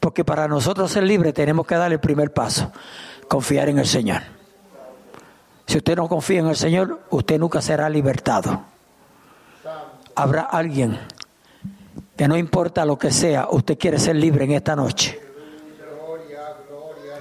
Porque 0.00 0.24
para 0.24 0.48
nosotros 0.48 0.90
ser 0.90 1.02
libres 1.02 1.34
tenemos 1.34 1.66
que 1.66 1.74
dar 1.74 1.92
el 1.92 2.00
primer 2.00 2.32
paso, 2.32 2.72
confiar 3.28 3.68
en 3.68 3.78
el 3.80 3.86
Señor. 3.86 4.22
Si 5.66 5.76
usted 5.76 5.96
no 5.96 6.08
confía 6.08 6.40
en 6.40 6.46
el 6.46 6.56
Señor, 6.56 7.02
usted 7.10 7.38
nunca 7.38 7.60
será 7.60 7.90
libertado. 7.90 8.62
Habrá 10.14 10.44
alguien 10.44 10.98
que 12.16 12.26
no 12.26 12.38
importa 12.38 12.86
lo 12.86 12.98
que 12.98 13.10
sea, 13.10 13.48
usted 13.50 13.76
quiere 13.76 13.98
ser 13.98 14.16
libre 14.16 14.46
en 14.46 14.52
esta 14.52 14.74
noche. 14.74 15.25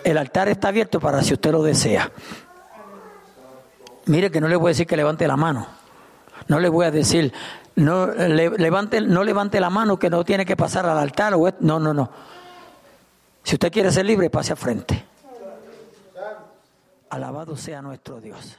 El 0.05 0.19
altar 0.19 0.47
está 0.49 0.67
abierto 0.67 0.99
para 0.99 1.23
si 1.23 1.33
usted 1.33 1.51
lo 1.51 1.63
desea. 1.63 2.11
Mire 4.05 4.29
que 4.29 4.39
no 4.39 4.47
le 4.47 4.55
voy 4.55 4.67
a 4.67 4.69
decir 4.69 4.85
que 4.85 4.95
levante 4.95 5.27
la 5.27 5.35
mano. 5.35 5.65
No 6.47 6.59
le 6.59 6.69
voy 6.69 6.85
a 6.85 6.91
decir, 6.91 7.33
no 7.75 8.05
le- 8.05 8.51
levante, 8.51 9.01
no 9.01 9.23
levante 9.23 9.59
la 9.59 9.71
mano 9.71 9.97
que 9.97 10.11
no 10.11 10.23
tiene 10.23 10.45
que 10.45 10.55
pasar 10.55 10.85
al 10.85 10.99
altar. 10.99 11.33
O 11.33 11.49
no, 11.61 11.79
no, 11.79 11.91
no. 11.91 12.11
Si 13.43 13.55
usted 13.55 13.71
quiere 13.71 13.91
ser 13.91 14.05
libre, 14.05 14.29
pase 14.29 14.53
a 14.53 14.55
frente. 14.55 15.03
Alabado 17.09 17.57
sea 17.57 17.81
nuestro 17.81 18.21
Dios. 18.21 18.57